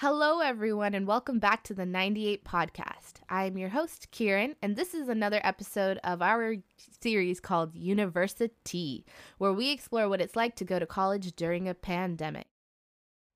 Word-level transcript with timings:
Hello, 0.00 0.40
everyone, 0.40 0.94
and 0.94 1.06
welcome 1.06 1.38
back 1.38 1.62
to 1.64 1.74
the 1.74 1.84
98 1.84 2.42
podcast. 2.42 3.20
I 3.28 3.44
am 3.44 3.58
your 3.58 3.68
host, 3.68 4.10
Kieran, 4.10 4.56
and 4.62 4.74
this 4.74 4.94
is 4.94 5.10
another 5.10 5.42
episode 5.44 6.00
of 6.02 6.22
our 6.22 6.54
series 7.02 7.38
called 7.38 7.74
University, 7.74 9.04
where 9.36 9.52
we 9.52 9.70
explore 9.70 10.08
what 10.08 10.22
it's 10.22 10.34
like 10.34 10.56
to 10.56 10.64
go 10.64 10.78
to 10.78 10.86
college 10.86 11.36
during 11.36 11.68
a 11.68 11.74
pandemic. 11.74 12.46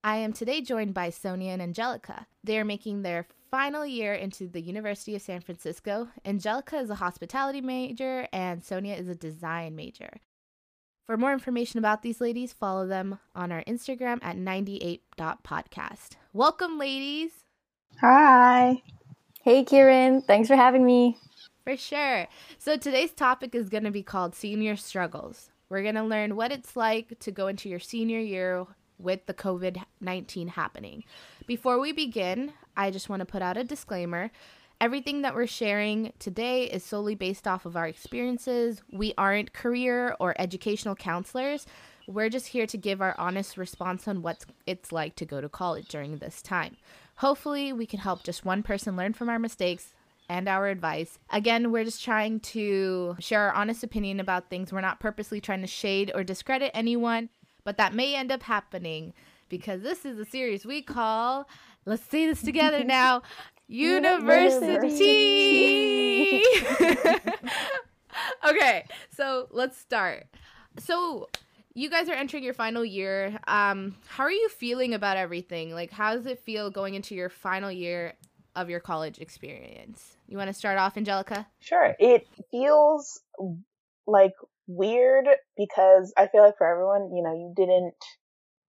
I 0.03 0.16
am 0.16 0.32
today 0.32 0.62
joined 0.62 0.95
by 0.95 1.11
Sonia 1.11 1.53
and 1.53 1.61
Angelica. 1.61 2.27
They 2.42 2.58
are 2.58 2.65
making 2.65 3.03
their 3.03 3.26
final 3.51 3.85
year 3.85 4.15
into 4.15 4.49
the 4.49 4.62
University 4.62 5.15
of 5.15 5.21
San 5.21 5.42
Francisco. 5.42 6.08
Angelica 6.24 6.78
is 6.78 6.88
a 6.88 6.94
hospitality 6.94 7.60
major, 7.60 8.26
and 8.33 8.65
Sonia 8.65 8.94
is 8.94 9.08
a 9.08 9.15
design 9.15 9.76
major. 9.76 10.12
For 11.06 11.19
more 11.19 11.35
information 11.35 11.78
about 11.78 12.01
these 12.01 12.22
ladies, 12.22 12.54
follow 12.54 12.87
them 12.87 13.19
on 13.35 13.53
our 13.53 13.62
Instagram 13.65 14.21
at 14.22 14.38
98.podcast. 14.38 16.16
Welcome, 16.37 16.80
ladies. 16.80 17.30
Hi. 18.01 18.83
Hey, 19.45 19.62
Kieran. 19.62 20.20
Thanks 20.20 20.48
for 20.48 20.56
having 20.56 20.84
me. 20.84 21.16
For 21.62 21.77
sure. 21.77 22.27
So, 22.59 22.77
today's 22.77 23.12
topic 23.12 23.55
is 23.55 23.69
going 23.69 23.84
to 23.84 23.92
be 23.92 24.02
called 24.02 24.34
Senior 24.34 24.75
Struggles. 24.75 25.52
We're 25.69 25.84
going 25.84 25.95
to 25.95 26.02
learn 26.02 26.34
what 26.34 26.51
it's 26.51 26.75
like 26.75 27.20
to 27.20 27.30
go 27.30 27.47
into 27.47 27.69
your 27.69 27.78
senior 27.78 28.19
year 28.19 28.66
with 28.98 29.27
the 29.27 29.33
COVID 29.33 29.84
19 30.01 30.48
happening. 30.48 31.05
Before 31.47 31.78
we 31.78 31.92
begin, 31.92 32.53
I 32.77 32.91
just 32.91 33.09
want 33.09 33.20
to 33.20 33.27
put 33.27 33.41
out 33.41 33.56
a 33.56 33.62
disclaimer. 33.62 34.33
Everything 34.80 35.23
that 35.23 35.37
we're 35.37 35.47
sharing 35.47 36.12
today 36.19 36.64
is 36.64 36.83
solely 36.83 37.14
based 37.14 37.47
off 37.47 37.64
of 37.64 37.77
our 37.77 37.87
experiences. 37.87 38.83
We 38.92 39.14
aren't 39.16 39.53
career 39.53 40.16
or 40.19 40.34
educational 40.37 40.97
counselors. 40.97 41.64
We're 42.07 42.29
just 42.29 42.49
here 42.49 42.67
to 42.67 42.77
give 42.77 43.01
our 43.01 43.15
honest 43.19 43.57
response 43.57 44.07
on 44.07 44.23
what 44.23 44.45
it's 44.67 44.93
like 44.93 45.17
to 45.17 45.25
go 45.25 45.41
to 45.41 45.49
college 45.49 45.89
during 45.89 46.19
this 46.19 46.43
time. 46.43 46.77
Hopefully, 47.17 47.73
we 47.73 47.87
can 47.87 48.01
help 48.01 48.25
just 48.25 48.45
one 48.45 48.62
person 48.62 48.97
learn 48.97 49.12
from 49.12 49.28
our 49.28 49.39
mistakes 49.39 49.95
and 50.28 50.48
our 50.48 50.69
advice. 50.69 51.19
Again, 51.31 51.70
we're 51.70 51.84
just 51.84 52.05
trying 52.05 52.41
to 52.41 53.17
share 53.20 53.43
our 53.43 53.53
honest 53.53 53.84
opinion 53.84 54.20
about 54.20 54.51
things. 54.51 54.73
We're 54.73 54.81
not 54.81 55.01
purposely 55.01 55.41
trying 55.41 55.61
to 55.61 55.67
shade 55.67 56.11
or 56.15 56.25
discredit 56.25 56.70
anyone, 56.75 57.28
but 57.62 57.77
that 57.77 57.95
may 57.95 58.15
end 58.15 58.33
up 58.33 58.43
happening 58.43 59.12
because 59.48 59.83
this 59.83 60.05
is 60.05 60.19
a 60.19 60.25
series 60.25 60.67
we 60.67 60.83
call, 60.83 61.48
let's 61.84 62.05
say 62.05 62.27
this 62.27 62.43
together 62.43 62.83
now, 62.84 63.23
University. 63.69 66.43
okay, 68.48 68.87
so 69.15 69.47
let's 69.50 69.78
start. 69.78 70.27
So 70.78 71.28
you 71.75 71.91
guys 71.91 72.08
are 72.08 72.14
entering 72.14 72.44
your 72.44 72.55
final 72.55 72.84
year. 72.84 73.39
Um, 73.47 73.97
how 74.06 74.25
are 74.25 74.33
you 74.33 74.48
feeling 74.48 74.94
about 74.94 75.17
everything? 75.17 75.72
Like, 75.72 75.91
how 75.91 76.14
does 76.14 76.27
it 76.27 76.39
feel 76.39 76.70
going 76.70 76.94
into 76.94 77.14
your 77.14 77.28
final 77.28 77.70
year 77.70 78.14
of 78.55 78.70
your 78.70 78.81
college 78.81 79.19
experience? 79.19 80.16
You 80.28 80.36
want 80.36 80.48
to 80.48 80.55
start 80.55 80.78
off, 80.78 80.97
Angelica? 80.97 81.47
Sure. 81.61 81.94
It 81.98 82.27
feels 82.50 83.20
like 84.06 84.34
weird 84.66 85.27
because 85.56 86.12
I 86.16 86.28
feel 86.28 86.42
like 86.42 86.58
for 86.58 86.66
everyone, 86.66 87.14
you 87.14 87.22
know, 87.22 87.34
you 87.34 87.53
didn't, 87.56 87.94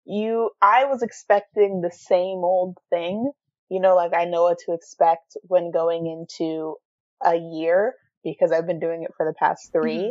you, 0.05 0.51
I 0.61 0.87
was 0.87 1.03
expecting 1.03 1.81
the 1.81 1.91
same 1.91 2.39
old 2.45 2.77
thing 2.91 3.33
you 3.69 3.81
know, 3.81 3.95
like 3.95 4.15
I 4.15 4.25
know 4.25 4.45
what 4.45 4.59
to 4.67 4.73
expect 4.73 5.37
when 5.43 5.71
going 5.71 6.07
into 6.07 6.77
a 7.25 7.37
year 7.37 7.95
because 8.25 8.51
I've 8.51 8.67
been 8.67 8.81
doing 8.81 9.03
it 9.03 9.13
for 9.17 9.27
the 9.27 9.35
past 9.35 9.73
3 9.73 9.95
mm-hmm. 9.95 10.11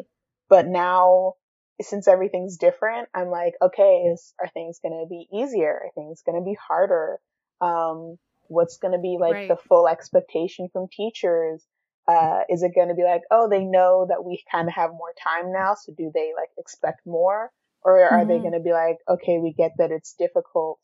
But 0.49 0.65
now, 0.67 1.33
since 1.81 2.07
everything's 2.07 2.57
different, 2.57 3.09
I'm 3.13 3.29
like, 3.29 3.53
okay, 3.61 4.09
is, 4.11 4.33
are 4.39 4.49
things 4.49 4.79
going 4.81 4.99
to 4.99 5.07
be 5.07 5.27
easier? 5.31 5.73
Are 5.73 5.91
things 5.95 6.21
going 6.25 6.39
to 6.39 6.45
be 6.45 6.57
harder? 6.67 7.19
Um, 7.61 8.17
what's 8.47 8.77
going 8.77 8.93
to 8.93 8.99
be 8.99 9.17
like 9.19 9.33
right. 9.33 9.47
the 9.47 9.57
full 9.57 9.87
expectation 9.87 10.69
from 10.71 10.87
teachers? 10.91 11.63
Uh, 12.07 12.41
is 12.49 12.63
it 12.63 12.73
going 12.73 12.87
to 12.87 12.95
be 12.95 13.03
like, 13.03 13.21
oh, 13.31 13.49
they 13.49 13.63
know 13.63 14.05
that 14.09 14.23
we 14.23 14.41
kind 14.49 14.67
of 14.67 14.73
have 14.73 14.91
more 14.91 15.13
time 15.21 15.51
now, 15.51 15.75
so 15.75 15.93
do 15.97 16.09
they 16.13 16.31
like 16.35 16.49
expect 16.57 17.01
more? 17.05 17.51
Or 17.83 18.01
are 18.01 18.19
mm-hmm. 18.19 18.29
they 18.29 18.37
going 18.39 18.53
to 18.53 18.59
be 18.59 18.71
like, 18.71 18.97
okay, 19.09 19.37
we 19.39 19.53
get 19.53 19.71
that 19.77 19.91
it's 19.91 20.13
difficult, 20.17 20.79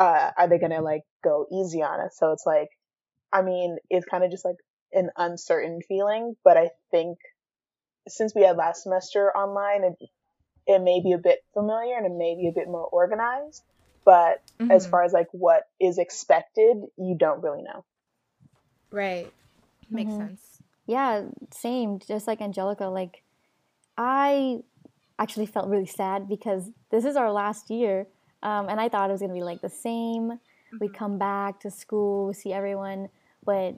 uh, 0.00 0.30
are 0.36 0.48
they 0.48 0.58
gonna 0.58 0.80
like 0.80 1.02
go 1.22 1.46
easy 1.52 1.82
on 1.82 2.00
us? 2.00 2.16
So 2.18 2.32
it's 2.32 2.46
like, 2.46 2.70
I 3.32 3.42
mean, 3.42 3.76
it's 3.90 4.06
kind 4.06 4.24
of 4.24 4.30
just 4.30 4.46
like 4.46 4.56
an 4.92 5.10
uncertain 5.16 5.80
feeling, 5.86 6.34
but 6.42 6.56
I 6.56 6.70
think 6.90 7.18
since 8.08 8.34
we 8.34 8.42
had 8.42 8.56
last 8.56 8.82
semester 8.82 9.30
online, 9.30 9.84
it, 9.84 10.08
it 10.74 10.82
may 10.82 11.00
be 11.00 11.12
a 11.12 11.18
bit 11.18 11.44
familiar 11.52 11.96
and 11.96 12.06
it 12.06 12.16
may 12.16 12.34
be 12.34 12.48
a 12.48 12.52
bit 12.52 12.68
more 12.68 12.84
organized. 12.86 13.62
But 14.04 14.42
mm-hmm. 14.58 14.70
as 14.70 14.86
far 14.86 15.02
as 15.02 15.12
like 15.12 15.28
what 15.32 15.68
is 15.80 15.98
expected, 15.98 16.78
you 16.96 17.16
don't 17.18 17.42
really 17.42 17.62
know. 17.62 17.84
Right. 18.90 19.30
Makes 19.90 20.12
mm-hmm. 20.12 20.26
sense. 20.28 20.40
Yeah, 20.86 21.22
same. 21.52 21.98
Just 21.98 22.26
like 22.26 22.40
Angelica, 22.40 22.86
like 22.86 23.22
I 23.96 24.60
actually 25.18 25.46
felt 25.46 25.68
really 25.68 25.86
sad 25.86 26.28
because 26.28 26.70
this 26.90 27.04
is 27.04 27.16
our 27.16 27.30
last 27.30 27.70
year 27.70 28.06
um, 28.42 28.68
and 28.68 28.80
I 28.80 28.88
thought 28.88 29.10
it 29.10 29.12
was 29.12 29.20
going 29.20 29.30
to 29.30 29.34
be 29.34 29.42
like 29.42 29.60
the 29.60 29.68
same. 29.68 30.30
Mm-hmm. 30.30 30.76
We 30.80 30.88
come 30.88 31.18
back 31.18 31.60
to 31.60 31.70
school, 31.70 32.32
see 32.32 32.52
everyone, 32.52 33.08
but 33.44 33.76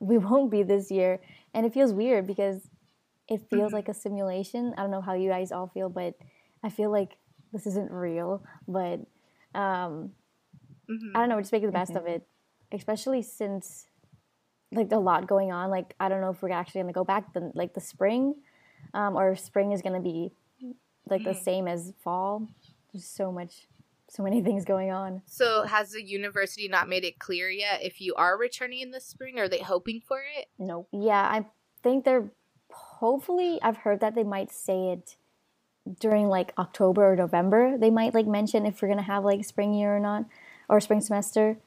we 0.00 0.18
won't 0.18 0.50
be 0.50 0.62
this 0.62 0.90
year. 0.90 1.20
And 1.54 1.66
it 1.66 1.72
feels 1.72 1.92
weird 1.92 2.26
because 2.26 2.60
it 3.32 3.48
feels 3.48 3.68
mm-hmm. 3.68 3.76
like 3.76 3.88
a 3.88 3.94
simulation. 3.94 4.74
I 4.76 4.82
don't 4.82 4.90
know 4.90 5.00
how 5.00 5.14
you 5.14 5.30
guys 5.30 5.52
all 5.52 5.68
feel, 5.68 5.88
but 5.88 6.14
I 6.62 6.68
feel 6.68 6.90
like 6.90 7.16
this 7.52 7.66
isn't 7.66 7.90
real. 7.90 8.44
But 8.68 9.00
um, 9.54 10.12
mm-hmm. 10.88 11.16
I 11.16 11.20
don't 11.20 11.28
know, 11.30 11.36
we're 11.36 11.42
just 11.42 11.52
making 11.52 11.68
the 11.68 11.72
best 11.72 11.92
of 11.92 12.02
mm-hmm. 12.02 12.14
it, 12.14 12.26
especially 12.72 13.22
since 13.22 13.86
like 14.70 14.92
a 14.92 14.98
lot 14.98 15.26
going 15.26 15.50
on. 15.50 15.70
Like 15.70 15.94
I 15.98 16.08
don't 16.08 16.20
know 16.20 16.30
if 16.30 16.42
we're 16.42 16.50
actually 16.50 16.82
gonna 16.82 16.92
go 16.92 17.04
back 17.04 17.32
the 17.32 17.50
like 17.54 17.72
the 17.72 17.80
spring, 17.80 18.34
um, 18.92 19.16
or 19.16 19.34
spring 19.34 19.72
is 19.72 19.80
gonna 19.80 20.00
be 20.00 20.32
like 21.08 21.24
the 21.24 21.30
mm. 21.30 21.42
same 21.42 21.66
as 21.66 21.92
fall. 22.02 22.48
There's 22.92 23.06
so 23.06 23.32
much 23.32 23.66
so 24.08 24.22
many 24.22 24.42
things 24.42 24.66
going 24.66 24.90
on. 24.90 25.22
So 25.24 25.62
has 25.62 25.92
the 25.92 26.02
university 26.02 26.68
not 26.68 26.86
made 26.86 27.04
it 27.04 27.18
clear 27.18 27.48
yet 27.48 27.82
if 27.82 27.98
you 28.00 28.14
are 28.14 28.36
returning 28.36 28.80
in 28.80 28.90
the 28.90 29.00
spring? 29.00 29.38
Are 29.38 29.48
they 29.48 29.60
hoping 29.60 30.02
for 30.06 30.20
it? 30.36 30.48
No. 30.58 30.86
Yeah, 30.92 31.22
I 31.22 31.46
think 31.82 32.04
they're 32.04 32.30
hopefully 33.02 33.58
I've 33.62 33.78
heard 33.78 33.98
that 33.98 34.14
they 34.14 34.22
might 34.22 34.52
say 34.52 34.90
it 34.92 35.16
during 35.98 36.28
like 36.28 36.52
October 36.56 37.12
or 37.12 37.16
November. 37.16 37.76
They 37.76 37.90
might 37.90 38.14
like 38.14 38.28
mention 38.28 38.64
if 38.64 38.80
we're 38.80 38.86
gonna 38.86 39.02
have 39.02 39.24
like 39.24 39.44
spring 39.44 39.74
year 39.74 39.96
or 39.96 39.98
not 39.98 40.26
or 40.68 40.78
spring 40.80 41.00
semester. 41.00 41.58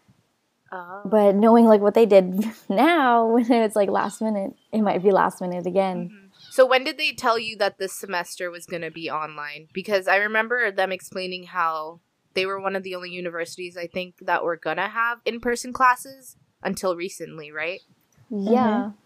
Oh. 0.71 1.01
But 1.03 1.35
knowing 1.35 1.65
like 1.65 1.81
what 1.81 1.93
they 1.93 2.05
did 2.05 2.45
now, 2.69 3.27
when 3.27 3.51
it's 3.51 3.75
like 3.75 3.89
last 3.89 4.21
minute, 4.21 4.53
it 4.71 4.81
might 4.81 5.03
be 5.03 5.11
last 5.11 5.41
minute 5.41 5.67
again. 5.67 6.09
Mm-hmm. 6.09 6.27
So 6.51 6.65
when 6.65 6.85
did 6.85 6.97
they 6.97 7.11
tell 7.11 7.37
you 7.37 7.57
that 7.57 7.79
this 7.79 7.91
semester 7.91 8.49
was 8.49 8.65
going 8.65 8.81
to 8.83 8.91
be 8.91 9.09
online? 9.09 9.67
Because 9.73 10.07
I 10.07 10.15
remember 10.15 10.71
them 10.71 10.93
explaining 10.93 11.43
how 11.47 11.99
they 12.33 12.45
were 12.45 12.61
one 12.61 12.77
of 12.77 12.83
the 12.83 12.95
only 12.95 13.09
universities 13.09 13.75
I 13.75 13.87
think 13.87 14.15
that 14.21 14.43
were 14.43 14.55
gonna 14.55 14.87
have 14.87 15.19
in 15.25 15.41
person 15.41 15.73
classes 15.73 16.37
until 16.63 16.95
recently, 16.95 17.51
right? 17.51 17.81
Yeah. 18.29 18.91
Mm-hmm. 18.91 19.04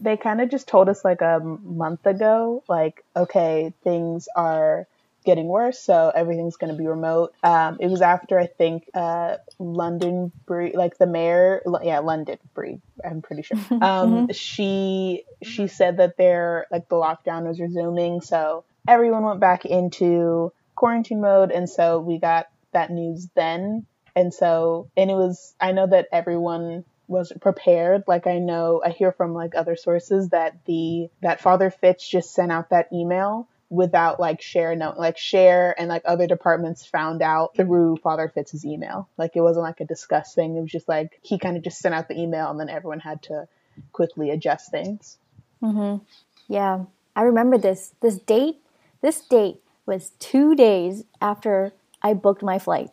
They 0.00 0.16
kind 0.16 0.40
of 0.40 0.50
just 0.50 0.68
told 0.68 0.88
us 0.88 1.04
like 1.04 1.20
a 1.20 1.40
month 1.40 2.06
ago, 2.06 2.62
like, 2.68 3.04
okay, 3.16 3.72
things 3.82 4.28
are 4.34 4.86
getting 5.24 5.46
worse, 5.46 5.78
so 5.78 6.10
everything's 6.14 6.56
going 6.56 6.72
to 6.72 6.78
be 6.78 6.86
remote. 6.86 7.34
Um, 7.42 7.76
it 7.80 7.88
was 7.88 8.00
after 8.00 8.38
I 8.38 8.46
think 8.46 8.88
uh, 8.94 9.36
London 9.58 10.32
Breed, 10.46 10.74
like 10.74 10.96
the 10.98 11.06
mayor, 11.06 11.62
yeah, 11.82 11.98
London 11.98 12.38
Breed, 12.54 12.80
I'm 13.04 13.22
pretty 13.22 13.42
sure. 13.42 13.58
Um, 13.70 13.80
mm-hmm. 13.80 14.32
She 14.32 15.24
she 15.42 15.66
said 15.66 15.98
that 15.98 16.16
they're 16.16 16.66
like 16.70 16.88
the 16.88 16.96
lockdown 16.96 17.46
was 17.46 17.60
resuming, 17.60 18.20
so 18.20 18.64
everyone 18.86 19.22
went 19.22 19.40
back 19.40 19.64
into 19.64 20.52
quarantine 20.74 21.20
mode, 21.20 21.50
and 21.50 21.68
so 21.68 21.98
we 22.00 22.18
got 22.18 22.46
that 22.72 22.90
news 22.90 23.28
then. 23.34 23.86
And 24.16 24.34
so, 24.34 24.90
and 24.96 25.10
it 25.10 25.14
was, 25.14 25.54
I 25.60 25.70
know 25.70 25.86
that 25.86 26.08
everyone 26.10 26.84
was 27.08 27.32
prepared. 27.40 28.04
Like 28.06 28.26
I 28.26 28.38
know, 28.38 28.80
I 28.84 28.90
hear 28.90 29.10
from 29.10 29.34
like 29.34 29.54
other 29.54 29.74
sources 29.74 30.28
that 30.28 30.64
the, 30.66 31.08
that 31.22 31.40
Father 31.40 31.70
Fitz 31.70 32.08
just 32.08 32.32
sent 32.32 32.52
out 32.52 32.70
that 32.70 32.92
email 32.92 33.48
without 33.70 34.18
like 34.18 34.40
share 34.40 34.74
no 34.74 34.94
like 34.96 35.18
share 35.18 35.74
and 35.78 35.90
like 35.90 36.00
other 36.06 36.26
departments 36.26 36.86
found 36.86 37.20
out 37.20 37.54
through 37.54 37.96
Father 37.98 38.30
Fitz's 38.34 38.64
email. 38.64 39.08
Like 39.18 39.32
it 39.34 39.42
wasn't 39.42 39.64
like 39.64 39.80
a 39.80 39.84
discuss 39.84 40.34
thing. 40.34 40.56
It 40.56 40.60
was 40.60 40.70
just 40.70 40.88
like 40.88 41.18
he 41.22 41.38
kind 41.38 41.56
of 41.56 41.62
just 41.62 41.78
sent 41.78 41.94
out 41.94 42.08
the 42.08 42.18
email 42.18 42.50
and 42.50 42.58
then 42.58 42.70
everyone 42.70 43.00
had 43.00 43.22
to 43.24 43.46
quickly 43.92 44.30
adjust 44.30 44.70
things. 44.70 45.18
Mm-hmm. 45.62 46.02
Yeah. 46.48 46.84
I 47.14 47.22
remember 47.22 47.58
this. 47.58 47.94
This 48.00 48.18
date, 48.18 48.56
this 49.02 49.20
date 49.20 49.56
was 49.86 50.12
2 50.20 50.54
days 50.54 51.04
after 51.20 51.72
I 52.00 52.14
booked 52.14 52.42
my 52.42 52.58
flight. 52.58 52.90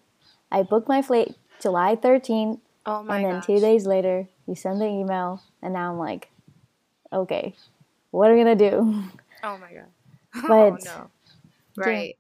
I 0.52 0.64
booked 0.64 0.90
my 0.90 1.02
flight 1.02 1.36
July 1.62 1.96
13th. 1.96 2.60
Oh 2.86 3.04
my 3.04 3.24
And 3.24 3.26
then 3.26 3.36
gosh. 3.36 3.46
two 3.46 3.60
days 3.60 3.86
later, 3.86 4.28
you 4.48 4.56
send 4.56 4.82
the 4.82 4.86
email, 4.86 5.42
and 5.62 5.74
now 5.74 5.92
I'm 5.92 6.00
like, 6.00 6.30
okay, 7.12 7.56
what 8.12 8.30
are 8.30 8.34
we 8.36 8.40
gonna 8.40 8.56
do? 8.56 9.04
Oh 9.44 9.58
my 9.58 9.72
god. 9.74 9.92
But 10.48 10.74
oh, 10.74 10.78
no. 10.84 11.12
Right. 11.76 12.16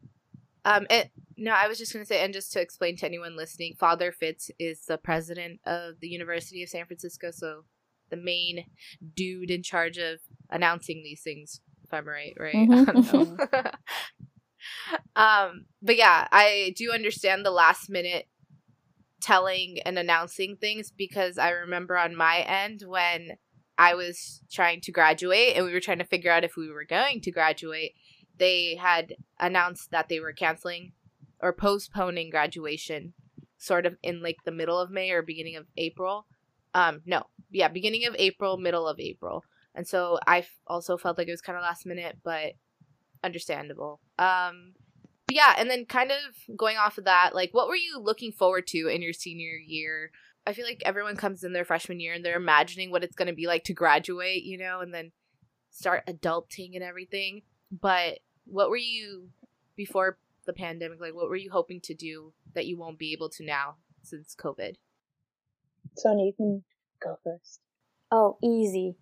Um, 0.65 0.85
it, 0.89 1.11
no, 1.37 1.51
I 1.51 1.67
was 1.67 1.77
just 1.77 1.93
gonna 1.93 2.05
say, 2.05 2.23
and 2.23 2.33
just 2.33 2.51
to 2.53 2.61
explain 2.61 2.97
to 2.97 3.05
anyone 3.05 3.35
listening, 3.35 3.75
Father 3.79 4.11
Fitz 4.11 4.51
is 4.59 4.85
the 4.85 4.97
president 4.97 5.59
of 5.65 5.99
the 6.01 6.07
University 6.09 6.63
of 6.63 6.69
San 6.69 6.85
Francisco, 6.85 7.31
so 7.31 7.63
the 8.09 8.17
main 8.17 8.65
dude 9.15 9.51
in 9.51 9.63
charge 9.63 9.97
of 9.97 10.19
announcing 10.49 11.03
these 11.03 11.21
things. 11.21 11.61
If 11.83 11.93
I'm 11.93 12.07
right, 12.07 12.33
right? 12.39 12.67
Mhm. 12.93 13.39
um, 15.15 15.65
but 15.81 15.97
yeah, 15.97 16.27
I 16.31 16.73
do 16.77 16.91
understand 16.91 17.45
the 17.45 17.51
last 17.51 17.89
minute 17.89 18.27
telling 19.25 19.79
and 19.85 19.97
announcing 19.97 20.55
things 20.55 20.91
because 20.91 21.39
I 21.39 21.49
remember 21.49 21.97
on 21.97 22.15
my 22.15 22.41
end 22.41 22.83
when 22.85 23.37
I 23.75 23.95
was 23.95 24.43
trying 24.51 24.81
to 24.81 24.91
graduate 24.91 25.55
and 25.55 25.65
we 25.65 25.73
were 25.73 25.79
trying 25.79 25.97
to 25.97 26.03
figure 26.05 26.31
out 26.31 26.43
if 26.43 26.55
we 26.55 26.69
were 26.69 26.85
going 26.85 27.21
to 27.21 27.31
graduate, 27.31 27.93
they 28.37 28.75
had 28.75 29.15
announced 29.39 29.89
that 29.89 30.09
they 30.09 30.19
were 30.19 30.31
canceling 30.31 30.91
or 31.41 31.53
postponing 31.53 32.29
graduation 32.29 33.13
sort 33.57 33.87
of 33.87 33.97
in 34.03 34.21
like 34.21 34.37
the 34.45 34.51
middle 34.51 34.79
of 34.79 34.91
May 34.91 35.09
or 35.09 35.23
beginning 35.23 35.55
of 35.55 35.65
April. 35.75 36.27
Um 36.75 37.01
no, 37.07 37.23
yeah, 37.49 37.67
beginning 37.67 38.05
of 38.05 38.15
April, 38.19 38.57
middle 38.57 38.87
of 38.87 38.99
April. 38.99 39.43
And 39.73 39.87
so 39.87 40.19
I 40.27 40.45
also 40.67 40.97
felt 40.97 41.17
like 41.17 41.27
it 41.27 41.31
was 41.31 41.41
kind 41.41 41.57
of 41.57 41.63
last 41.63 41.87
minute, 41.87 42.19
but 42.23 42.53
understandable. 43.23 44.01
Um 44.19 44.73
but 45.27 45.35
yeah, 45.35 45.55
and 45.57 45.69
then 45.69 45.85
kind 45.85 46.11
of 46.11 46.57
going 46.57 46.77
off 46.77 46.97
of 46.97 47.05
that, 47.05 47.33
like 47.33 47.53
what 47.53 47.67
were 47.67 47.75
you 47.75 47.99
looking 47.99 48.31
forward 48.31 48.67
to 48.67 48.87
in 48.87 49.01
your 49.01 49.13
senior 49.13 49.55
year? 49.55 50.11
I 50.47 50.53
feel 50.53 50.65
like 50.65 50.83
everyone 50.85 51.15
comes 51.15 51.43
in 51.43 51.53
their 51.53 51.65
freshman 51.65 51.99
year 51.99 52.13
and 52.13 52.23
they're 52.23 52.37
imagining 52.37 52.91
what 52.91 53.03
it's 53.03 53.15
going 53.15 53.27
to 53.27 53.33
be 53.33 53.47
like 53.47 53.63
to 53.65 53.73
graduate, 53.73 54.43
you 54.43 54.57
know, 54.57 54.79
and 54.81 54.93
then 54.93 55.11
start 55.71 56.05
adulting 56.07 56.75
and 56.75 56.83
everything. 56.83 57.41
But 57.71 58.19
what 58.45 58.69
were 58.69 58.77
you 58.77 59.29
before 59.75 60.19
the 60.45 60.53
pandemic? 60.53 61.01
Like, 61.01 61.15
what 61.15 61.29
were 61.29 61.35
you 61.35 61.49
hoping 61.51 61.81
to 61.81 61.95
do 61.95 62.33
that 62.53 62.67
you 62.67 62.77
won't 62.77 62.99
be 62.99 63.11
able 63.11 63.29
to 63.29 63.43
now 63.43 63.77
since 64.03 64.35
COVID? 64.35 64.75
Sonia, 65.97 66.25
you 66.25 66.33
can 66.33 66.63
go 67.01 67.17
first. 67.23 67.59
Oh, 68.11 68.37
easy. 68.43 68.95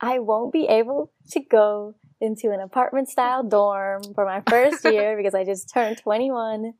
I 0.00 0.18
won't 0.18 0.52
be 0.52 0.66
able 0.66 1.12
to 1.30 1.40
go 1.40 1.94
into 2.22 2.52
an 2.52 2.60
apartment 2.60 3.08
style 3.08 3.42
dorm 3.42 4.02
for 4.14 4.24
my 4.24 4.42
first 4.48 4.84
year 4.90 5.16
because 5.16 5.34
I 5.34 5.44
just 5.44 5.70
turned 5.72 5.98
21. 5.98 6.72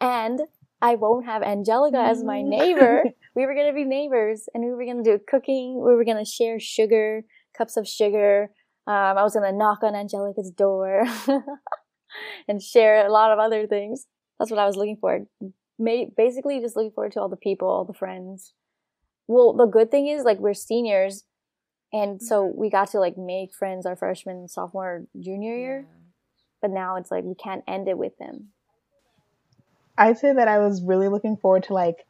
And 0.00 0.40
I 0.80 0.94
won't 0.94 1.26
have 1.26 1.42
Angelica 1.42 1.98
as 1.98 2.24
my 2.24 2.40
neighbor. 2.40 3.04
we 3.36 3.46
were 3.46 3.54
going 3.54 3.66
to 3.66 3.74
be 3.74 3.84
neighbors 3.84 4.48
and 4.54 4.64
we 4.64 4.70
were 4.70 4.84
going 4.84 5.04
to 5.04 5.10
do 5.10 5.20
cooking. 5.28 5.74
We 5.74 5.94
were 5.94 6.04
going 6.04 6.24
to 6.24 6.30
share 6.30 6.58
sugar, 6.58 7.22
cups 7.56 7.76
of 7.76 7.86
sugar. 7.86 8.50
Um, 8.86 9.18
I 9.18 9.22
was 9.22 9.34
going 9.34 9.50
to 9.50 9.56
knock 9.56 9.82
on 9.82 9.94
Angelica's 9.94 10.50
door 10.50 11.04
and 12.48 12.62
share 12.62 13.06
a 13.06 13.12
lot 13.12 13.32
of 13.32 13.38
other 13.38 13.66
things. 13.66 14.06
That's 14.38 14.50
what 14.50 14.60
I 14.60 14.66
was 14.66 14.76
looking 14.76 14.96
for. 14.98 15.26
Basically, 16.16 16.60
just 16.60 16.76
looking 16.76 16.92
forward 16.92 17.12
to 17.12 17.20
all 17.20 17.28
the 17.28 17.36
people, 17.36 17.68
all 17.68 17.84
the 17.84 17.92
friends. 17.92 18.54
Well, 19.26 19.52
the 19.52 19.66
good 19.66 19.90
thing 19.90 20.08
is, 20.08 20.24
like, 20.24 20.38
we're 20.38 20.54
seniors, 20.54 21.24
and 21.92 22.22
so 22.22 22.46
mm-hmm. 22.46 22.60
we 22.60 22.70
got 22.70 22.90
to, 22.92 23.00
like, 23.00 23.16
make 23.16 23.54
friends 23.54 23.86
our 23.86 23.96
freshman, 23.96 24.48
sophomore, 24.48 25.04
junior 25.18 25.56
year. 25.56 25.86
But 26.60 26.70
now 26.70 26.96
it's 26.96 27.10
like 27.10 27.22
we 27.24 27.36
can't 27.36 27.62
end 27.68 27.88
it 27.88 27.96
with 27.96 28.18
them. 28.18 28.48
I'd 29.96 30.18
say 30.18 30.32
that 30.32 30.48
I 30.48 30.58
was 30.58 30.82
really 30.82 31.08
looking 31.08 31.36
forward 31.36 31.62
to 31.64 31.72
like 31.72 32.06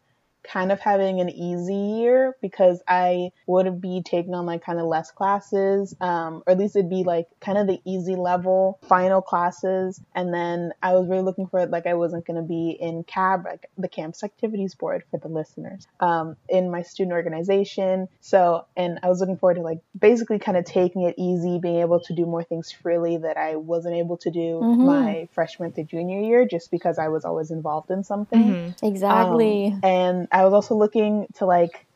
kind 0.52 0.72
of 0.72 0.80
having 0.80 1.20
an 1.20 1.28
easy 1.28 1.74
year 1.74 2.34
because 2.40 2.82
I 2.88 3.30
would 3.46 3.80
be 3.80 4.02
taking 4.04 4.34
on 4.34 4.46
like 4.46 4.64
kind 4.64 4.78
of 4.80 4.86
less 4.86 5.10
classes, 5.10 5.94
um, 6.00 6.42
or 6.46 6.52
at 6.52 6.58
least 6.58 6.74
it'd 6.76 6.88
be 6.90 7.04
like 7.04 7.26
kind 7.40 7.58
of 7.58 7.66
the 7.66 7.80
easy 7.84 8.16
level 8.16 8.78
final 8.88 9.20
classes. 9.20 10.00
And 10.14 10.32
then 10.32 10.72
I 10.82 10.94
was 10.94 11.08
really 11.08 11.22
looking 11.22 11.46
for 11.46 11.60
it 11.60 11.70
like 11.70 11.86
I 11.86 11.94
wasn't 11.94 12.26
going 12.26 12.40
to 12.40 12.46
be 12.48 12.70
in 12.70 13.04
CAB, 13.04 13.44
like 13.44 13.66
the 13.76 13.88
campus 13.88 14.24
activities 14.24 14.74
board 14.74 15.04
for 15.10 15.18
the 15.18 15.28
listeners, 15.28 15.86
um, 16.00 16.36
in 16.48 16.70
my 16.70 16.82
student 16.82 17.12
organization. 17.12 18.08
So, 18.20 18.64
and 18.76 18.98
I 19.02 19.08
was 19.08 19.20
looking 19.20 19.36
forward 19.36 19.54
to 19.56 19.62
like 19.62 19.80
basically 19.98 20.38
kind 20.38 20.56
of 20.56 20.64
taking 20.64 21.02
it 21.02 21.14
easy, 21.18 21.58
being 21.58 21.80
able 21.80 22.00
to 22.00 22.14
do 22.14 22.24
more 22.26 22.42
things 22.42 22.72
freely 22.72 23.18
that 23.18 23.36
I 23.36 23.56
wasn't 23.56 23.96
able 23.96 24.16
to 24.18 24.30
do 24.30 24.60
Mhm. 24.62 24.78
my 24.78 25.28
freshman 25.32 25.72
to 25.72 25.82
junior 25.84 26.20
year 26.20 26.46
just 26.46 26.70
because 26.70 26.98
I 26.98 27.08
was 27.08 27.24
always 27.24 27.50
involved 27.50 27.90
in 27.90 28.02
something. 28.04 28.38
Mm-hmm. 28.38 28.86
Exactly. 28.86 29.66
Um, 29.66 29.80
and 29.82 30.28
I 30.38 30.44
was 30.44 30.52
also 30.54 30.74
looking 30.76 31.26
to 31.36 31.46
like 31.46 31.86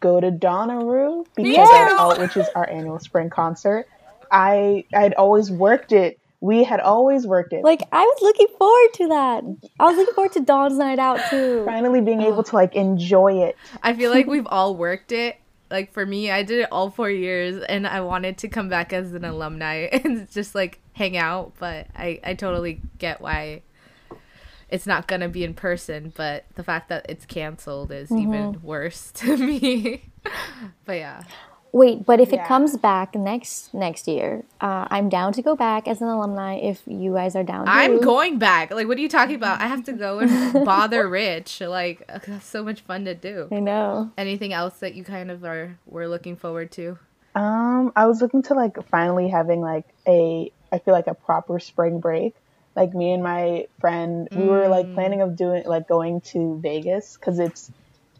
go 0.00 0.20
to 0.20 0.30
Donnaroo 0.30 1.26
because 1.34 1.56
Yeah. 1.56 1.64
I 1.68 1.88
felt, 1.96 2.18
which 2.18 2.36
is 2.36 2.48
our 2.54 2.68
annual 2.70 2.98
spring 3.00 3.30
concert. 3.30 3.86
I 4.30 4.84
I'd 4.94 5.14
always 5.14 5.50
worked 5.50 5.92
it. 5.92 6.18
We 6.40 6.64
had 6.64 6.80
always 6.80 7.26
worked 7.26 7.52
it. 7.52 7.62
like 7.64 7.82
I 7.92 8.02
was 8.02 8.18
looking 8.22 8.46
forward 8.58 8.94
to 8.94 9.08
that. 9.08 9.44
I 9.78 9.84
was 9.84 9.96
looking 9.96 10.14
forward 10.14 10.32
to 10.32 10.40
Don's 10.40 10.78
night 10.78 10.98
out 10.98 11.20
too. 11.28 11.64
Finally 11.66 12.00
being 12.00 12.22
able 12.22 12.42
to 12.44 12.54
like 12.54 12.74
enjoy 12.74 13.42
it. 13.42 13.56
I 13.82 13.92
feel 13.94 14.10
like 14.10 14.26
we've 14.26 14.46
all 14.46 14.74
worked 14.76 15.12
it. 15.12 15.36
Like 15.70 15.92
for 15.92 16.04
me, 16.06 16.30
I 16.30 16.42
did 16.42 16.60
it 16.60 16.68
all 16.72 16.90
four 16.90 17.10
years, 17.10 17.62
and 17.68 17.86
I 17.86 18.00
wanted 18.00 18.38
to 18.38 18.48
come 18.48 18.68
back 18.68 18.92
as 18.92 19.12
an 19.12 19.24
alumni 19.24 19.74
and 19.92 20.30
just 20.30 20.54
like 20.54 20.80
hang 20.94 21.16
out. 21.16 21.52
But 21.58 21.88
I, 21.94 22.20
I 22.24 22.34
totally 22.34 22.80
get 22.98 23.20
why 23.20 23.62
it's 24.70 24.86
not 24.86 25.06
gonna 25.06 25.28
be 25.28 25.44
in 25.44 25.54
person. 25.54 26.12
But 26.16 26.44
the 26.54 26.64
fact 26.64 26.88
that 26.88 27.06
it's 27.08 27.26
canceled 27.26 27.92
is 27.92 28.10
even 28.12 28.62
worse 28.62 29.10
to 29.16 29.36
me. 29.36 30.02
but 30.84 30.94
yeah, 30.94 31.22
Wait, 31.72 32.04
but 32.04 32.18
if 32.18 32.32
it 32.32 32.44
comes 32.46 32.76
back 32.76 33.14
next 33.14 33.72
next 33.72 34.08
year, 34.08 34.44
uh, 34.60 34.88
I'm 34.90 35.08
down 35.08 35.32
to 35.34 35.42
go 35.42 35.54
back 35.54 35.86
as 35.86 36.02
an 36.02 36.08
alumni 36.08 36.56
if 36.56 36.82
you 36.86 37.14
guys 37.14 37.36
are 37.36 37.44
down. 37.44 37.68
I'm 37.68 38.00
going 38.00 38.38
back. 38.38 38.72
Like, 38.72 38.88
what 38.88 38.98
are 38.98 39.00
you 39.00 39.08
talking 39.08 39.36
about? 39.36 39.60
I 39.60 39.68
have 39.68 39.84
to 39.84 39.92
go 39.92 40.18
and 40.18 40.64
bother 40.64 41.08
Rich. 41.08 41.60
Like, 41.60 42.04
that's 42.26 42.46
so 42.46 42.64
much 42.64 42.80
fun 42.80 43.04
to 43.04 43.14
do. 43.14 43.48
I 43.52 43.60
know. 43.60 44.10
Anything 44.18 44.52
else 44.52 44.78
that 44.78 44.94
you 44.94 45.04
kind 45.04 45.30
of 45.30 45.44
are 45.44 45.78
were 45.86 46.08
looking 46.08 46.34
forward 46.34 46.72
to? 46.72 46.98
Um, 47.36 47.92
I 47.94 48.06
was 48.06 48.20
looking 48.20 48.42
to 48.44 48.54
like 48.54 48.76
finally 48.88 49.28
having 49.28 49.60
like 49.60 49.86
a 50.08 50.50
I 50.72 50.78
feel 50.78 50.94
like 50.94 51.06
a 51.06 51.14
proper 51.14 51.60
spring 51.60 52.00
break. 52.00 52.34
Like 52.80 52.94
me 52.94 53.12
and 53.12 53.22
my 53.22 53.66
friend, 53.78 54.26
we 54.32 54.46
were 54.46 54.66
like 54.68 54.94
planning 54.94 55.20
of 55.20 55.36
doing 55.36 55.64
like 55.66 55.86
going 55.86 56.22
to 56.32 56.58
Vegas 56.62 57.14
because 57.14 57.38
it's 57.38 57.70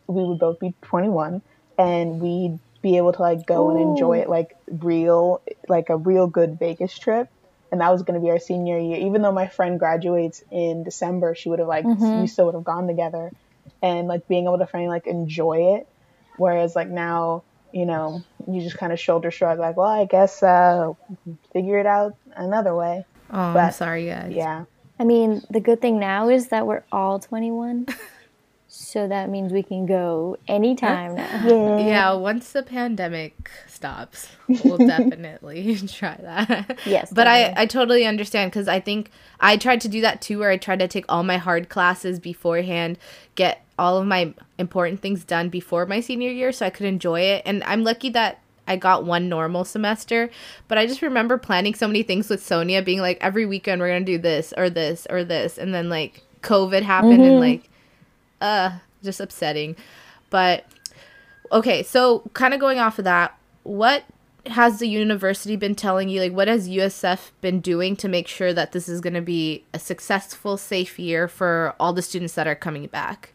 we 0.06 0.22
would 0.22 0.38
both 0.38 0.60
be 0.60 0.74
21 0.82 1.40
and 1.78 2.20
we'd 2.20 2.58
be 2.82 2.98
able 2.98 3.14
to 3.14 3.22
like 3.22 3.46
go 3.46 3.70
and 3.70 3.80
enjoy 3.80 4.18
it 4.18 4.28
like 4.28 4.54
real 4.70 5.40
like 5.66 5.88
a 5.88 5.96
real 5.96 6.26
good 6.26 6.58
Vegas 6.58 6.98
trip. 6.98 7.28
And 7.72 7.80
that 7.80 7.90
was 7.90 8.02
going 8.02 8.20
to 8.20 8.22
be 8.22 8.30
our 8.30 8.38
senior 8.38 8.78
year. 8.78 8.98
Even 8.98 9.22
though 9.22 9.32
my 9.32 9.46
friend 9.46 9.78
graduates 9.78 10.44
in 10.50 10.84
December, 10.84 11.34
she 11.34 11.48
would 11.48 11.58
have 11.58 11.68
like 11.68 11.86
we 11.86 12.26
still 12.26 12.44
would 12.44 12.54
have 12.54 12.64
gone 12.64 12.86
together, 12.86 13.30
and 13.82 14.08
like 14.08 14.28
being 14.28 14.44
able 14.44 14.58
to 14.58 14.66
finally 14.66 14.90
like 14.90 15.06
enjoy 15.06 15.76
it. 15.76 15.88
Whereas 16.36 16.76
like 16.76 16.88
now, 16.88 17.44
you 17.72 17.86
know, 17.86 18.22
you 18.46 18.60
just 18.60 18.76
kind 18.76 18.92
of 18.92 19.00
shoulder 19.00 19.30
shrug 19.30 19.58
like, 19.58 19.78
well, 19.78 19.86
I 19.86 20.04
guess 20.04 20.42
uh, 20.42 20.92
figure 21.54 21.78
it 21.78 21.86
out 21.86 22.14
another 22.36 22.74
way. 22.74 23.06
Oh, 23.32 23.38
I'm 23.58 23.72
sorry, 23.72 24.06
guys. 24.06 24.32
Yeah. 24.34 24.64
I 24.98 25.04
mean, 25.04 25.42
the 25.50 25.60
good 25.60 25.80
thing 25.80 25.98
now 25.98 26.28
is 26.28 26.48
that 26.48 26.66
we're 26.66 26.82
all 26.92 27.18
21, 27.18 27.86
so 28.68 29.08
that 29.08 29.30
means 29.30 29.52
we 29.52 29.62
can 29.62 29.86
go 29.86 30.36
anytime 30.46 31.14
now. 31.14 31.44
Yeah. 31.46 31.78
Yeah, 31.78 32.12
once 32.12 32.52
the 32.52 32.62
pandemic 32.62 33.50
stops, 33.66 34.28
we'll 34.46 34.76
definitely 34.78 35.76
try 35.88 36.16
that. 36.20 36.78
Yes, 36.84 37.10
But 37.12 37.26
I. 37.26 37.54
I 37.56 37.66
totally 37.66 38.04
understand 38.04 38.50
because 38.50 38.68
I 38.68 38.78
think 38.80 39.10
I 39.40 39.56
tried 39.56 39.80
to 39.82 39.88
do 39.88 40.00
that 40.02 40.20
too, 40.20 40.38
where 40.38 40.50
I 40.50 40.58
tried 40.58 40.80
to 40.80 40.88
take 40.88 41.06
all 41.08 41.22
my 41.22 41.38
hard 41.38 41.68
classes 41.70 42.20
beforehand, 42.20 42.98
get 43.36 43.64
all 43.78 43.96
of 43.96 44.06
my 44.06 44.34
important 44.58 45.00
things 45.00 45.24
done 45.24 45.48
before 45.48 45.86
my 45.86 46.00
senior 46.00 46.30
year 46.30 46.52
so 46.52 46.66
I 46.66 46.70
could 46.70 46.84
enjoy 46.86 47.20
it. 47.22 47.42
And 47.46 47.64
I'm 47.64 47.82
lucky 47.84 48.10
that 48.10 48.40
I 48.70 48.76
got 48.76 49.04
one 49.04 49.28
normal 49.28 49.64
semester, 49.64 50.30
but 50.68 50.78
I 50.78 50.86
just 50.86 51.02
remember 51.02 51.36
planning 51.38 51.74
so 51.74 51.86
many 51.86 52.02
things 52.02 52.28
with 52.28 52.44
Sonia 52.44 52.82
being 52.82 53.00
like, 53.00 53.18
every 53.20 53.44
weekend 53.46 53.80
we're 53.80 53.88
going 53.88 54.06
to 54.06 54.12
do 54.12 54.18
this 54.18 54.54
or 54.56 54.70
this 54.70 55.06
or 55.10 55.24
this. 55.24 55.58
And 55.58 55.74
then 55.74 55.88
like 55.88 56.22
COVID 56.42 56.82
happened 56.82 57.20
and 57.22 57.40
like, 57.40 57.68
uh 58.40 58.78
just 59.02 59.20
upsetting 59.20 59.76
but 60.30 60.64
okay 61.52 61.82
so 61.82 62.22
kind 62.32 62.54
of 62.54 62.60
going 62.60 62.78
off 62.78 62.98
of 62.98 63.04
that 63.04 63.36
what 63.64 64.04
has 64.46 64.78
the 64.78 64.88
university 64.88 65.56
been 65.56 65.74
telling 65.74 66.08
you 66.08 66.20
like 66.20 66.32
what 66.32 66.48
has 66.48 66.68
usf 66.68 67.30
been 67.40 67.60
doing 67.60 67.94
to 67.96 68.08
make 68.08 68.26
sure 68.26 68.52
that 68.52 68.72
this 68.72 68.88
is 68.88 69.00
going 69.00 69.14
to 69.14 69.20
be 69.20 69.64
a 69.74 69.78
successful 69.78 70.56
safe 70.56 70.98
year 70.98 71.28
for 71.28 71.74
all 71.78 71.92
the 71.92 72.02
students 72.02 72.34
that 72.34 72.46
are 72.46 72.54
coming 72.54 72.86
back 72.86 73.34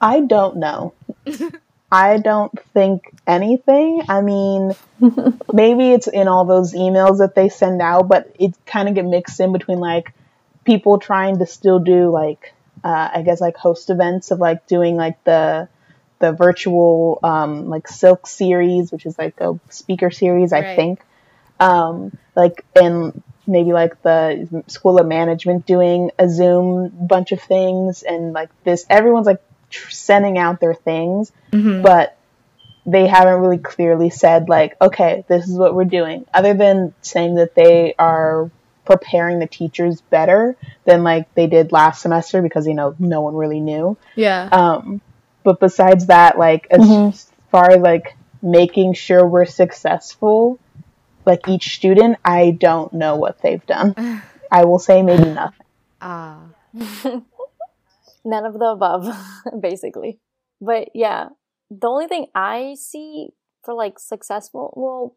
I 0.00 0.20
don't 0.20 0.56
know. 0.56 0.94
I 1.90 2.18
don't 2.18 2.52
think 2.74 3.12
anything. 3.26 4.02
I 4.08 4.20
mean, 4.20 4.74
maybe 5.52 5.92
it's 5.92 6.06
in 6.06 6.28
all 6.28 6.44
those 6.44 6.74
emails 6.74 7.18
that 7.18 7.34
they 7.34 7.48
send 7.48 7.80
out, 7.80 8.08
but 8.08 8.34
it 8.38 8.54
kind 8.66 8.88
of 8.88 8.94
get 8.94 9.04
mixed 9.04 9.40
in 9.40 9.52
between 9.52 9.78
like 9.78 10.12
people 10.64 10.98
trying 10.98 11.38
to 11.38 11.46
still 11.46 11.78
do 11.78 12.10
like 12.10 12.52
uh, 12.84 13.10
I 13.14 13.22
guess 13.22 13.40
like 13.40 13.56
host 13.56 13.90
events 13.90 14.30
of 14.30 14.38
like 14.38 14.66
doing 14.66 14.96
like 14.96 15.22
the 15.24 15.68
the 16.20 16.32
virtual 16.32 17.18
um, 17.22 17.68
like 17.68 17.88
Silk 17.88 18.26
series, 18.26 18.90
which 18.92 19.06
is 19.06 19.18
like 19.18 19.40
a 19.40 19.58
speaker 19.70 20.10
series, 20.10 20.52
I 20.52 20.60
Right. 20.60 20.76
think. 20.76 21.00
Um, 21.60 22.12
like 22.36 22.64
and 22.76 23.22
maybe 23.46 23.72
like 23.72 24.00
the 24.02 24.62
School 24.68 24.98
of 24.98 25.06
Management 25.06 25.66
doing 25.66 26.10
a 26.18 26.28
Zoom 26.28 26.90
bunch 27.06 27.32
of 27.32 27.40
things, 27.40 28.02
and 28.02 28.32
like 28.32 28.50
this, 28.64 28.84
everyone's 28.90 29.26
like 29.26 29.42
sending 29.70 30.38
out 30.38 30.60
their 30.60 30.74
things, 30.74 31.32
Mhm. 31.52 31.82
but 31.82 32.16
they 32.86 33.06
haven't 33.06 33.40
really 33.40 33.58
clearly 33.58 34.08
said 34.10 34.48
like, 34.48 34.76
okay, 34.80 35.24
this 35.28 35.46
is 35.48 35.58
what 35.58 35.74
we're 35.74 35.84
doing, 35.84 36.24
other 36.32 36.54
than 36.54 36.94
saying 37.02 37.34
that 37.34 37.54
they 37.54 37.94
are 37.98 38.50
preparing 38.86 39.38
the 39.38 39.46
teachers 39.46 40.00
better 40.00 40.56
than 40.86 41.02
like 41.04 41.32
they 41.34 41.46
did 41.46 41.70
last 41.72 42.00
semester 42.00 42.40
because 42.40 42.66
you 42.66 42.72
know 42.72 42.94
no 42.98 43.20
one 43.20 43.34
really 43.34 43.60
knew. 43.60 43.96
Yeah. 44.14 44.48
Um, 44.50 45.02
but 45.44 45.60
besides 45.60 46.06
that, 46.06 46.38
like 46.38 46.66
as 46.70 46.80
Mhm. 46.80 47.26
far 47.50 47.70
as 47.70 47.80
like 47.82 48.16
making 48.40 48.94
sure 48.94 49.26
we're 49.26 49.44
successful, 49.44 50.58
like 51.26 51.46
each 51.48 51.74
student, 51.74 52.16
I 52.24 52.52
don't 52.52 52.90
know 52.94 53.16
what 53.16 53.42
they've 53.42 53.64
done. 53.66 53.94
I 54.50 54.64
will 54.64 54.78
say 54.78 55.02
maybe 55.02 55.28
nothing. 55.28 55.66
Ah. 56.00 56.38
None 58.28 58.44
of 58.44 58.58
the 58.58 58.66
above, 58.66 59.06
basically. 59.60 60.20
But 60.60 60.88
yeah, 60.94 61.28
the 61.70 61.88
only 61.88 62.06
thing 62.06 62.26
I 62.34 62.74
see 62.78 63.30
for 63.64 63.74
like 63.74 63.98
successful, 63.98 64.74
well, 64.76 65.16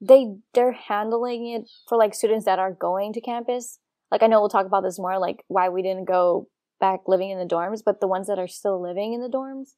they 0.00 0.36
they're 0.54 0.72
handling 0.72 1.46
it 1.46 1.70
for 1.88 1.96
like 1.96 2.14
students 2.14 2.44
that 2.44 2.58
are 2.58 2.72
going 2.72 3.12
to 3.14 3.20
campus. 3.20 3.78
Like 4.10 4.22
I 4.22 4.26
know 4.26 4.40
we'll 4.40 4.48
talk 4.48 4.66
about 4.66 4.82
this 4.82 4.98
more, 4.98 5.18
like 5.18 5.42
why 5.48 5.68
we 5.70 5.82
didn't 5.82 6.04
go 6.06 6.48
back 6.80 7.00
living 7.06 7.30
in 7.30 7.38
the 7.38 7.54
dorms, 7.54 7.82
but 7.84 8.00
the 8.00 8.06
ones 8.06 8.26
that 8.28 8.38
are 8.38 8.48
still 8.48 8.80
living 8.80 9.14
in 9.14 9.20
the 9.22 9.28
dorms, 9.28 9.70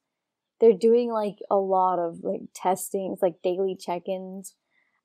they're 0.59 0.73
doing 0.89 1.11
like 1.11 1.37
a 1.49 1.55
lot 1.55 1.99
of 1.99 2.19
like 2.23 2.41
testings, 2.53 3.19
like 3.21 3.35
daily 3.43 3.77
check-ins, 3.79 4.55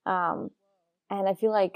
um, 0.05 0.49
and 1.09 1.27
I 1.27 1.33
feel 1.33 1.51
like 1.51 1.73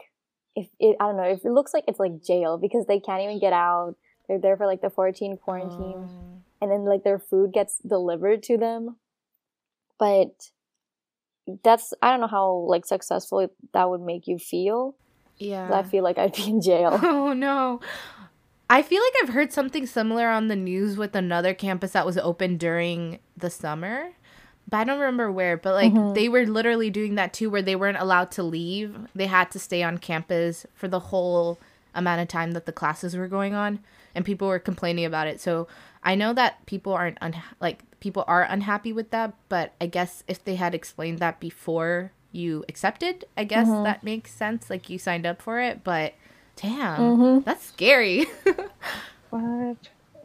if 0.55 0.67
it, 0.79 0.97
I 0.99 1.05
don't 1.07 1.17
know, 1.17 1.23
if 1.31 1.45
it 1.45 1.51
looks 1.51 1.73
like 1.73 1.85
it's 1.87 1.99
like 1.99 2.23
jail 2.23 2.57
because 2.61 2.85
they 2.87 2.99
can't 2.99 3.23
even 3.23 3.39
get 3.39 3.53
out. 3.53 3.95
They're 4.31 4.39
there 4.39 4.55
for 4.55 4.65
like 4.65 4.79
the 4.81 4.89
14 4.89 5.35
quarantine 5.35 6.07
Oh. 6.07 6.41
and 6.61 6.71
then 6.71 6.85
like 6.85 7.03
their 7.03 7.19
food 7.19 7.51
gets 7.51 7.79
delivered 7.79 8.41
to 8.43 8.57
them. 8.57 8.95
But 9.99 10.51
that's 11.63 11.93
I 12.01 12.11
don't 12.11 12.21
know 12.21 12.27
how 12.27 12.49
like 12.69 12.85
successful 12.85 13.51
that 13.73 13.89
would 13.89 13.99
make 13.99 14.27
you 14.27 14.39
feel. 14.39 14.95
Yeah. 15.37 15.69
I 15.73 15.83
feel 15.83 16.03
like 16.03 16.17
I'd 16.17 16.33
be 16.33 16.47
in 16.49 16.61
jail. 16.61 16.97
Oh 17.03 17.33
no. 17.33 17.81
I 18.69 18.81
feel 18.83 19.01
like 19.03 19.13
I've 19.21 19.33
heard 19.33 19.51
something 19.51 19.85
similar 19.85 20.29
on 20.29 20.47
the 20.47 20.55
news 20.55 20.95
with 20.95 21.13
another 21.13 21.53
campus 21.53 21.91
that 21.91 22.05
was 22.05 22.17
open 22.17 22.55
during 22.57 23.19
the 23.35 23.49
summer. 23.49 24.11
But 24.69 24.77
I 24.77 24.83
don't 24.85 24.99
remember 24.99 25.29
where, 25.29 25.57
but 25.57 25.73
like 25.73 25.91
Mhm. 25.91 26.15
they 26.15 26.29
were 26.29 26.45
literally 26.45 26.89
doing 26.89 27.15
that 27.15 27.33
too 27.33 27.49
where 27.49 27.61
they 27.61 27.75
weren't 27.75 27.97
allowed 27.97 28.31
to 28.31 28.43
leave. 28.43 28.95
They 29.13 29.25
had 29.27 29.51
to 29.51 29.59
stay 29.59 29.83
on 29.83 29.97
campus 29.97 30.65
for 30.73 30.87
the 30.87 30.99
whole 30.99 31.57
amount 31.93 32.21
of 32.21 32.29
time 32.29 32.51
that 32.53 32.65
the 32.65 32.71
classes 32.71 33.17
were 33.17 33.27
going 33.27 33.53
on 33.53 33.79
and 34.15 34.25
people 34.25 34.47
were 34.47 34.59
complaining 34.59 35.05
about 35.05 35.27
it. 35.27 35.39
So 35.41 35.67
I 36.03 36.15
know 36.15 36.33
that 36.33 36.65
people 36.65 36.93
aren't 36.93 37.17
un- 37.21 37.35
like 37.59 37.83
people 37.99 38.23
are 38.27 38.43
unhappy 38.43 38.91
with 38.93 39.11
that, 39.11 39.33
but 39.49 39.73
I 39.79 39.85
guess 39.87 40.23
if 40.27 40.43
they 40.43 40.55
had 40.55 40.73
explained 40.73 41.19
that 41.19 41.39
before 41.39 42.11
you 42.31 42.63
accepted, 42.69 43.25
I 43.37 43.43
guess 43.43 43.67
Mhm. 43.67 43.83
that 43.83 44.03
makes 44.03 44.31
sense 44.33 44.69
like 44.69 44.89
you 44.89 44.97
signed 44.97 45.25
up 45.25 45.41
for 45.41 45.59
it, 45.59 45.83
but 45.83 46.13
damn, 46.55 47.17
Mhm. 47.17 47.43
that's 47.45 47.65
scary. 47.65 48.25
What? 49.29 49.77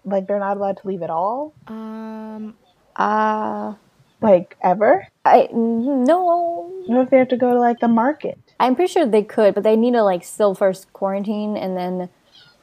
Like 0.04 0.26
they're 0.26 0.38
not 0.38 0.56
allowed 0.56 0.78
to 0.78 0.86
leave 0.88 1.02
at 1.02 1.10
all? 1.10 1.52
um 1.66 2.54
Uh 2.96 3.74
Like 4.20 4.56
ever? 4.62 5.06
I 5.24 5.48
no. 5.52 6.72
What 6.86 7.02
if 7.02 7.10
they 7.10 7.18
have 7.18 7.28
to 7.28 7.36
go 7.36 7.50
to 7.52 7.58
like 7.60 7.80
the 7.80 7.88
market? 7.88 8.38
I'm 8.58 8.74
pretty 8.74 8.92
sure 8.92 9.04
they 9.06 9.22
could, 9.22 9.54
but 9.54 9.62
they 9.64 9.76
need 9.76 9.92
to 9.92 10.02
like 10.02 10.24
still 10.24 10.54
first 10.54 10.92
quarantine 10.92 11.56
and 11.56 11.76
then 11.76 12.08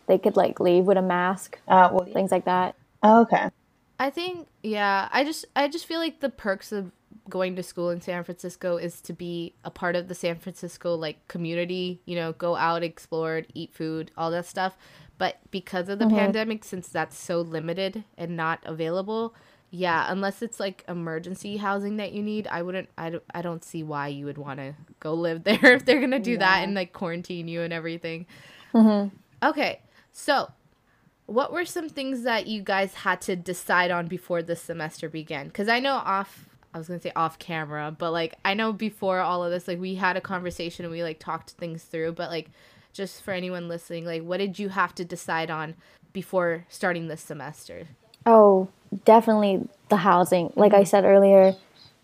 they 0.08 0.18
could 0.18 0.36
like 0.38 0.60
leave 0.60 0.86
with 0.86 0.98
a 0.98 1.02
mask, 1.02 1.60
Uh, 1.68 1.90
well, 1.92 2.06
things 2.14 2.32
like 2.32 2.46
that. 2.46 2.76
okay. 3.04 3.50
I 4.00 4.10
think 4.10 4.48
yeah, 4.64 5.08
I 5.12 5.24
just 5.24 5.46
I 5.56 5.68
just 5.68 5.86
feel 5.86 6.00
like 6.00 6.20
the 6.20 6.30
perks 6.30 6.72
of 6.72 6.92
going 7.30 7.56
to 7.56 7.64
school 7.64 7.90
in 7.90 8.02
San 8.02 8.24
Francisco 8.24 8.78
is 8.78 9.00
to 9.02 9.14
be 9.14 9.54
a 9.64 9.70
part 9.70 9.96
of 9.96 10.08
the 10.08 10.16
San 10.16 10.38
Francisco 10.38 10.96
like 10.96 11.26
community, 11.28 12.02
you 12.06 12.16
know, 12.16 12.34
go 12.34 12.56
out, 12.56 12.84
explore, 12.84 13.44
eat 13.54 13.74
food, 13.74 14.12
all 14.18 14.32
that 14.32 14.46
stuff. 14.46 14.76
But 15.18 15.38
because 15.52 15.90
of 15.90 16.00
the 16.00 16.06
Mhm. 16.06 16.08
pandemic 16.08 16.64
since 16.66 16.88
that's 16.90 17.18
so 17.18 17.40
limited 17.40 18.04
and 18.18 18.36
not 18.36 18.60
available, 18.66 19.36
yeah, 19.70 20.08
unless 20.10 20.42
it's 20.42 20.60
like 20.60 20.84
emergency 20.88 21.58
housing 21.58 21.98
that 21.98 22.12
you 22.14 22.24
need, 22.24 22.48
I 22.48 22.62
wouldn't 22.64 22.90
I 22.98 23.12
don't, 23.12 23.24
I 23.34 23.42
don't 23.42 23.64
see 23.64 23.84
why 23.84 24.08
you 24.08 24.26
would 24.26 24.38
want 24.40 24.60
to 24.60 24.74
go 25.00 25.14
live 25.14 25.44
there 25.46 25.74
if 25.76 25.86
they're 25.86 26.00
going 26.00 26.12
to 26.12 26.20
do 26.20 26.38
that 26.40 26.64
and 26.64 26.74
like 26.74 26.94
quarantine 26.94 27.48
you 27.48 27.62
and 27.62 27.72
everything. 27.72 28.26
hmm 28.74 29.10
Okay, 29.44 29.82
so 30.14 30.52
what 31.26 31.52
were 31.52 31.66
some 31.66 31.90
things 31.90 32.24
that 32.24 32.48
you 32.48 32.62
guys 32.62 32.94
had 32.94 33.22
to 33.22 33.36
decide 33.36 33.92
on 33.92 34.08
before 34.08 34.42
the 34.42 34.56
semester 34.56 35.10
began? 35.10 35.48
Because 35.48 35.68
I 35.68 35.80
know 35.80 35.94
off, 35.94 36.50
I 36.74 36.78
was 36.78 36.88
gonna 36.88 37.02
say 37.02 37.12
off 37.16 37.40
camera, 37.40 37.96
but 37.98 38.12
like 38.12 38.36
I 38.46 38.54
know 38.54 38.74
before 38.74 39.20
all 39.20 39.44
of 39.44 39.52
this, 39.52 39.68
like 39.68 39.80
we 39.80 39.96
had 39.96 40.18
a 40.18 40.22
conversation 40.22 40.86
and 40.86 40.92
we 40.92 41.04
like 41.04 41.20
talked 41.20 41.52
things 41.52 41.84
through. 41.84 42.14
But 42.14 42.30
like, 42.30 42.50
just 42.92 43.24
for 43.24 43.32
anyone 43.32 43.68
listening, 43.68 44.06
like 44.06 44.24
what 44.24 44.38
did 44.38 44.60
you 44.60 44.70
have 44.70 44.94
to 44.96 45.06
decide 45.06 45.50
on 45.50 45.76
before 46.12 46.66
starting 46.70 47.08
this 47.08 47.22
semester? 47.22 47.88
Oh, 48.26 48.70
definitely 49.06 49.68
the 49.90 49.98
housing. 49.98 50.52
Like 50.56 50.74
I 50.74 50.82
mm-hmm. 50.82 50.86
said 50.86 51.06
earlier, 51.06 51.56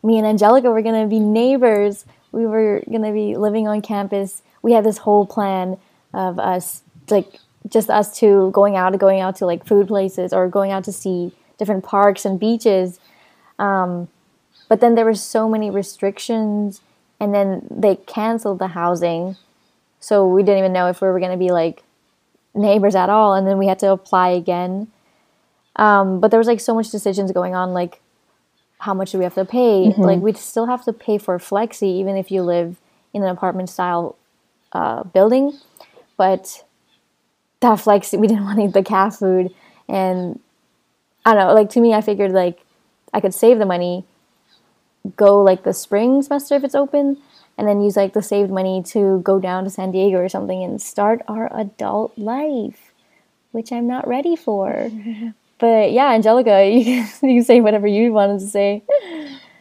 me 0.04 0.18
and 0.18 0.26
Angelica 0.26 0.72
were 0.72 0.82
gonna 0.82 1.08
be 1.08 1.20
neighbors. 1.20 2.06
We 2.32 2.46
were 2.46 2.84
gonna 2.90 3.14
be 3.14 3.36
living 3.36 3.68
on 3.68 3.82
campus. 3.82 4.42
We 4.62 4.74
had 4.74 4.86
this 4.86 4.98
whole 5.00 5.26
plan 5.26 5.78
of 6.14 6.40
us, 6.40 6.84
like 7.10 7.28
just 7.68 7.90
us 7.90 8.18
two 8.18 8.52
going 8.52 8.76
out, 8.76 8.98
going 8.98 9.20
out 9.20 9.36
to 9.38 9.46
like 9.46 9.66
food 9.66 9.88
places 9.88 10.34
or 10.34 10.48
going 10.48 10.72
out 10.72 10.84
to 10.86 10.92
see 10.92 11.32
different 11.58 11.84
parks 11.84 12.26
and 12.26 12.40
beaches. 12.40 13.00
Um, 13.58 14.08
but 14.70 14.80
then 14.82 14.96
there 14.96 15.06
were 15.06 15.16
so 15.16 15.50
many 15.50 15.70
restrictions, 15.70 16.82
and 17.20 17.34
then 17.34 17.68
they 17.70 17.96
canceled 17.96 18.60
the 18.60 18.68
housing, 18.68 19.36
so 20.00 20.28
we 20.28 20.44
didn't 20.44 20.60
even 20.60 20.74
know 20.74 20.88
if 20.88 21.02
we 21.02 21.08
were 21.08 21.20
gonna 21.20 21.38
be 21.38 21.52
like 21.52 21.84
neighbors 22.54 22.96
at 22.96 23.10
all. 23.10 23.34
And 23.34 23.48
then 23.48 23.58
we 23.58 23.68
had 23.68 23.80
to 23.80 23.92
apply 23.92 24.30
again. 24.30 24.88
Um, 25.76 26.20
but 26.20 26.32
there 26.32 26.38
was 26.38 26.48
like 26.48 26.60
so 26.60 26.74
much 26.74 26.90
decisions 26.90 27.32
going 27.32 27.56
on, 27.56 27.74
like 27.74 28.02
how 28.80 28.94
much 28.94 29.12
do 29.12 29.18
we 29.18 29.24
have 29.26 29.36
to 29.36 29.46
pay? 29.46 29.94
Like 29.98 30.20
we'd 30.20 30.38
still 30.38 30.66
have 30.68 30.86
to 30.86 30.94
pay 30.94 31.18
for 31.18 31.38
flexi 31.38 31.84
even 31.84 32.16
if 32.16 32.32
you 32.32 32.42
live 32.44 32.78
in 33.14 33.24
an 33.24 33.30
apartment 33.30 33.70
style 33.70 34.16
uh, 34.72 35.04
building. 35.04 35.58
But 36.18 36.64
that 37.62 37.80
flexi, 37.84 38.18
we 38.20 38.28
didn't 38.28 38.46
want 38.46 38.60
to 38.60 38.66
eat 38.66 38.74
the 38.74 38.84
caf 38.84 39.18
food, 39.18 39.54
and 39.88 40.40
I 41.26 41.34
don't 41.34 41.48
know. 41.48 41.54
Like 41.54 41.70
to 41.72 41.82
me, 41.82 41.94
I 41.94 42.02
figured 42.02 42.32
like 42.32 42.60
I 43.14 43.20
could 43.20 43.34
save 43.34 43.60
the 43.60 43.66
money, 43.66 44.06
go 45.16 45.42
like 45.42 45.64
the 45.64 45.74
spring 45.74 46.22
semester 46.22 46.56
if 46.56 46.64
it's 46.64 46.76
open, 46.76 47.18
and 47.58 47.68
then 47.68 47.82
use 47.82 47.96
like 47.98 48.14
the 48.14 48.22
saved 48.22 48.52
money 48.52 48.82
to 48.84 49.20
go 49.22 49.40
down 49.40 49.64
to 49.66 49.70
San 49.70 49.92
Diego 49.92 50.18
or 50.18 50.30
something 50.30 50.64
and 50.64 50.82
start 50.82 51.22
our 51.28 51.50
adult 51.58 52.18
life, 52.18 52.92
which 53.52 53.72
I'm 53.72 53.88
not 53.88 54.08
ready 54.08 54.36
for. 54.36 54.90
But 55.60 55.92
yeah, 55.92 56.14
Angelica, 56.14 56.66
you 56.74 56.86
can, 56.86 57.30
you 57.30 57.40
can 57.40 57.44
say 57.44 57.60
whatever 57.60 57.86
you 57.86 58.14
wanted 58.14 58.40
to 58.40 58.48
say. 58.48 58.82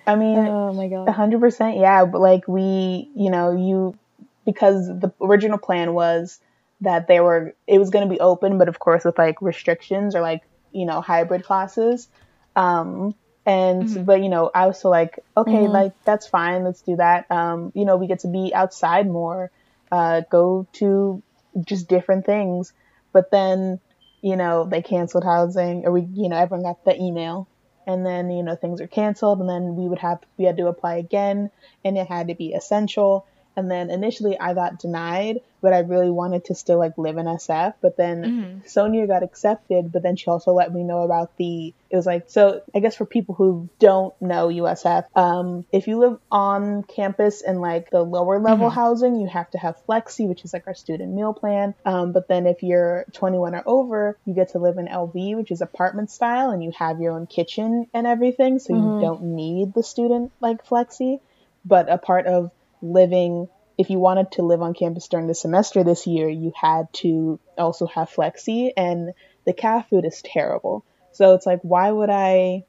I 0.06 0.14
mean, 0.14 0.38
Oh 0.38 0.72
my 0.72 0.86
god. 0.88 1.08
hundred 1.08 1.40
percent, 1.40 1.76
yeah. 1.76 2.04
But 2.04 2.20
like 2.20 2.46
we, 2.46 3.10
you 3.16 3.30
know, 3.30 3.50
you 3.50 3.98
because 4.46 4.86
the 4.86 5.12
original 5.20 5.58
plan 5.58 5.92
was 5.92 6.38
that 6.80 7.08
they 7.08 7.20
were 7.20 7.54
it 7.66 7.78
was 7.78 7.90
going 7.90 8.06
to 8.08 8.12
be 8.12 8.20
open, 8.20 8.58
but 8.58 8.68
of 8.68 8.78
course 8.78 9.04
with 9.04 9.18
like 9.18 9.40
restrictions 9.42 10.14
or 10.14 10.20
like 10.20 10.42
you 10.72 10.86
know 10.86 11.00
hybrid 11.00 11.44
classes. 11.44 12.08
Um, 12.56 13.14
and 13.46 13.88
but 14.06 14.22
you 14.22 14.28
know, 14.28 14.50
I 14.54 14.66
was 14.66 14.78
still 14.78 14.90
like, 14.90 15.18
okay, 15.36 15.66
Mhm. 15.66 15.72
like 15.72 15.92
that's 16.04 16.26
fine, 16.28 16.64
let's 16.64 16.82
do 16.82 16.96
that. 16.96 17.30
Um, 17.30 17.72
you 17.74 17.84
know, 17.84 17.96
we 17.96 18.06
get 18.06 18.20
to 18.20 18.28
be 18.28 18.52
outside 18.54 19.06
more, 19.08 19.50
uh, 19.90 20.22
go 20.30 20.66
to 20.74 21.22
just 21.66 21.88
different 21.88 22.26
things. 22.26 22.72
But 23.12 23.30
then, 23.30 23.80
you 24.22 24.36
know, 24.36 24.64
they 24.64 24.82
canceled 24.82 25.24
housing, 25.24 25.86
or 25.86 25.92
we, 25.92 26.02
you 26.02 26.28
know, 26.28 26.36
everyone 26.36 26.64
got 26.64 26.84
the 26.84 27.00
email 27.00 27.48
and 27.86 28.04
then 28.04 28.30
you 28.30 28.42
know 28.42 28.54
things 28.54 28.80
are 28.80 28.86
canceled 28.88 29.40
and 29.40 29.48
then 29.48 29.74
we 29.76 29.88
would 29.88 29.98
have 29.98 30.18
we 30.36 30.44
had 30.44 30.56
to 30.58 30.66
apply 30.66 30.96
again 30.96 31.50
and 31.84 31.96
it 31.96 32.06
had 32.06 32.28
to 32.28 32.34
be 32.34 32.52
essential 32.52 33.26
and 33.58 33.68
then 33.70 33.90
initially 33.90 34.38
i 34.38 34.54
got 34.54 34.78
denied 34.78 35.38
but 35.60 35.72
i 35.72 35.80
really 35.80 36.10
wanted 36.10 36.44
to 36.44 36.54
still 36.54 36.78
like 36.78 36.96
live 36.96 37.16
in 37.18 37.26
sf 37.26 37.74
but 37.82 37.96
then 37.96 38.22
Mhm. 38.24 38.68
sonia 38.68 39.06
got 39.06 39.24
accepted 39.24 39.90
but 39.92 40.02
then 40.02 40.14
she 40.16 40.30
also 40.30 40.52
let 40.52 40.72
me 40.72 40.84
know 40.84 41.00
about 41.00 41.36
the 41.38 41.74
it 41.90 41.96
was 41.96 42.06
like 42.06 42.24
so 42.28 42.60
i 42.74 42.78
guess 42.78 42.94
for 42.94 43.04
people 43.06 43.34
who 43.34 43.68
don't 43.80 44.14
know 44.20 44.46
usf 44.48 45.04
um, 45.16 45.64
if 45.72 45.88
you 45.88 45.98
live 45.98 46.18
on 46.30 46.84
campus 46.84 47.40
in 47.42 47.60
like 47.60 47.90
the 47.90 48.02
lower 48.02 48.38
level 48.40 48.70
Mhm. 48.70 48.74
housing 48.74 49.16
you 49.16 49.26
have 49.26 49.50
to 49.50 49.58
have 49.58 49.74
flexi 49.88 50.28
which 50.28 50.44
is 50.44 50.52
like 50.52 50.66
our 50.68 50.74
student 50.74 51.12
meal 51.12 51.34
plan 51.34 51.74
um, 51.84 52.12
but 52.12 52.28
then 52.28 52.46
if 52.46 52.62
you're 52.62 53.04
21 53.14 53.54
or 53.56 53.62
over 53.66 54.18
you 54.24 54.34
get 54.34 54.50
to 54.50 54.58
live 54.58 54.78
in 54.78 54.86
lv 54.86 55.36
which 55.36 55.50
is 55.50 55.60
apartment 55.62 56.10
style 56.10 56.50
and 56.50 56.62
you 56.62 56.70
have 56.78 57.00
your 57.00 57.12
own 57.12 57.26
kitchen 57.26 57.86
and 57.92 58.06
everything 58.06 58.58
so 58.60 58.72
Mhm. 58.72 58.82
you 58.82 58.98
don't 59.00 59.22
need 59.22 59.74
the 59.74 59.82
student 59.82 60.30
like 60.40 60.64
flexi 60.64 61.18
but 61.64 61.90
a 61.90 61.98
part 61.98 62.26
of 62.26 62.50
living 62.82 63.48
if 63.78 63.90
you 63.90 63.98
wanted 64.00 64.32
to 64.32 64.42
live 64.42 64.60
on 64.60 64.74
campus 64.74 65.06
during 65.06 65.28
the 65.28 65.34
semester 65.34 65.84
this 65.84 66.06
year, 66.06 66.28
you 66.28 66.52
had 66.60 66.92
to 66.92 67.38
also 67.56 67.86
have 67.86 68.10
flexi 68.10 68.72
and 68.76 69.12
the 69.46 69.52
CAF 69.52 69.88
food 69.88 70.04
is 70.04 70.20
terrible. 70.20 70.84
So 71.12 71.34
it's 71.34 71.46
like, 71.46 71.60
why 71.62 71.90
would 71.90 72.10
I, 72.10 72.64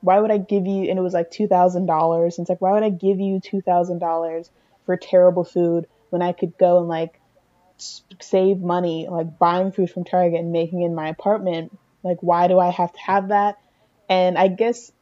why 0.00 0.20
would 0.20 0.30
I 0.30 0.38
give 0.38 0.66
you, 0.66 0.88
and 0.88 0.98
it 0.98 1.02
was 1.02 1.12
like 1.12 1.32
$2,000. 1.32 2.38
It's 2.38 2.48
like, 2.48 2.60
why 2.60 2.72
would 2.72 2.84
I 2.84 2.90
give 2.90 3.18
you 3.18 3.40
$2,000 3.40 4.48
for 4.86 4.96
terrible 4.96 5.44
food 5.44 5.86
when 6.10 6.22
I 6.22 6.32
could 6.32 6.56
go 6.56 6.78
and 6.78 6.88
like 6.88 7.20
save 8.20 8.60
money, 8.60 9.08
like 9.10 9.38
buying 9.38 9.72
food 9.72 9.90
from 9.90 10.04
Target 10.04 10.38
and 10.38 10.52
making 10.52 10.82
it 10.82 10.86
in 10.86 10.94
my 10.94 11.08
apartment? 11.08 11.76
Like, 12.04 12.18
why 12.22 12.46
do 12.46 12.60
I 12.60 12.70
have 12.70 12.92
to 12.92 13.00
have 13.00 13.28
that? 13.28 13.58
And 14.08 14.38
I 14.38 14.48
guess 14.48 14.92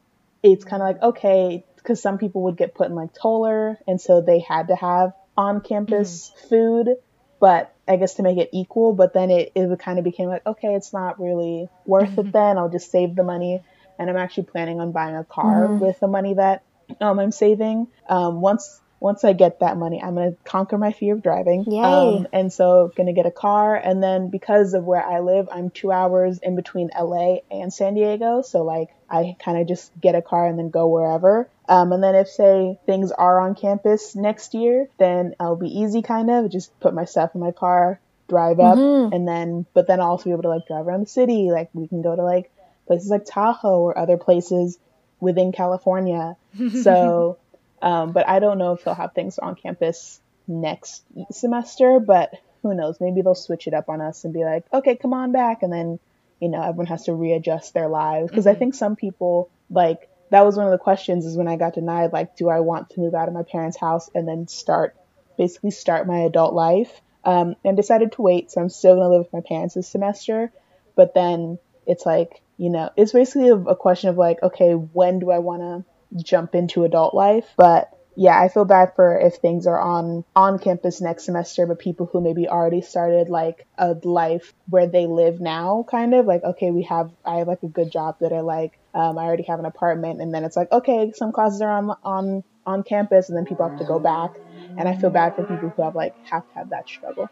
it's 0.41 0.65
kind 0.65 0.81
of 0.81 0.87
like, 0.87 1.01
okay, 1.01 1.63
because 1.83 2.01
some 2.01 2.17
people 2.17 2.43
would 2.43 2.57
get 2.57 2.73
put 2.73 2.87
in 2.87 2.95
like 2.95 3.13
Toler, 3.13 3.77
and 3.87 3.99
so 3.99 4.21
they 4.21 4.39
had 4.39 4.69
to 4.69 4.75
have 4.75 5.13
on 5.37 5.61
campus 5.61 6.31
mm-hmm. 6.31 6.49
food, 6.49 6.95
but 7.39 7.75
I 7.87 7.97
guess 7.97 8.15
to 8.15 8.23
make 8.23 8.37
it 8.37 8.49
equal. 8.53 8.93
But 8.93 9.13
then 9.13 9.29
it, 9.29 9.51
it 9.55 9.79
kind 9.79 9.99
of 9.99 10.05
became 10.05 10.29
like, 10.29 10.45
okay, 10.45 10.75
it's 10.75 10.93
not 10.93 11.19
really 11.19 11.69
worth 11.85 12.11
mm-hmm. 12.11 12.27
it 12.27 12.31
then. 12.31 12.57
I'll 12.57 12.69
just 12.69 12.89
save 12.91 13.15
the 13.15 13.23
money. 13.23 13.61
And 13.99 14.09
I'm 14.09 14.17
actually 14.17 14.43
planning 14.45 14.79
on 14.79 14.91
buying 14.91 15.15
a 15.15 15.23
car 15.23 15.67
mm-hmm. 15.67 15.79
with 15.79 15.99
the 15.99 16.07
money 16.07 16.33
that 16.35 16.63
um, 16.99 17.19
I'm 17.19 17.31
saving. 17.31 17.87
Um, 18.09 18.41
once 18.41 18.79
once 18.99 19.25
I 19.25 19.33
get 19.33 19.59
that 19.59 19.75
money, 19.75 20.01
I'm 20.01 20.15
gonna 20.15 20.35
conquer 20.45 20.77
my 20.77 20.93
fear 20.93 21.13
of 21.13 21.21
driving. 21.21 21.65
Yay. 21.69 21.81
Um, 21.81 22.27
and 22.31 22.51
so 22.51 22.91
gonna 22.95 23.11
get 23.11 23.25
a 23.25 23.31
car. 23.31 23.75
And 23.75 24.01
then 24.01 24.29
because 24.29 24.73
of 24.73 24.85
where 24.85 25.05
I 25.05 25.19
live, 25.19 25.49
I'm 25.51 25.69
two 25.69 25.91
hours 25.91 26.39
in 26.41 26.55
between 26.55 26.89
LA 26.97 27.39
and 27.51 27.71
San 27.73 27.95
Diego. 27.95 28.41
So 28.41 28.63
like 28.63 28.89
I 29.09 29.35
kind 29.43 29.59
of 29.59 29.67
just 29.67 29.91
get 29.99 30.15
a 30.15 30.21
car 30.21 30.47
and 30.47 30.57
then 30.57 30.69
go 30.69 30.87
wherever. 30.87 31.49
Um, 31.69 31.91
and 31.93 32.03
then 32.03 32.15
if 32.15 32.27
say 32.27 32.77
things 32.85 33.11
are 33.11 33.39
on 33.39 33.55
campus 33.55 34.15
next 34.15 34.53
year, 34.53 34.89
then 34.97 35.35
I'll 35.39 35.55
be 35.55 35.79
easy 35.79 36.01
kind 36.01 36.29
of 36.29 36.51
just 36.51 36.77
put 36.79 36.93
my 36.93 37.05
stuff 37.05 37.35
in 37.35 37.41
my 37.41 37.51
car, 37.51 37.99
drive 38.27 38.59
up, 38.59 38.77
mm-hmm. 38.77 39.13
and 39.13 39.27
then 39.27 39.65
but 39.73 39.87
then 39.87 39.99
I'll 40.01 40.09
also 40.09 40.25
be 40.25 40.31
able 40.31 40.43
to 40.43 40.49
like 40.49 40.67
drive 40.67 40.87
around 40.87 41.01
the 41.01 41.09
city. 41.09 41.51
Like 41.51 41.69
we 41.73 41.87
can 41.87 42.01
go 42.01 42.15
to 42.15 42.23
like 42.23 42.51
places 42.85 43.09
like 43.09 43.25
Tahoe 43.25 43.79
or 43.79 43.97
other 43.97 44.17
places 44.17 44.77
within 45.19 45.51
California. 45.51 46.35
So 46.83 47.37
um, 47.83 48.13
but 48.13 48.27
I 48.27 48.39
don't 48.39 48.57
know 48.57 48.71
if 48.71 48.83
they'll 48.83 48.95
have 48.95 49.13
things 49.13 49.37
on 49.37 49.55
campus 49.55 50.21
next 50.47 51.03
semester, 51.31 51.99
but 51.99 52.33
who 52.61 52.73
knows? 52.73 52.99
Maybe 53.01 53.21
they'll 53.21 53.35
switch 53.35 53.67
it 53.67 53.73
up 53.73 53.89
on 53.89 53.99
us 53.99 54.23
and 54.23 54.33
be 54.33 54.45
like, 54.45 54.63
okay, 54.73 54.95
come 54.95 55.13
on 55.13 55.33
back. 55.33 55.63
And 55.63 55.71
then, 55.71 55.99
you 56.39 56.47
know, 56.47 56.61
everyone 56.61 56.85
has 56.85 57.03
to 57.05 57.13
readjust 57.13 57.73
their 57.73 57.89
lives. 57.89 58.29
Because 58.29 58.45
mm-hmm. 58.45 58.55
I 58.55 58.59
think 58.59 58.73
some 58.73 58.95
people, 58.95 59.49
like, 59.69 60.09
that 60.33 60.45
was 60.45 60.57
one 60.57 60.65
of 60.65 60.71
the 60.71 60.79
questions 60.79 61.27
is 61.27 61.37
when 61.37 61.47
I 61.47 61.57
got 61.57 61.75
denied, 61.75 62.11
like, 62.11 62.35
do 62.35 62.49
I 62.49 62.61
want 62.61 62.89
to 62.91 62.99
move 62.99 63.13
out 63.13 63.27
of 63.27 63.35
my 63.35 63.43
parents' 63.43 63.77
house 63.79 64.09
and 64.15 64.27
then 64.27 64.47
start, 64.47 64.95
basically 65.37 65.69
start 65.69 66.07
my 66.07 66.21
adult 66.21 66.55
life? 66.55 66.91
Um, 67.23 67.55
and 67.63 67.77
decided 67.77 68.13
to 68.13 68.21
wait. 68.23 68.51
So 68.51 68.59
I'm 68.59 68.69
still 68.69 68.95
going 68.95 69.03
to 69.03 69.09
live 69.09 69.25
with 69.25 69.33
my 69.33 69.47
parents 69.47 69.75
this 69.75 69.87
semester. 69.87 70.51
But 70.95 71.13
then 71.13 71.59
it's 71.85 72.03
like, 72.05 72.41
you 72.57 72.71
know, 72.71 72.89
it's 72.97 73.13
basically 73.13 73.49
a, 73.49 73.55
a 73.55 73.75
question 73.75 74.09
of 74.09 74.17
like, 74.17 74.41
okay, 74.41 74.73
when 74.73 75.19
do 75.19 75.29
I 75.29 75.37
want 75.37 75.61
to 75.61 75.85
jump 76.23 76.55
into 76.55 76.83
adult 76.83 77.13
life. 77.13 77.47
But 77.55 77.89
yeah, 78.15 78.39
I 78.39 78.47
feel 78.47 78.65
bad 78.65 78.93
for 78.95 79.17
if 79.19 79.35
things 79.35 79.65
are 79.67 79.79
on 79.79 80.23
on 80.35 80.59
campus 80.59 81.01
next 81.01 81.25
semester, 81.25 81.65
but 81.65 81.79
people 81.79 82.07
who 82.11 82.21
maybe 82.21 82.47
already 82.47 82.81
started 82.81 83.29
like 83.29 83.65
a 83.77 83.95
life 84.03 84.53
where 84.69 84.87
they 84.87 85.07
live 85.07 85.39
now, 85.39 85.85
kind 85.89 86.13
of 86.13 86.25
like 86.25 86.43
okay, 86.43 86.71
we 86.71 86.83
have 86.83 87.11
I 87.25 87.37
have 87.37 87.47
like 87.47 87.63
a 87.63 87.67
good 87.67 87.91
job 87.91 88.17
that 88.19 88.33
I 88.33 88.41
like. 88.41 88.79
Um, 88.93 89.17
I 89.17 89.23
already 89.23 89.43
have 89.43 89.59
an 89.59 89.65
apartment, 89.65 90.21
and 90.21 90.33
then 90.33 90.43
it's 90.43 90.55
like 90.55 90.71
okay, 90.71 91.11
some 91.15 91.31
classes 91.31 91.61
are 91.61 91.71
on 91.71 91.95
on 92.03 92.43
on 92.65 92.83
campus, 92.83 93.29
and 93.29 93.37
then 93.37 93.45
people 93.45 93.67
have 93.67 93.79
to 93.79 93.85
go 93.85 93.99
back, 93.99 94.31
and 94.77 94.87
I 94.87 94.95
feel 94.95 95.09
bad 95.09 95.35
for 95.35 95.43
people 95.43 95.69
who 95.69 95.81
have 95.81 95.95
like 95.95 96.15
have 96.25 96.47
to 96.47 96.53
have 96.55 96.69
that 96.69 96.87
struggle. 96.87 97.29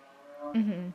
Mm-hmm. 0.55 0.89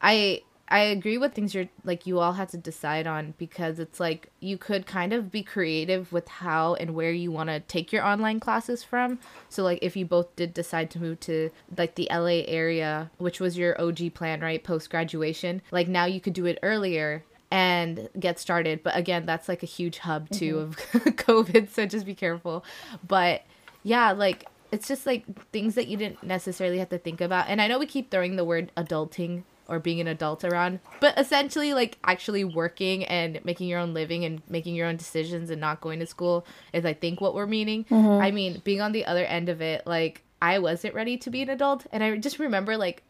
I 0.00 0.42
I 0.72 0.80
agree 0.80 1.18
with 1.18 1.34
things 1.34 1.54
you're 1.54 1.68
like 1.84 2.06
you 2.06 2.18
all 2.18 2.32
have 2.32 2.50
to 2.52 2.56
decide 2.56 3.06
on 3.06 3.34
because 3.36 3.78
it's 3.78 4.00
like 4.00 4.30
you 4.40 4.56
could 4.56 4.86
kind 4.86 5.12
of 5.12 5.30
be 5.30 5.42
creative 5.42 6.12
with 6.12 6.26
how 6.28 6.74
and 6.74 6.94
where 6.94 7.12
you 7.12 7.30
want 7.30 7.50
to 7.50 7.60
take 7.60 7.92
your 7.92 8.02
online 8.02 8.40
classes 8.40 8.82
from. 8.82 9.18
So 9.50 9.62
like 9.64 9.80
if 9.82 9.96
you 9.96 10.06
both 10.06 10.34
did 10.34 10.54
decide 10.54 10.90
to 10.92 10.98
move 10.98 11.20
to 11.20 11.50
like 11.76 11.96
the 11.96 12.08
LA 12.10 12.44
area, 12.46 13.10
which 13.18 13.38
was 13.38 13.58
your 13.58 13.78
OG 13.78 14.14
plan, 14.14 14.40
right, 14.40 14.64
post 14.64 14.88
graduation, 14.88 15.60
like 15.70 15.88
now 15.88 16.06
you 16.06 16.22
could 16.22 16.32
do 16.32 16.46
it 16.46 16.58
earlier 16.62 17.22
and 17.52 18.08
get 18.18 18.40
started. 18.40 18.82
But 18.82 18.96
again, 18.96 19.26
that's 19.26 19.46
like 19.46 19.62
a 19.62 19.66
huge 19.66 19.98
hub 19.98 20.30
too 20.30 20.54
mm-hmm. 20.54 21.08
of 21.08 21.16
COVID, 21.16 21.68
so 21.68 21.84
just 21.84 22.06
be 22.06 22.14
careful. 22.14 22.64
But 23.06 23.42
yeah, 23.82 24.12
like 24.12 24.46
it's 24.72 24.88
just 24.88 25.04
like 25.04 25.24
things 25.50 25.74
that 25.74 25.86
you 25.86 25.98
didn't 25.98 26.22
necessarily 26.22 26.78
have 26.78 26.88
to 26.88 26.98
think 26.98 27.20
about. 27.20 27.48
And 27.48 27.60
I 27.60 27.68
know 27.68 27.78
we 27.78 27.84
keep 27.84 28.10
throwing 28.10 28.36
the 28.36 28.44
word 28.44 28.72
adulting 28.74 29.42
or 29.68 29.78
being 29.78 30.00
an 30.00 30.08
adult 30.08 30.44
around 30.44 30.80
but 30.98 31.16
essentially 31.16 31.72
like 31.72 31.96
actually 32.02 32.44
working 32.44 33.04
and 33.04 33.42
making 33.44 33.68
your 33.68 33.78
own 33.78 33.94
living 33.94 34.24
and 34.24 34.42
making 34.48 34.74
your 34.74 34.88
own 34.88 34.96
decisions 34.96 35.50
and 35.50 35.60
not 35.60 35.80
going 35.80 36.00
to 36.00 36.04
school 36.04 36.44
is 36.72 36.84
i 36.84 36.92
think 36.92 37.20
what 37.20 37.32
we're 37.32 37.46
meaning 37.46 37.84
mm-hmm. 37.84 38.20
i 38.20 38.32
mean 38.32 38.60
being 38.64 38.80
on 38.80 38.90
the 38.90 39.06
other 39.06 39.24
end 39.24 39.48
of 39.48 39.62
it 39.62 39.86
like 39.86 40.24
i 40.42 40.58
wasn't 40.58 40.92
ready 40.92 41.16
to 41.16 41.30
be 41.30 41.42
an 41.42 41.48
adult 41.48 41.86
and 41.92 42.02
i 42.02 42.16
just 42.16 42.40
remember 42.40 42.76
like 42.76 43.04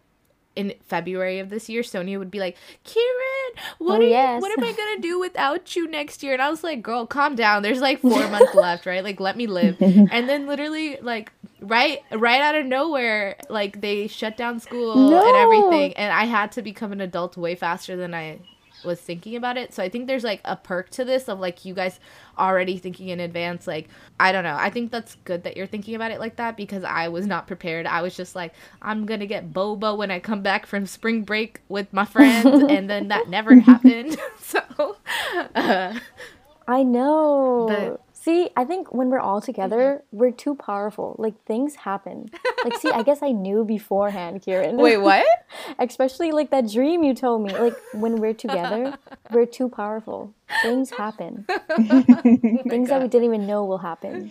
in 0.55 0.75
February 0.87 1.39
of 1.39 1.51
this 1.51 1.69
year, 1.69 1.83
Sonia 1.83 2.19
would 2.19 2.31
be 2.31 2.39
like, 2.39 2.57
Kieran, 2.85 3.65
what 3.79 4.01
oh, 4.01 4.05
are 4.05 4.09
yes. 4.09 4.37
you, 4.37 4.41
what 4.41 4.59
am 4.59 4.65
I 4.65 4.73
gonna 4.73 5.01
do 5.01 5.19
without 5.19 5.75
you 5.75 5.89
next 5.89 6.23
year? 6.23 6.33
And 6.33 6.43
I 6.43 6.51
was 6.51 6.63
like, 6.63 6.83
girl, 6.83 7.07
calm 7.07 7.35
down. 7.35 7.63
There's 7.63 7.81
like 7.81 8.01
four 8.03 8.29
months 8.29 8.55
left, 8.55 8.87
right? 8.87 9.03
Like 9.03 9.21
let 9.21 9.37
me 9.37 9.47
live. 9.47 9.81
And 9.81 10.29
then 10.29 10.47
literally 10.47 10.99
like 11.01 11.33
right 11.61 12.01
right 12.11 12.41
out 12.41 12.55
of 12.55 12.67
nowhere, 12.67 13.37
like 13.49 13.81
they 13.81 14.07
shut 14.07 14.37
down 14.37 14.61
school 14.61 15.11
no. 15.11 15.27
and 15.27 15.37
everything. 15.37 15.97
And 15.97 16.13
I 16.13 16.25
had 16.25 16.53
to 16.53 16.63
become 16.63 16.93
an 16.93 17.01
adult 17.01 17.37
way 17.37 17.55
faster 17.55 17.97
than 17.97 18.15
I 18.15 18.41
was 18.85 19.01
thinking 19.01 19.37
about 19.37 19.57
it. 19.57 19.73
So 19.73 19.83
I 19.83 19.89
think 19.89 20.07
there's 20.07 20.25
like 20.25 20.41
a 20.45 20.57
perk 20.57 20.91
to 20.91 21.05
this 21.05 21.29
of 21.29 21.41
like 21.41 21.65
you 21.65 21.75
guys 21.75 22.01
already 22.39 22.79
thinking 22.79 23.09
in 23.09 23.21
advance. 23.21 23.67
Like, 23.67 23.89
I 24.19 24.33
don't 24.33 24.45
know. 24.45 24.57
I 24.57 24.71
think 24.71 24.91
that's 24.91 25.17
good 25.25 25.45
that 25.45 25.57
you're 25.57 25.67
thinking 25.67 25.95
about 25.95 26.11
it 26.11 26.21
like 26.21 26.37
that 26.37 26.57
because 26.57 26.85
I 26.85 27.09
was 27.09 27.27
not 27.27 27.47
prepared. 27.47 27.87
I 27.87 28.03
was 28.03 28.17
just 28.17 28.35
like, 28.35 28.55
I'm 28.81 29.07
going 29.07 29.21
to 29.21 29.27
get 29.27 29.53
boba 29.53 29.97
when 29.97 30.11
I 30.11 30.21
come 30.21 30.43
back 30.43 30.67
from 30.67 30.87
spring 30.87 31.23
break 31.23 31.61
with 31.69 31.93
my 31.93 32.05
friends. 32.05 32.47
and 32.69 32.89
then 32.89 33.09
that 33.09 33.29
never 33.29 33.59
happened. 33.59 34.19
so, 34.39 34.97
uh, 35.55 35.99
I 36.67 36.83
know. 36.83 37.67
But, 37.69 38.02
See, 38.23 38.51
I 38.57 38.65
think 38.65 38.93
when 38.95 39.11
we're 39.11 39.19
all 39.19 39.41
together, 39.41 40.05
mm-hmm. 40.07 40.17
we're 40.17 40.31
too 40.31 40.55
powerful. 40.55 41.17
Like 41.19 41.45
things 41.45 41.75
happen. 41.75 42.31
Like, 42.65 42.79
see, 42.79 42.89
I 42.89 43.03
guess 43.03 43.21
I 43.21 43.33
knew 43.33 43.65
beforehand, 43.65 44.43
Kieran. 44.43 44.77
Wait, 44.77 44.99
what? 44.99 45.27
Especially 45.81 46.31
like 46.31 46.51
that 46.51 46.71
dream 46.71 47.03
you 47.03 47.15
told 47.15 47.43
me. 47.43 47.53
Like 47.53 47.75
when 47.95 48.21
we're 48.21 48.33
together, 48.35 48.97
we're 49.33 49.47
too 49.47 49.69
powerful. 49.69 50.33
Things 50.63 50.91
happen. 50.91 51.47
oh 51.49 51.59
things 52.23 52.89
God. 52.89 52.89
that 52.89 53.03
we 53.03 53.09
didn't 53.09 53.25
even 53.25 53.45
know 53.45 53.65
will 53.65 53.79
happen. 53.79 54.31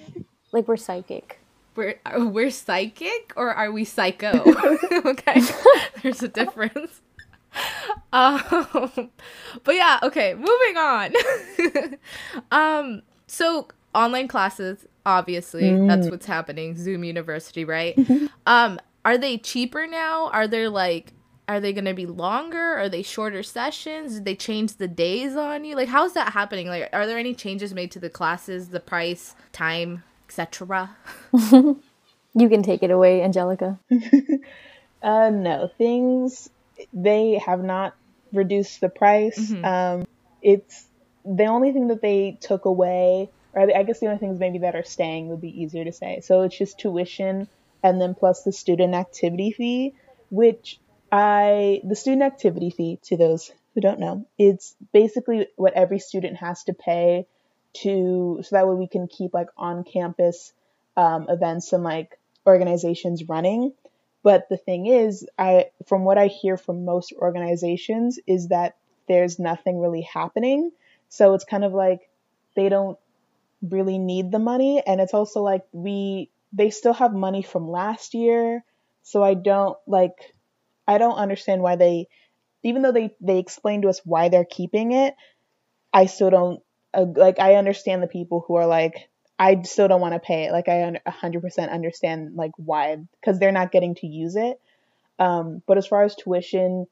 Like 0.53 0.69
we're 0.69 0.77
psychic. 0.77 1.39
We're 1.75 1.95
uh, 2.05 2.25
we're 2.25 2.49
psychic 2.49 3.33
or 3.35 3.53
are 3.53 3.73
we 3.73 3.83
psycho? 3.83 4.31
okay, 5.05 5.41
there's 6.01 6.23
a 6.23 6.29
difference. 6.29 7.01
Um, 8.13 8.41
but 9.65 9.75
yeah, 9.75 9.99
okay, 10.01 10.33
moving 10.33 10.77
on. 10.77 11.13
um, 12.51 13.01
so 13.27 13.67
online 13.93 14.27
classes 14.27 14.85
obviously. 15.05 15.63
Mm. 15.63 15.87
that's 15.87 16.09
what's 16.09 16.25
happening. 16.25 16.75
Zoom 16.75 17.03
university 17.03 17.65
right? 17.65 17.97
Um 18.45 18.79
are 19.03 19.17
they 19.17 19.37
cheaper 19.37 19.87
now? 19.87 20.29
Are 20.29 20.47
they 20.47 20.67
like 20.67 21.13
are 21.47 21.59
they 21.59 21.73
going 21.73 21.85
to 21.85 21.93
be 21.93 22.05
longer? 22.05 22.77
Are 22.77 22.87
they 22.87 23.01
shorter 23.01 23.43
sessions? 23.43 24.13
Did 24.13 24.25
they 24.25 24.35
change 24.35 24.77
the 24.77 24.87
days 24.87 25.35
on 25.35 25.65
you? 25.65 25.75
Like 25.75 25.89
how's 25.89 26.13
that 26.13 26.33
happening? 26.33 26.67
Like 26.67 26.89
are 26.93 27.05
there 27.07 27.17
any 27.17 27.33
changes 27.33 27.73
made 27.73 27.91
to 27.91 27.99
the 27.99 28.09
classes 28.09 28.69
the 28.69 28.79
price 28.79 29.35
time 29.51 30.03
etc 30.27 30.95
you 31.51 32.47
can 32.47 32.63
take 32.63 32.83
it 32.83 32.91
away 32.91 33.21
angelica. 33.21 33.79
Uh 35.03 35.31
no. 35.31 35.69
Things 35.79 36.49
they 36.93 37.41
have 37.43 37.63
not 37.63 37.95
reduced 38.31 38.81
the 38.81 38.89
price. 38.89 39.37
Mm-hmm. 39.39 39.65
um 39.65 40.07
it's 40.41 40.85
the 41.25 41.45
only 41.45 41.71
thing 41.71 41.87
that 41.87 42.01
they 42.01 42.37
took 42.39 42.65
away 42.65 43.29
or 43.53 43.75
I 43.75 43.83
guess 43.83 43.99
the 43.99 44.07
only 44.07 44.19
things 44.19 44.39
maybe 44.39 44.59
that 44.59 44.75
are 44.75 44.83
staying 44.83 45.29
would 45.29 45.41
be 45.41 45.61
easier 45.61 45.83
to 45.83 45.91
say. 45.91 46.21
So 46.21 46.41
it's 46.43 46.57
just 46.57 46.79
tuition 46.79 47.47
and 47.83 47.99
then 47.99 48.15
plus 48.15 48.43
the 48.43 48.51
student 48.51 48.93
activity 48.93 49.51
fee, 49.51 49.93
which 50.29 50.79
I, 51.11 51.81
the 51.83 51.95
student 51.95 52.23
activity 52.23 52.69
fee, 52.69 52.99
to 53.03 53.17
those 53.17 53.51
who 53.73 53.81
don't 53.81 53.99
know, 53.99 54.25
it's 54.37 54.75
basically 54.93 55.47
what 55.55 55.73
every 55.73 55.99
student 55.99 56.37
has 56.37 56.63
to 56.65 56.73
pay 56.73 57.25
to, 57.73 58.41
so 58.43 58.55
that 58.55 58.67
way 58.67 58.75
we 58.75 58.87
can 58.87 59.07
keep 59.07 59.33
like 59.33 59.47
on 59.57 59.83
campus 59.83 60.53
um, 60.95 61.27
events 61.29 61.73
and 61.73 61.83
like 61.83 62.17
organizations 62.45 63.27
running. 63.27 63.73
But 64.23 64.49
the 64.49 64.57
thing 64.57 64.85
is, 64.85 65.27
I, 65.37 65.71
from 65.87 66.03
what 66.03 66.17
I 66.17 66.27
hear 66.27 66.55
from 66.55 66.85
most 66.85 67.11
organizations, 67.13 68.19
is 68.27 68.49
that 68.49 68.75
there's 69.07 69.39
nothing 69.39 69.79
really 69.79 70.01
happening. 70.01 70.71
So 71.09 71.33
it's 71.33 71.43
kind 71.43 71.65
of 71.65 71.73
like 71.73 72.07
they 72.55 72.69
don't 72.69 72.97
really 73.61 73.97
need 73.97 74.31
the 74.31 74.39
money 74.39 74.81
and 74.85 74.99
it's 75.01 75.13
also 75.13 75.41
like 75.41 75.63
we 75.71 76.29
they 76.53 76.69
still 76.69 76.93
have 76.93 77.13
money 77.13 77.41
from 77.41 77.69
last 77.69 78.13
year 78.13 78.63
So 79.03 79.23
I 79.23 79.33
don't 79.35 79.77
like 79.87 80.15
I 80.87 80.97
don't 80.97 81.15
understand 81.17 81.61
why 81.61 81.75
they 81.75 82.07
even 82.63 82.81
though 82.83 82.93
they 82.93 83.15
they 83.21 83.39
explain 83.39 83.83
to 83.83 83.89
us 83.89 84.01
why 84.05 84.29
they're 84.29 84.45
keeping 84.45 84.91
it, 84.93 85.15
I 85.93 86.05
still 86.07 86.29
don't 86.29 86.61
uh, 86.93 87.05
like 87.15 87.39
I 87.39 87.55
understand 87.55 88.03
the 88.03 88.07
people 88.07 88.43
who 88.47 88.55
are 88.55 88.67
like 88.67 89.09
I 89.39 89.61
still 89.63 89.87
don't 89.87 90.01
want 90.01 90.13
to 90.13 90.19
pay 90.19 90.45
it. 90.45 90.51
Like 90.51 90.69
I 90.69 90.83
un- 90.85 90.99
100% 91.05 91.71
understand 91.71 92.35
like 92.35 92.51
why 92.57 92.97
cuz 93.23 93.39
they're 93.39 93.51
not 93.51 93.71
getting 93.71 93.95
to 93.95 94.07
use 94.07 94.35
it. 94.35 94.59
Um 95.19 95.61
but 95.67 95.77
as 95.77 95.87
far 95.87 96.03
as 96.03 96.15
tuition, 96.15 96.87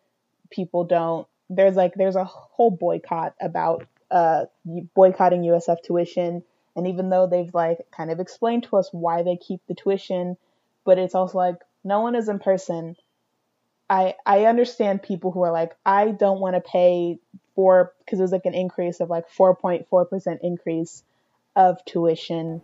people 0.52 0.86
don't 0.86 1.28
there's 1.50 1.76
like 1.76 1.96
there's 1.96 2.16
a 2.18 2.24
whole 2.26 2.72
boycott 2.72 3.36
about 3.42 3.88
uh 4.12 4.46
boycotting 4.96 5.44
USF 5.46 5.82
tuition 5.84 6.44
and 6.80 6.88
even 6.88 7.10
though 7.10 7.28
they've 7.28 7.54
like 7.54 7.78
kind 7.96 8.10
of 8.10 8.20
explained 8.20 8.64
to 8.64 8.78
us 8.78 8.90
why 8.92 9.22
they 9.22 9.38
keep 9.38 9.62
the 9.68 9.76
tuition, 9.76 10.38
but 10.86 10.98
it's 10.98 11.14
also 11.14 11.38
like 11.38 11.58
no 11.84 12.00
one 12.02 12.16
is 12.16 12.28
in 12.30 12.40
person. 12.40 12.96
I 13.90 14.16
I 14.26 14.46
understand 14.46 15.04
people 15.04 15.32
who 15.32 15.44
are 15.44 15.52
like 15.52 15.76
I 15.86 16.10
don't 16.12 16.40
want 16.40 16.56
to 16.56 16.62
pay 16.62 17.20
for 17.56 17.94
because 18.00 18.20
it 18.20 18.22
was 18.24 18.32
like 18.32 18.46
an 18.46 18.54
increase 18.54 19.00
of 19.00 19.10
like 19.10 19.26
4.4% 19.38 20.40
increase 20.42 21.04
of 21.56 21.84
tuition 21.86 22.62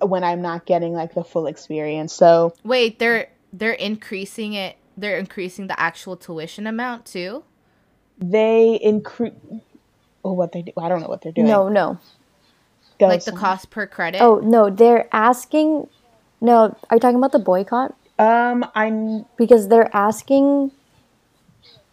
when 0.00 0.22
I'm 0.22 0.42
not 0.42 0.66
getting 0.66 0.92
like 0.92 1.14
the 1.14 1.24
full 1.24 1.46
experience. 1.46 2.12
So 2.12 2.54
Wait, 2.64 2.98
they're 2.98 3.28
they're 3.52 3.72
increasing 3.72 4.52
it. 4.52 4.76
They're 4.96 5.18
increasing 5.18 5.66
the 5.68 5.78
actual 5.80 6.16
tuition 6.16 6.66
amount 6.66 7.06
too. 7.06 7.44
they 8.18 8.74
increase. 8.82 9.32
Oh, 10.24 10.32
what 10.32 10.52
they 10.52 10.62
do? 10.62 10.72
I 10.76 10.88
don't 10.88 11.00
know 11.00 11.08
what 11.08 11.22
they're 11.22 11.32
doing. 11.32 11.46
No, 11.46 11.68
no. 11.68 11.98
Go, 12.98 13.08
Like 13.08 13.24
the 13.24 13.32
cost 13.32 13.70
per 13.70 13.86
credit. 13.86 14.20
Oh 14.20 14.40
no, 14.40 14.70
they're 14.70 15.08
asking. 15.12 15.88
No, 16.40 16.76
are 16.90 16.96
you 16.96 17.00
talking 17.00 17.16
about 17.16 17.32
the 17.32 17.38
boycott? 17.38 17.94
Um, 18.18 18.64
I'm 18.74 19.26
Because 19.36 19.68
they're 19.68 19.94
asking 19.94 20.70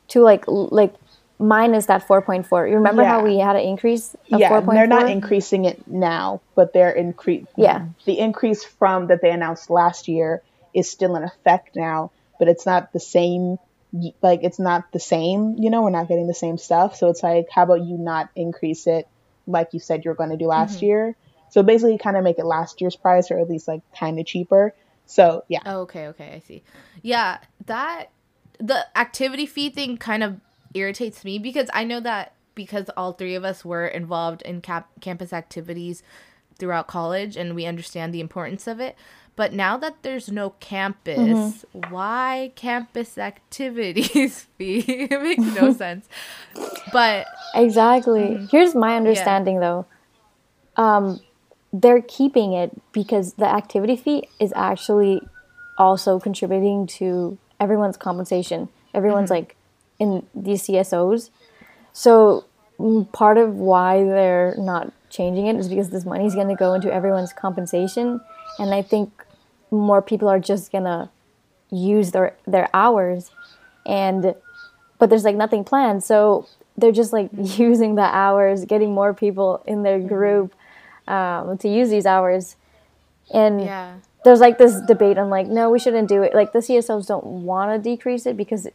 to 0.09 0.21
like 0.21 0.45
l- 0.47 0.69
like 0.71 0.93
minus 1.39 1.87
that 1.87 2.07
four 2.07 2.21
point 2.21 2.47
four. 2.47 2.67
You 2.67 2.75
remember 2.75 3.03
how 3.03 3.23
we 3.23 3.37
had 3.37 3.55
an 3.55 3.63
increase 3.63 4.15
of 4.31 4.39
yeah. 4.39 4.49
four 4.49 4.59
point 4.59 4.65
four? 4.65 4.73
They're 4.75 4.87
not 4.87 5.09
increasing 5.09 5.65
it 5.65 5.87
now, 5.87 6.41
but 6.55 6.73
they're 6.73 6.91
increase. 6.91 7.47
Yeah. 7.57 7.87
The 8.05 8.17
increase 8.19 8.63
from 8.63 9.07
that 9.07 9.21
they 9.21 9.31
announced 9.31 9.69
last 9.69 10.07
year 10.07 10.41
is 10.73 10.89
still 10.89 11.15
in 11.15 11.23
effect 11.23 11.75
now, 11.75 12.11
but 12.39 12.47
it's 12.47 12.65
not 12.65 12.93
the 12.93 12.99
same. 12.99 13.57
Like 14.21 14.39
it's 14.43 14.59
not 14.59 14.91
the 14.91 14.99
same. 14.99 15.57
You 15.59 15.69
know, 15.69 15.83
we're 15.83 15.89
not 15.89 16.07
getting 16.07 16.27
the 16.27 16.33
same 16.33 16.57
stuff. 16.57 16.95
So 16.95 17.09
it's 17.09 17.21
like, 17.21 17.47
how 17.51 17.63
about 17.63 17.81
you 17.81 17.97
not 17.97 18.29
increase 18.35 18.87
it 18.87 19.07
like 19.47 19.69
you 19.73 19.79
said 19.79 20.05
you're 20.05 20.15
going 20.15 20.29
to 20.29 20.37
do 20.37 20.47
last 20.47 20.77
Mm-hmm. 20.77 20.85
year? 20.85 21.15
So 21.49 21.61
basically, 21.61 21.97
kind 21.97 22.17
of 22.17 22.23
make 22.23 22.39
it 22.39 22.45
last 22.45 22.81
year's 22.81 22.95
price, 22.95 23.29
or 23.29 23.39
at 23.39 23.49
least 23.49 23.67
like 23.67 23.81
kind 23.97 24.19
of 24.19 24.25
cheaper. 24.25 24.73
So 25.05 25.43
yeah. 25.47 25.59
Oh, 25.65 25.81
okay, 25.81 26.07
okay, 26.07 26.33
I 26.35 26.39
see. 26.39 26.63
Yeah, 27.01 27.39
that 27.65 28.09
the 28.59 28.85
activity 28.97 29.45
fee 29.45 29.69
thing 29.69 29.97
kind 29.97 30.23
of 30.23 30.39
irritates 30.73 31.23
me 31.23 31.37
because 31.39 31.69
I 31.73 31.83
know 31.83 31.99
that 31.99 32.33
because 32.55 32.89
all 32.95 33.13
three 33.13 33.35
of 33.35 33.43
us 33.43 33.63
were 33.65 33.85
involved 33.85 34.41
in 34.43 34.61
cap- 34.61 34.89
campus 35.01 35.33
activities 35.33 36.03
throughout 36.57 36.87
college 36.87 37.35
and 37.35 37.55
we 37.55 37.65
understand 37.65 38.13
the 38.13 38.19
importance 38.19 38.67
of 38.67 38.79
it. 38.79 38.95
But 39.35 39.51
now 39.51 39.77
that 39.77 40.03
there's 40.03 40.31
no 40.31 40.51
campus, 40.59 41.65
why 41.71 42.51
campus 42.55 43.17
activities 43.17 44.41
fee? 44.57 44.79
it 44.87 45.21
makes 45.21 45.43
no 45.59 45.73
sense. 45.83 46.07
But 46.91 47.25
Exactly. 47.55 48.21
Mm-hmm. 48.21 48.45
Here's 48.51 48.75
my 48.75 48.95
understanding 48.95 49.59
though. 49.59 49.85
Um, 50.77 51.19
they're 51.71 52.01
keeping 52.01 52.53
it 52.53 52.71
because 52.91 53.33
the 53.33 53.47
activity 53.47 53.95
fee 53.95 54.27
is 54.39 54.53
actually 54.55 55.21
also 55.77 56.19
contributing 56.19 56.85
to 56.85 57.37
everyone's 57.59 57.97
compensation. 57.97 58.69
Everyone's 58.93 59.31
Mm-hmm. 59.31 59.33
like 59.33 59.55
in 59.99 60.25
these 60.35 60.63
CSOs. 60.67 61.29
So 61.93 62.45
mm, 62.79 63.11
part 63.11 63.37
of 63.39 63.55
why 63.55 64.03
they're 64.03 64.55
not 64.57 64.93
changing 65.09 65.47
it 65.47 65.55
is 65.55 65.67
because 65.69 65.89
this 65.89 66.05
money 66.05 66.25
is 66.25 66.35
going 66.35 66.49
to 66.49 66.55
go 66.55 66.73
into 66.73 66.91
everyone's 66.93 67.33
compensation, 67.33 68.19
and 68.59 68.73
I 68.73 68.81
think 68.81 69.22
more 69.73 70.01
people 70.01 70.27
are 70.29 70.39
just 70.39 70.71
to 70.71 71.09
use 71.71 72.11
their 72.11 72.35
their 72.45 72.69
hours, 72.73 73.31
and 73.85 74.35
but 74.99 75.09
there's 75.09 75.23
like 75.23 75.35
nothing 75.35 75.63
planned, 75.63 76.03
so 76.03 76.47
they're 76.77 76.91
just 76.91 77.13
like 77.13 77.29
using 77.37 77.95
the 77.95 78.01
hours, 78.01 78.65
getting 78.65 78.93
more 78.93 79.13
people 79.13 79.63
in 79.65 79.83
their 79.83 79.99
group 79.99 80.53
um, 81.07 81.57
to 81.57 81.67
use 81.67 81.89
these 81.89 82.05
hours, 82.05 82.55
and 83.33 83.61
yeah. 83.61 83.95
there's 84.23 84.39
like 84.39 84.57
this 84.57 84.79
debate 84.87 85.17
on 85.17 85.29
like 85.29 85.47
no 85.47 85.69
we 85.69 85.79
shouldn't 85.79 86.07
do 86.07 86.23
it. 86.23 86.33
Like 86.33 86.53
the 86.53 86.59
csos 86.59 87.07
don't 87.07 87.25
want 87.25 87.71
to 87.71 87.89
decrease 87.89 88.25
it 88.25 88.37
because 88.37 88.67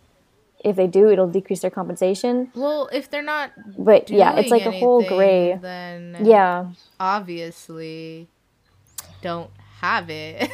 if 0.65 0.75
they 0.75 0.89
do 0.89 1.09
it'll 1.09 1.29
decrease 1.29 1.61
their 1.61 1.71
compensation. 1.71 2.51
Well, 2.55 2.89
if 2.93 3.11
they're 3.11 3.23
not 3.23 3.53
but 3.79 4.11
yeah 4.11 4.37
it's 4.37 4.51
like 4.51 4.67
a 4.67 4.73
whole 4.73 5.07
gray 5.07 5.57
Then 5.61 6.19
yeah. 6.23 6.67
obviously 6.99 8.27
don't 9.23 9.51
have 9.81 10.09
it. 10.11 10.51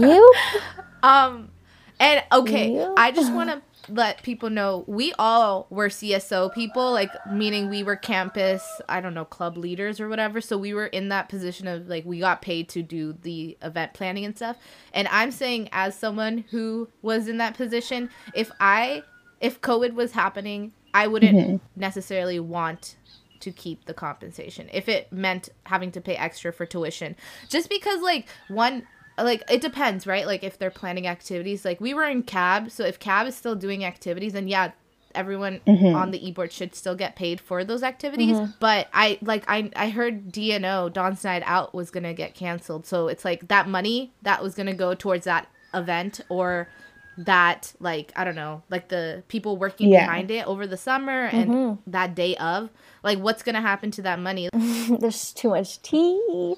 you 0.00 0.34
Um, 1.02 1.50
and 1.98 2.22
okay, 2.32 2.74
Yeah. 2.76 2.94
I 2.96 3.10
just 3.10 3.32
want 3.32 3.50
to 3.50 3.62
let 3.88 4.22
people 4.22 4.50
know 4.50 4.84
we 4.86 5.12
all 5.18 5.66
were 5.70 5.88
CSO 5.88 6.54
people, 6.54 6.92
like 6.92 7.10
meaning 7.30 7.68
we 7.68 7.82
were 7.82 7.96
campus, 7.96 8.64
I 8.88 9.00
don't 9.00 9.14
know, 9.14 9.24
club 9.24 9.56
leaders 9.56 10.00
or 10.00 10.08
whatever. 10.08 10.40
So 10.40 10.56
we 10.56 10.72
were 10.74 10.86
in 10.86 11.08
that 11.08 11.28
position 11.28 11.66
of 11.66 11.88
like 11.88 12.04
we 12.04 12.20
got 12.20 12.40
paid 12.40 12.68
to 12.70 12.82
do 12.82 13.12
the 13.22 13.56
event 13.62 13.94
planning 13.94 14.24
and 14.24 14.36
stuff. 14.36 14.56
And 14.92 15.08
I'm 15.08 15.32
saying 15.32 15.68
as 15.72 15.96
someone 15.96 16.44
who 16.50 16.88
was 17.02 17.26
in 17.26 17.38
that 17.38 17.56
position, 17.56 18.10
if 18.34 18.50
I 18.60 19.02
if 19.40 19.60
COVID 19.60 19.94
was 19.94 20.12
happening, 20.12 20.72
I 20.94 21.08
wouldn't 21.08 21.34
necessarily 21.74 22.38
want 22.38 22.96
to 23.42 23.52
keep 23.52 23.84
the 23.84 23.94
compensation. 23.94 24.68
If 24.72 24.88
it 24.88 25.12
meant 25.12 25.48
having 25.64 25.92
to 25.92 26.00
pay 26.00 26.16
extra 26.16 26.52
for 26.52 26.66
tuition. 26.66 27.16
Just 27.48 27.68
because 27.68 28.00
like 28.00 28.26
one 28.48 28.86
like 29.18 29.42
it 29.50 29.60
depends 29.60 30.06
right? 30.06 30.26
Like 30.26 30.42
if 30.42 30.58
they're 30.58 30.70
planning 30.70 31.06
activities. 31.06 31.64
Like 31.64 31.80
we 31.80 31.92
were 31.94 32.04
in 32.04 32.22
cab 32.22 32.70
so 32.70 32.84
if 32.84 32.98
cab 32.98 33.26
is 33.26 33.36
still 33.36 33.54
doing 33.54 33.84
activities 33.84 34.32
then 34.32 34.48
yeah 34.48 34.72
everyone 35.14 35.60
mm-hmm. 35.66 35.94
on 35.94 36.10
the 36.10 36.26
e-board 36.26 36.50
should 36.50 36.74
still 36.74 36.94
get 36.94 37.16
paid 37.16 37.40
for 37.40 37.64
those 37.64 37.82
activities. 37.82 38.36
Mm-hmm. 38.36 38.52
But 38.60 38.88
i 38.92 39.18
like 39.20 39.44
i 39.48 39.70
i 39.76 39.90
heard 39.90 40.32
dno 40.32 40.90
don's 40.92 41.22
night 41.24 41.42
out 41.44 41.74
was 41.74 41.90
gonna 41.90 42.14
get 42.14 42.34
canceled. 42.34 42.86
So 42.86 43.08
it's 43.08 43.24
like 43.24 43.48
that 43.48 43.68
money 43.68 44.12
that 44.22 44.42
was 44.42 44.54
gonna 44.54 44.74
go 44.74 44.94
towards 44.94 45.24
that 45.24 45.48
event 45.74 46.20
or 46.28 46.68
that 47.18 47.72
like 47.78 48.12
i 48.16 48.24
don't 48.24 48.34
know 48.34 48.62
like 48.70 48.88
the 48.88 49.22
people 49.28 49.56
working 49.56 49.90
yeah. 49.90 50.06
behind 50.06 50.30
it 50.30 50.46
over 50.46 50.66
the 50.66 50.76
summer 50.76 51.24
and 51.26 51.50
mm-hmm. 51.50 51.90
that 51.90 52.14
day 52.14 52.34
of 52.36 52.70
like 53.02 53.18
what's 53.18 53.42
gonna 53.42 53.60
happen 53.60 53.90
to 53.90 54.02
that 54.02 54.18
money 54.18 54.48
there's 55.00 55.32
too 55.32 55.50
much 55.50 55.80
tea 55.82 56.18
oh 56.28 56.56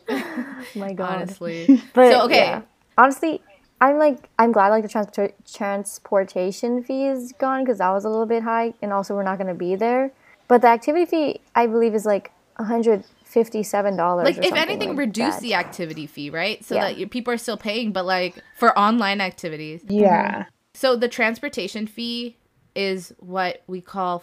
my 0.77 0.93
god 0.93 1.23
honestly 1.23 1.83
but 1.93 2.13
so, 2.13 2.25
okay 2.25 2.47
yeah. 2.47 2.63
honestly 2.97 3.41
i'm 3.81 3.99
like 3.99 4.29
i'm 4.39 4.53
glad 4.53 4.69
like 4.69 4.85
the 4.85 4.89
trans- 4.89 5.33
transportation 5.53 6.85
fee 6.85 7.07
is 7.07 7.33
gone 7.33 7.65
because 7.65 7.79
that 7.79 7.91
was 7.91 8.05
a 8.05 8.09
little 8.09 8.27
bit 8.27 8.45
high 8.45 8.73
and 8.81 8.93
also 8.93 9.15
we're 9.15 9.25
not 9.25 9.39
gonna 9.39 9.55
be 9.55 9.75
there 9.75 10.13
but 10.47 10.63
the 10.63 10.69
activity 10.69 11.05
fee 11.05 11.41
i 11.57 11.67
believe 11.67 11.95
is 11.95 12.07
like 12.07 12.31
100 12.57 13.03
$57 13.35 14.25
like 14.25 14.39
if 14.39 14.53
anything 14.53 14.91
like 14.91 14.99
reduce 14.99 15.35
that. 15.35 15.43
the 15.43 15.55
activity 15.55 16.07
fee 16.07 16.31
right 16.31 16.65
so 16.65 16.75
yeah. 16.75 16.93
that 16.93 17.11
people 17.11 17.33
are 17.33 17.39
still 17.39 17.57
paying 17.57 17.93
but 17.93 18.05
like 18.05 18.37
for 18.57 18.79
online 18.79 19.21
activities 19.21 19.83
yeah 19.89 20.31
mm-hmm. 20.31 20.43
so 20.75 20.95
the 20.95 21.09
transportation 21.09 21.87
fee 21.87 22.37
is 22.75 23.13
what 23.19 23.63
we 23.67 23.81
call 23.81 24.23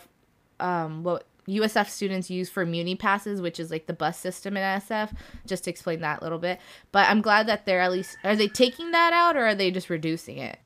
um, 0.60 1.04
what 1.04 1.26
USF 1.48 1.90
students 1.90 2.30
use 2.30 2.50
for 2.50 2.66
muni 2.66 2.96
passes, 2.96 3.42
which 3.42 3.60
is 3.60 3.72
like 3.72 3.88
the 3.88 3.94
bus 3.94 4.18
system 4.18 4.56
in 4.56 4.64
SF. 4.64 5.12
Just 5.46 5.64
to 5.66 5.70
explain 5.70 6.02
that 6.02 6.22
a 6.22 6.24
little 6.24 6.40
bit, 6.40 6.60
but 6.92 7.10
I'm 7.10 7.22
glad 7.22 7.48
that 7.48 7.66
they're 7.66 7.82
at 7.82 7.92
least 7.92 8.18
are 8.24 8.36
they 8.36 8.48
taking 8.48 8.92
that 8.92 9.12
out 9.14 9.36
or 9.36 9.46
are 9.48 9.56
they 9.56 9.72
just 9.72 9.90
reducing 9.90 10.38
it? 10.38 10.60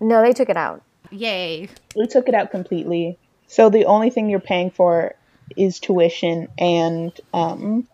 No, 0.00 0.22
they 0.22 0.32
took 0.32 0.48
it 0.48 0.56
out. 0.56 0.82
Yay! 1.10 1.68
We 1.96 2.06
took 2.06 2.28
it 2.28 2.34
out 2.34 2.50
completely. 2.50 3.18
So 3.46 3.68
the 3.68 3.84
only 3.84 4.10
thing 4.10 4.30
you're 4.30 4.40
paying 4.40 4.70
for 4.70 5.14
is 5.56 5.80
tuition 5.80 6.48
and 6.58 7.12
um 7.32 7.86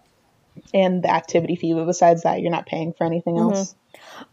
and 0.72 1.02
the 1.02 1.10
activity 1.10 1.56
fee, 1.56 1.74
but 1.74 1.86
besides 1.86 2.22
that, 2.22 2.40
you're 2.40 2.50
not 2.50 2.66
paying 2.66 2.92
for 2.96 3.04
anything 3.04 3.38
else. 3.38 3.74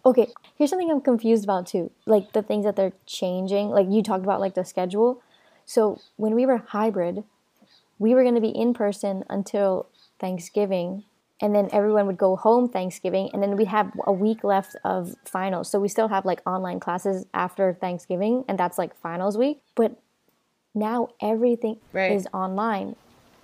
Okay, 0.05 0.27
here's 0.57 0.69
something 0.69 0.89
I'm 0.89 1.01
confused 1.01 1.43
about 1.43 1.67
too. 1.67 1.91
Like 2.05 2.33
the 2.33 2.41
things 2.41 2.65
that 2.65 2.75
they're 2.75 2.93
changing. 3.05 3.69
Like 3.69 3.88
you 3.89 4.03
talked 4.03 4.23
about 4.23 4.39
like 4.39 4.55
the 4.55 4.65
schedule. 4.65 5.21
So 5.65 5.99
when 6.17 6.36
we 6.36 6.45
were 6.45 6.57
hybrid, 6.57 7.23
we 7.99 8.13
were 8.13 8.23
going 8.23 8.36
to 8.36 8.41
be 8.41 8.49
in 8.49 8.73
person 8.73 9.23
until 9.29 9.88
Thanksgiving 10.19 11.03
and 11.41 11.55
then 11.55 11.69
everyone 11.71 12.07
would 12.07 12.17
go 12.17 12.36
home 12.36 12.69
Thanksgiving 12.69 13.29
and 13.33 13.41
then 13.41 13.55
we 13.55 13.65
have 13.65 13.91
a 14.05 14.12
week 14.12 14.43
left 14.43 14.75
of 14.83 15.15
finals. 15.25 15.69
So 15.69 15.79
we 15.79 15.88
still 15.88 16.07
have 16.07 16.25
like 16.25 16.41
online 16.45 16.79
classes 16.79 17.25
after 17.33 17.73
Thanksgiving 17.73 18.45
and 18.47 18.57
that's 18.57 18.77
like 18.77 18.95
finals 18.95 19.38
week, 19.38 19.62
but 19.75 19.99
now 20.75 21.09
everything 21.21 21.79
Right. 21.91 22.12
is 22.12 22.27
online. 22.33 22.95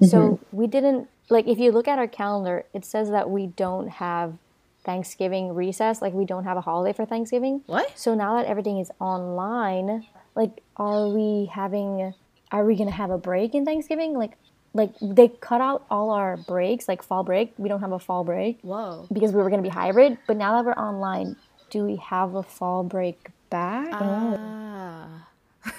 So 0.01 0.39
we 0.51 0.67
didn't 0.67 1.07
like 1.29 1.47
if 1.47 1.59
you 1.59 1.71
look 1.71 1.87
at 1.87 1.99
our 1.99 2.07
calendar, 2.07 2.65
it 2.73 2.85
says 2.85 3.09
that 3.11 3.29
we 3.29 3.47
don't 3.47 3.89
have 3.89 4.35
Thanksgiving 4.83 5.53
recess. 5.53 6.01
Like 6.01 6.13
we 6.13 6.25
don't 6.25 6.45
have 6.45 6.57
a 6.57 6.61
holiday 6.61 6.95
for 6.95 7.05
Thanksgiving. 7.05 7.61
What? 7.65 7.97
So 7.97 8.15
now 8.15 8.37
that 8.37 8.45
everything 8.45 8.79
is 8.79 8.91
online, 8.99 10.05
like 10.35 10.61
are 10.77 11.07
we 11.09 11.49
having 11.53 12.13
are 12.51 12.65
we 12.65 12.75
going 12.75 12.89
to 12.89 12.95
have 12.95 13.11
a 13.11 13.17
break 13.17 13.53
in 13.53 13.65
Thanksgiving? 13.65 14.13
Like 14.13 14.37
like 14.73 14.93
they 15.01 15.27
cut 15.27 15.61
out 15.61 15.85
all 15.89 16.11
our 16.11 16.37
breaks, 16.37 16.87
like 16.87 17.03
fall 17.03 17.23
break. 17.23 17.53
We 17.57 17.69
don't 17.69 17.81
have 17.81 17.91
a 17.91 17.99
fall 17.99 18.23
break 18.23 18.59
Whoa. 18.61 19.07
because 19.11 19.31
we 19.31 19.41
were 19.41 19.49
going 19.49 19.63
to 19.63 19.67
be 19.67 19.73
hybrid, 19.73 20.17
but 20.27 20.37
now 20.37 20.55
that 20.55 20.65
we're 20.65 20.81
online, 20.81 21.35
do 21.69 21.85
we 21.85 21.97
have 21.97 22.35
a 22.35 22.43
fall 22.43 22.83
break 22.83 23.29
back? 23.49 23.89
Ah. 23.91 25.27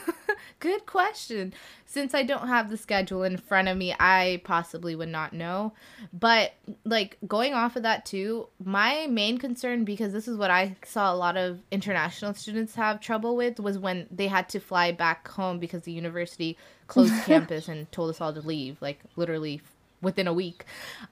Good 0.61 0.85
question. 0.85 1.55
Since 1.87 2.15
I 2.15 2.23
don't 2.23 2.47
have 2.47 2.69
the 2.69 2.77
schedule 2.77 3.23
in 3.23 3.39
front 3.39 3.67
of 3.67 3.79
me, 3.79 3.95
I 3.99 4.43
possibly 4.45 4.95
would 4.95 5.09
not 5.09 5.33
know. 5.33 5.73
But 6.13 6.53
like 6.85 7.17
going 7.27 7.55
off 7.55 7.77
of 7.77 7.83
that 7.83 8.05
too, 8.05 8.47
my 8.63 9.07
main 9.09 9.39
concern 9.39 9.85
because 9.85 10.13
this 10.13 10.29
is 10.29 10.37
what 10.37 10.51
I 10.51 10.77
saw 10.85 11.13
a 11.13 11.17
lot 11.17 11.39
of 11.39 11.61
international 11.71 12.35
students 12.35 12.75
have 12.75 13.01
trouble 13.01 13.37
with 13.37 13.59
was 13.59 13.79
when 13.79 14.07
they 14.11 14.29
had 14.29 14.51
to 14.51 14.61
fly 14.61 14.93
back 14.93 15.27
home 15.29 15.59
because 15.59 15.83
the 15.85 15.93
university 15.93 16.59
closed 16.87 17.15
campus 17.25 17.67
and 17.67 17.91
told 17.91 18.11
us 18.11 18.21
all 18.21 18.35
to 18.35 18.41
leave 18.41 18.81
like 18.83 19.01
literally 19.17 19.63
within 20.03 20.27
a 20.27 20.33
week. 20.33 20.67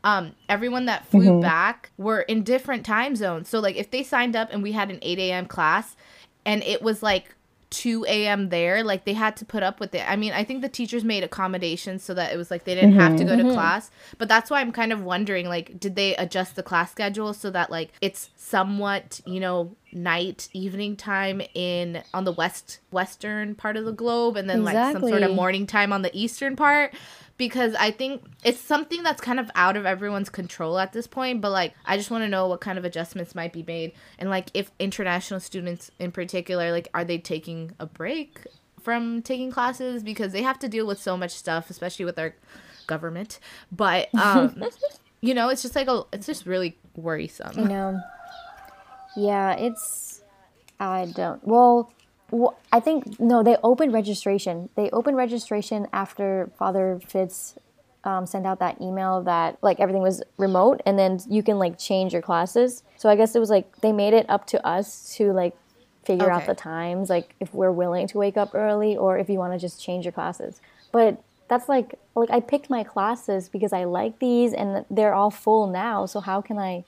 Um, 0.05 0.35
everyone 0.49 0.85
that 0.87 1.07
flew 1.07 1.41
back 1.41 1.91
were 1.97 2.21
in 2.21 2.43
different 2.43 2.85
time 2.85 3.17
zones. 3.17 3.49
So 3.49 3.61
like 3.61 3.77
if 3.77 3.91
they 3.91 4.03
signed 4.03 4.37
up 4.37 4.49
and 4.53 4.63
we 4.63 4.73
had 4.73 4.91
an 4.91 4.99
8 5.01 5.19
a.m. 5.19 5.47
class 5.47 5.97
and 6.45 6.63
it 6.65 6.83
was 6.83 7.03
like 7.03 7.35
2 7.71 8.07
a.m. 8.09 8.49
there, 8.49 8.83
like 8.83 9.05
they 9.05 9.13
had 9.13 9.37
to 9.37 9.45
put 9.45 9.63
up 9.63 9.81
with 9.81 9.95
it. 9.95 10.09
I 10.09 10.17
mean, 10.17 10.33
I 10.33 10.45
think 10.45 10.63
the 10.63 10.69
teachers 10.69 11.05
made 11.05 11.23
accommodations 11.23 12.03
so 12.03 12.15
that 12.15 12.33
it 12.33 12.37
was 12.37 12.51
like 12.51 12.65
they 12.65 12.75
didn't 12.75 12.93
have 12.95 13.17
to 13.17 13.25
go 13.25 13.37
to 13.37 13.43
mm-hmm. 13.43 13.53
class. 13.53 13.91
But 14.17 14.29
that's 14.29 14.51
why 14.51 14.61
I'm 14.61 14.73
kind 14.73 14.93
of 14.93 15.03
wondering 15.03 15.49
like, 15.49 15.79
did 15.79 15.95
they 15.97 16.17
adjust 16.17 16.57
the 16.57 16.63
class 16.63 16.91
schedule 16.91 17.35
so 17.35 17.51
that 17.51 17.71
like 17.71 17.93
it's 18.01 18.31
somewhat, 18.37 19.21
you 19.27 19.41
know, 19.41 19.77
night 19.93 20.49
evening 20.53 20.97
time 20.97 21.41
in 21.55 22.03
on 22.13 22.25
the 22.25 22.33
west 22.33 22.79
western 22.91 23.55
part 23.55 23.77
of 23.77 23.85
the 23.85 23.93
globe 23.93 24.37
and 24.37 24.49
then 24.49 24.63
like 24.63 24.93
some 24.93 25.01
sort 25.01 25.23
of 25.23 25.35
morning 25.35 25.67
time 25.67 25.95
on 25.95 26.03
the 26.03 26.11
eastern 26.13 26.57
part 26.57 26.93
because 27.39 27.75
I 27.77 27.91
think 27.91 28.23
it's 28.45 28.61
something 28.61 29.03
that's 29.03 29.21
kind 29.21 29.41
of 29.41 29.51
out 29.55 29.77
of 29.77 29.87
everyone's 29.87 30.29
control 30.29 30.79
at 30.79 30.93
this 30.93 31.07
point. 31.07 31.41
But 31.41 31.53
like, 31.53 31.73
I 31.87 31.97
just 31.97 32.11
want 32.11 32.25
to 32.25 32.29
know 32.29 32.49
what 32.49 32.61
kind 32.61 32.77
of 32.77 32.85
adjustments 32.85 33.35
might 33.35 33.53
be 33.53 33.63
made, 33.63 33.93
and 34.19 34.29
like, 34.29 34.51
if 34.53 34.71
international 34.79 35.41
students 35.41 35.91
in 35.99 36.13
particular, 36.13 36.71
like, 36.71 36.89
are 36.93 37.05
they 37.05 37.19
taking 37.19 37.73
a 37.81 37.87
break 37.87 38.47
from 38.83 39.23
taking 39.23 39.51
classes 39.51 40.03
because 40.03 40.33
they 40.33 40.43
have 40.43 40.59
to 40.59 40.69
deal 40.69 40.87
with 40.87 41.01
so 41.01 41.17
much 41.17 41.33
stuff, 41.33 41.71
especially 41.71 42.05
with 42.05 42.19
our 42.19 42.35
government. 42.87 43.39
But 43.71 44.09
um, 44.19 44.63
you 45.21 45.35
know, 45.35 45.49
it's 45.49 45.63
just 45.63 45.77
like 45.77 45.89
a, 45.89 46.03
it's 46.13 46.27
just 46.27 46.47
really 46.47 46.77
worrisome. 46.97 47.59
You 47.59 47.69
know. 47.69 48.01
Yeah, 49.17 49.53
it's. 49.55 50.23
I 50.81 51.07
don't. 51.07 51.45
Well, 51.47 51.93
wh- 52.33 52.55
I 52.73 52.81
think 52.81 53.19
no. 53.21 53.43
They 53.43 53.57
opened 53.63 53.93
registration. 53.93 54.69
They 54.77 54.91
opened 54.91 55.17
registration 55.17 55.87
after 55.93 56.51
Father 56.59 57.01
Fitz 57.07 57.57
um, 58.05 58.27
sent 58.27 58.47
out 58.47 58.59
that 58.61 58.81
email 58.81 59.23
that 59.25 59.59
like 59.63 59.81
everything 59.81 60.03
was 60.03 60.23
remote, 60.37 60.81
and 60.87 60.99
then 60.99 61.21
you 61.29 61.43
can 61.43 61.59
like 61.59 61.79
change 61.79 62.13
your 62.13 62.23
classes. 62.23 62.83
So 62.97 63.09
I 63.09 63.17
guess 63.17 63.35
it 63.35 63.39
was 63.39 63.51
like 63.51 63.81
they 63.81 63.93
made 63.93 64.15
it 64.15 64.27
up 64.29 64.47
to 64.49 64.67
us 64.67 65.15
to 65.17 65.33
like 65.33 65.55
figure 66.05 66.31
out 66.31 66.47
the 66.47 66.55
times, 66.55 67.11
like 67.11 67.35
if 67.41 67.53
we're 67.53 67.73
willing 67.73 68.07
to 68.09 68.19
wake 68.19 68.37
up 68.37 68.55
early 68.55 68.97
or 68.97 69.19
if 69.19 69.29
you 69.29 69.39
want 69.39 69.53
to 69.53 69.59
just 69.59 69.83
change 69.83 70.05
your 70.05 70.13
classes. 70.13 70.61
But 70.93 71.23
that's 71.49 71.69
like 71.69 71.95
like 72.15 72.31
I 72.31 72.41
picked 72.41 72.71
my 72.71 72.85
classes 72.85 73.49
because 73.49 73.73
I 73.73 73.85
like 73.85 74.19
these, 74.19 74.53
and 74.53 74.85
they're 74.91 75.15
all 75.15 75.31
full 75.31 75.67
now. 75.67 76.07
So 76.07 76.21
how 76.21 76.41
can 76.41 76.59
I? 76.59 76.85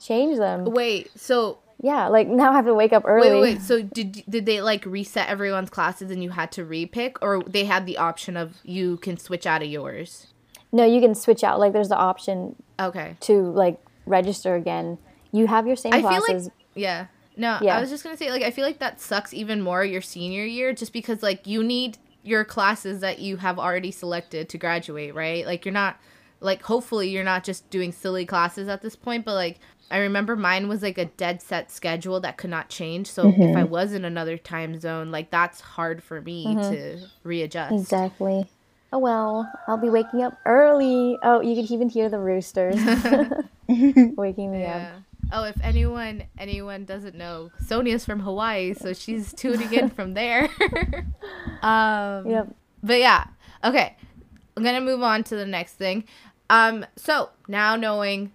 change 0.00 0.38
them. 0.38 0.64
Wait, 0.64 1.10
so 1.18 1.58
Yeah, 1.80 2.08
like 2.08 2.26
now 2.26 2.50
I 2.50 2.54
have 2.54 2.64
to 2.66 2.74
wake 2.74 2.92
up 2.92 3.04
early. 3.06 3.30
wait, 3.30 3.40
wait. 3.40 3.62
So 3.62 3.82
did 3.82 4.24
did 4.28 4.46
they 4.46 4.60
like 4.60 4.84
reset 4.84 5.28
everyone's 5.28 5.70
classes 5.70 6.10
and 6.10 6.22
you 6.22 6.30
had 6.30 6.50
to 6.52 6.64
repick, 6.64 7.16
or 7.22 7.42
they 7.44 7.64
had 7.66 7.86
the 7.86 7.98
option 7.98 8.36
of 8.36 8.56
you 8.64 8.96
can 8.96 9.16
switch 9.16 9.46
out 9.46 9.62
of 9.62 9.68
yours? 9.68 10.26
No, 10.72 10.84
you 10.84 11.00
can 11.00 11.14
switch 11.14 11.44
out. 11.44 11.60
Like 11.60 11.72
there's 11.72 11.88
the 11.88 11.96
option 11.96 12.56
Okay. 12.80 13.16
to 13.20 13.42
like 13.52 13.78
register 14.06 14.54
again. 14.56 14.98
You 15.32 15.46
have 15.46 15.66
your 15.66 15.76
same 15.76 15.92
I 15.94 16.00
feel 16.02 16.20
classes. 16.20 16.46
like 16.46 16.52
yeah. 16.74 17.06
No, 17.36 17.58
Yeah. 17.62 17.76
I 17.76 17.80
was 17.80 17.90
just 17.90 18.02
gonna 18.02 18.16
say 18.16 18.30
like 18.32 18.42
I 18.42 18.50
feel 18.50 18.64
like 18.66 18.80
that 18.80 19.00
sucks 19.00 19.32
even 19.32 19.60
more 19.62 19.84
your 19.84 20.00
senior 20.02 20.44
year 20.44 20.72
just 20.72 20.92
because 20.92 21.22
like 21.22 21.46
you 21.46 21.62
need 21.62 21.96
your 22.24 22.44
classes 22.44 23.00
that 23.00 23.20
you 23.20 23.36
have 23.36 23.58
already 23.58 23.92
selected 23.92 24.48
to 24.48 24.58
graduate, 24.58 25.14
right? 25.14 25.46
Like 25.46 25.64
you're 25.64 25.72
not 25.72 25.96
like 26.40 26.62
hopefully 26.62 27.08
you're 27.08 27.24
not 27.24 27.44
just 27.44 27.70
doing 27.70 27.92
silly 27.92 28.26
classes 28.26 28.66
at 28.68 28.82
this 28.82 28.96
point, 28.96 29.24
but 29.24 29.34
like 29.34 29.58
I 29.90 29.98
remember 29.98 30.36
mine 30.36 30.68
was 30.68 30.82
like 30.82 30.98
a 30.98 31.06
dead 31.06 31.40
set 31.40 31.70
schedule 31.70 32.20
that 32.20 32.36
could 32.36 32.50
not 32.50 32.68
change. 32.68 33.10
So 33.10 33.34
if 33.38 33.56
I 33.56 33.64
was 33.64 33.92
in 33.92 34.04
another 34.04 34.36
time 34.36 34.78
zone, 34.78 35.10
like 35.10 35.30
that's 35.30 35.60
hard 35.60 36.02
for 36.02 36.20
me 36.20 36.44
to 36.54 36.98
readjust. 37.24 37.74
exactly. 37.82 38.46
Oh 38.92 38.98
well, 38.98 39.50
I'll 39.66 39.76
be 39.78 39.90
waking 39.90 40.22
up 40.22 40.38
early. 40.46 41.18
Oh, 41.22 41.40
you 41.40 41.54
can 41.54 41.72
even 41.72 41.88
hear 41.88 42.08
the 42.08 42.18
roosters 42.18 42.76
waking 43.68 44.50
me 44.52 44.60
Yeah. 44.62 44.94
up. 44.96 45.02
Oh, 45.30 45.44
if 45.44 45.56
anyone 45.62 46.24
anyone 46.38 46.84
doesn't 46.86 47.14
know, 47.14 47.50
Sonia's 47.66 48.04
from 48.06 48.20
Hawaii, 48.20 48.72
so 48.74 48.94
she's 48.94 49.32
tuning 49.34 49.72
in 49.74 49.90
from 49.90 50.14
there. 50.14 50.48
um, 51.62 52.26
Yep. 52.28 52.54
But 52.82 52.98
yeah, 53.00 53.24
okay. 53.64 53.96
I'm 54.56 54.62
gonna 54.64 54.80
move 54.80 55.02
on 55.02 55.24
to 55.24 55.36
the 55.36 55.46
next 55.46 55.74
thing. 55.74 56.04
Um, 56.50 56.86
so 56.96 57.30
now 57.46 57.76
knowing 57.76 58.32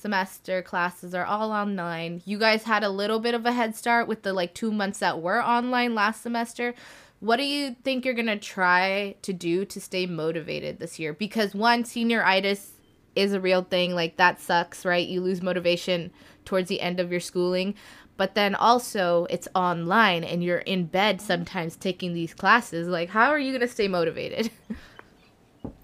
semester 0.00 0.62
classes 0.62 1.14
are 1.14 1.24
all 1.24 1.52
online, 1.52 2.22
you 2.24 2.38
guys 2.38 2.64
had 2.64 2.82
a 2.82 2.88
little 2.88 3.20
bit 3.20 3.34
of 3.34 3.46
a 3.46 3.52
head 3.52 3.76
start 3.76 4.08
with 4.08 4.22
the 4.22 4.32
like 4.32 4.54
two 4.54 4.72
months 4.72 4.98
that 5.00 5.20
were 5.20 5.42
online 5.42 5.94
last 5.94 6.22
semester. 6.22 6.74
What 7.20 7.36
do 7.36 7.44
you 7.44 7.76
think 7.84 8.04
you're 8.04 8.14
gonna 8.14 8.38
try 8.38 9.16
to 9.22 9.32
do 9.32 9.64
to 9.66 9.80
stay 9.80 10.06
motivated 10.06 10.78
this 10.78 10.98
year? 10.98 11.12
Because 11.12 11.54
one, 11.54 11.84
senioritis 11.84 12.70
is 13.14 13.32
a 13.32 13.40
real 13.40 13.62
thing. 13.62 13.94
Like 13.94 14.16
that 14.16 14.40
sucks, 14.40 14.84
right? 14.84 15.06
You 15.06 15.20
lose 15.20 15.42
motivation 15.42 16.10
towards 16.44 16.68
the 16.68 16.80
end 16.80 17.00
of 17.00 17.10
your 17.10 17.20
schooling. 17.20 17.74
But 18.16 18.34
then 18.34 18.54
also 18.54 19.26
it's 19.30 19.48
online 19.54 20.24
and 20.24 20.44
you're 20.44 20.58
in 20.58 20.84
bed 20.84 21.20
sometimes 21.20 21.76
taking 21.76 22.12
these 22.12 22.34
classes. 22.34 22.88
Like 22.88 23.10
how 23.10 23.30
are 23.30 23.38
you 23.38 23.50
going 23.52 23.66
to 23.66 23.68
stay 23.68 23.88
motivated? 23.88 24.50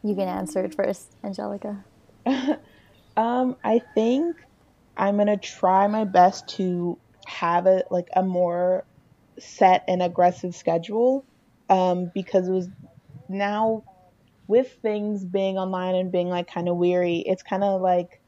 You 0.03 0.15
can 0.15 0.29
answer 0.29 0.65
it 0.65 0.75
first, 0.75 1.17
Angelica. 1.25 1.85
Um, 3.17 3.57
I 3.65 3.81
think 3.95 4.37
I'm 4.97 5.17
gonna 5.17 5.37
try 5.37 5.87
my 5.87 6.05
best 6.05 6.49
to 6.57 6.99
have 7.27 7.67
it 7.67 7.87
like 7.91 8.09
a 8.15 8.23
more 8.23 8.85
set 9.39 9.85
and 9.89 10.03
aggressive 10.03 10.55
schedule. 10.55 11.25
Um, 11.69 12.11
because 12.15 12.49
it 12.49 12.53
was 12.53 12.69
now 13.29 13.85
with 14.47 14.71
things 14.83 15.25
being 15.25 15.59
online 15.59 15.95
and 15.97 16.13
being 16.13 16.29
like 16.29 16.49
kind 16.49 16.69
of 16.69 16.77
weary, 16.77 17.19
it's 17.27 17.43
kind 17.43 17.65
of 17.65 17.81
like, 17.81 18.21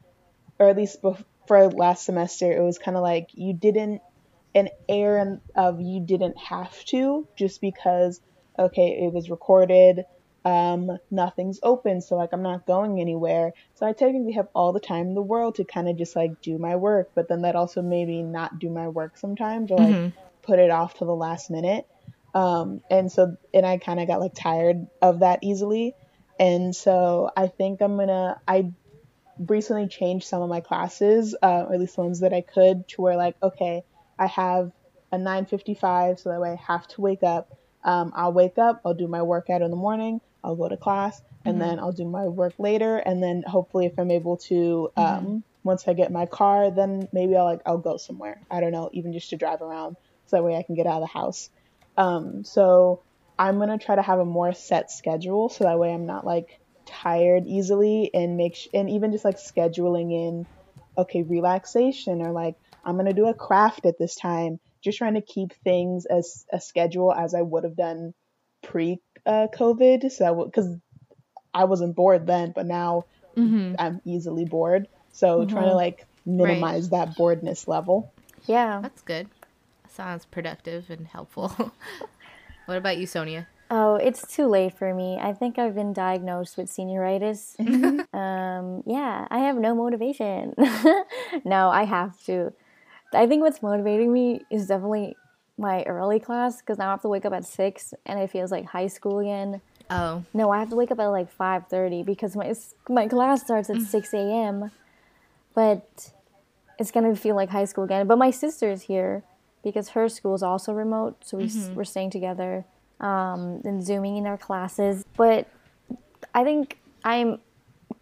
or 0.59 0.69
at 0.69 0.77
least 0.77 1.01
bef- 1.01 1.23
for 1.47 1.69
last 1.69 2.05
semester, 2.05 2.51
it 2.51 2.61
was 2.61 2.77
kind 2.77 2.97
of 2.97 3.03
like 3.03 3.29
you 3.33 3.53
didn't 3.53 4.01
an 4.55 4.69
air 4.87 5.39
of 5.55 5.79
you 5.79 6.01
didn't 6.05 6.37
have 6.37 6.83
to 6.85 7.27
just 7.37 7.61
because 7.61 8.19
okay 8.57 8.99
it 9.05 9.13
was 9.13 9.29
recorded 9.29 10.03
um 10.45 10.89
nothing's 11.11 11.59
open 11.63 12.01
so 12.01 12.15
like 12.15 12.29
i'm 12.31 12.43
not 12.43 12.65
going 12.65 13.01
anywhere. 13.01 13.51
So 13.75 13.85
i 13.85 13.93
technically 13.93 14.33
have 14.33 14.47
all 14.55 14.73
the 14.73 14.79
time 14.79 15.07
in 15.07 15.15
the 15.15 15.21
world 15.21 15.55
to 15.55 15.65
kind 15.65 15.89
of 15.89 15.97
just 15.97 16.15
like 16.15 16.31
do 16.41 16.57
my 16.57 16.75
work 16.77 17.09
but 17.15 17.27
then 17.27 17.41
that 17.41 17.55
also 17.55 17.81
maybe 17.81 18.23
not 18.23 18.57
do 18.59 18.69
my 18.69 18.87
work 18.87 19.17
sometimes 19.17 19.71
or 19.71 19.77
like 19.77 19.95
put 20.43 20.59
it 20.59 20.71
off 20.71 20.95
to 20.95 21.05
the 21.05 21.15
last 21.15 21.51
minute. 21.51 21.85
Um 22.33 22.81
and 22.89 23.11
so 23.11 23.35
and 23.53 23.65
i 23.65 23.77
kind 23.77 23.99
of 23.99 24.07
got 24.07 24.19
like 24.21 24.33
tired 24.33 24.77
of 25.01 25.19
that 25.19 25.39
easily. 25.43 25.93
And 26.39 26.73
so 26.75 27.29
i 27.35 27.47
think 27.47 27.81
i'm 27.81 27.97
gonna 27.97 28.39
i 28.47 28.71
recently 29.37 29.87
changed 29.87 30.27
some 30.27 30.41
of 30.41 30.49
my 30.49 30.59
classes 30.61 31.35
uh, 31.41 31.65
or 31.67 31.73
at 31.73 31.79
least 31.79 31.95
the 31.95 32.01
ones 32.01 32.21
that 32.21 32.33
i 32.33 32.41
could 32.41 32.87
to 32.89 33.01
where 33.01 33.15
like 33.15 33.35
okay 33.41 33.81
i 34.17 34.27
have 34.27 34.71
a 35.11 35.17
9.55 35.17 36.19
so 36.19 36.29
that 36.29 36.41
way 36.41 36.51
i 36.51 36.71
have 36.71 36.87
to 36.89 37.01
wake 37.01 37.23
up. 37.23 37.47
Um, 37.83 38.11
i'll 38.15 38.33
wake 38.33 38.57
up 38.57 38.81
i'll 38.85 38.93
do 38.93 39.07
my 39.07 39.21
workout 39.21 39.61
in 39.61 39.71
the 39.71 39.77
morning 39.77 40.19
i'll 40.43 40.55
go 40.55 40.69
to 40.69 40.77
class 40.77 41.21
and 41.45 41.61
then 41.61 41.79
i'll 41.79 41.91
do 41.91 42.05
my 42.05 42.27
work 42.27 42.53
later 42.59 42.97
and 42.97 43.21
then 43.23 43.43
hopefully 43.45 43.85
if 43.85 43.93
i'm 43.97 44.11
able 44.11 44.37
to 44.37 44.89
um, 44.97 45.43
once 45.63 45.87
i 45.87 45.93
get 45.93 46.11
my 46.11 46.25
car 46.25 46.71
then 46.71 47.07
maybe 47.13 47.35
i'll 47.35 47.45
like 47.45 47.61
i'll 47.65 47.77
go 47.77 47.97
somewhere. 47.97 48.41
I 48.49 48.59
don't 48.59 48.71
know 48.71 48.89
even 48.93 49.13
just 49.13 49.29
to 49.31 49.37
drive 49.37 49.61
around 49.61 49.95
so 50.27 50.37
that 50.37 50.43
way 50.43 50.55
i 50.55 50.63
can 50.63 50.75
get 50.75 50.87
out 50.87 51.01
of 51.01 51.07
the 51.09 51.19
house. 51.19 51.49
Um, 51.97 52.43
so 52.45 53.03
i'm 53.37 53.57
going 53.57 53.69
to 53.77 53.83
try 53.83 53.95
to 53.95 54.01
have 54.01 54.19
a 54.19 54.25
more 54.25 54.53
set 54.53 54.91
schedule 54.91 55.49
so 55.49 55.63
that 55.63 55.79
way 55.79 55.93
i'm 55.93 56.05
not 56.05 56.25
like 56.25 56.59
tired 56.85 57.43
easily 57.45 58.09
and 58.13 58.37
make 58.37 58.55
sh- 58.55 58.67
and 58.73 58.89
even 58.89 59.11
just 59.11 59.25
like 59.25 59.37
scheduling 59.37 60.11
in 60.11 60.45
okay 60.97 61.23
relaxation 61.23 62.21
or 62.21 62.31
like 62.31 62.55
i'm 62.83 62.95
going 62.95 63.05
to 63.05 63.13
do 63.13 63.27
a 63.27 63.33
craft 63.33 63.85
at 63.85 63.97
this 63.99 64.15
time 64.15 64.59
just 64.83 64.97
trying 64.97 65.13
to 65.15 65.21
keep 65.21 65.53
things 65.63 66.05
as 66.05 66.45
a 66.51 66.59
schedule 66.59 67.13
as 67.13 67.35
i 67.35 67.41
would 67.41 67.63
have 67.63 67.75
done 67.75 68.13
pre 68.63 68.99
uh, 69.29 69.47
covid 69.55 70.11
so 70.11 70.45
because 70.45 70.75
i 71.53 71.63
wasn't 71.63 71.95
bored 71.95 72.27
then 72.27 72.51
but 72.55 72.65
now 72.65 73.05
mm-hmm. 73.37 73.75
i'm 73.79 74.01
easily 74.05 74.45
bored 74.45 74.87
So 75.11 75.39
mm-hmm. 75.39 75.49
trying 75.53 75.69
to 75.69 75.75
like 75.75 76.05
minimize 76.25 76.89
right. 76.89 77.07
that 77.07 77.15
boredness 77.15 77.67
level. 77.67 78.13
Yeah. 78.45 78.79
That's 78.81 79.01
good. 79.01 79.27
Sounds 79.89 80.25
productive 80.25 80.89
and 80.89 81.07
helpful. 81.07 81.49
what 82.65 82.77
about 82.77 82.97
you, 82.97 83.07
Sonia? 83.07 83.47
Oh, 83.71 83.95
it's 83.95 84.33
too 84.33 84.47
late 84.47 84.77
for 84.77 84.93
me. 84.93 85.17
I 85.21 85.33
think 85.33 85.59
I've 85.59 85.75
been 85.75 85.93
diagnosed 85.93 86.57
with 86.57 86.67
senioritis. 86.67 87.59
um, 88.13 88.83
yeah, 88.85 89.27
I 89.29 89.39
have 89.39 89.57
no 89.57 89.75
motivation. 89.75 90.53
no, 91.45 91.69
I 91.69 91.83
have 91.83 92.19
to. 92.25 92.53
I 93.13 93.27
think 93.27 93.41
what's 93.41 93.61
motivating 93.61 94.13
me 94.13 94.41
is 94.51 94.67
definitely 94.67 95.15
my 95.59 95.83
early 95.83 96.19
class 96.19 96.61
because 96.61 96.77
now 96.77 96.87
I 96.87 96.91
have 96.91 97.01
to 97.01 97.09
wake 97.09 97.25
up 97.25 97.33
at 97.33 97.45
six 97.45 97.93
and 98.05 98.19
it 98.19 98.31
feels 98.31 98.51
like 98.51 98.65
high 98.65 98.87
school 98.87 99.19
again. 99.19 99.61
Oh. 99.89 100.23
No, 100.33 100.51
I 100.51 100.59
have 100.59 100.69
to 100.69 100.75
wake 100.75 100.91
up 100.91 100.99
at 100.99 101.07
like 101.07 101.29
five 101.29 101.67
thirty 101.67 102.01
because 102.03 102.35
my 102.35 102.53
my 102.87 103.07
class 103.07 103.41
starts 103.41 103.69
at 103.69 103.77
mm. 103.77 103.85
six 103.85 104.13
a.m. 104.13 104.71
But 105.53 106.11
it's 106.79 106.91
gonna 106.91 107.15
feel 107.15 107.35
like 107.35 107.49
high 107.49 107.65
school 107.65 107.83
again. 107.83 108.07
But 108.07 108.17
my 108.17 108.31
sister's 108.31 108.83
here 108.83 109.23
because 109.63 109.89
her 109.89 110.07
school 110.07 110.33
is 110.33 110.43
also 110.43 110.73
remote, 110.73 111.17
so 111.25 111.37
we 111.37 111.45
mm-hmm. 111.45 111.75
we're 111.75 111.83
staying 111.83 112.11
together 112.11 112.65
um, 112.99 113.61
and 113.65 113.83
zooming 113.83 114.17
in 114.17 114.25
our 114.25 114.37
classes. 114.37 115.03
But 115.17 115.47
I 116.33 116.43
think 116.43 116.79
I'm 117.03 117.39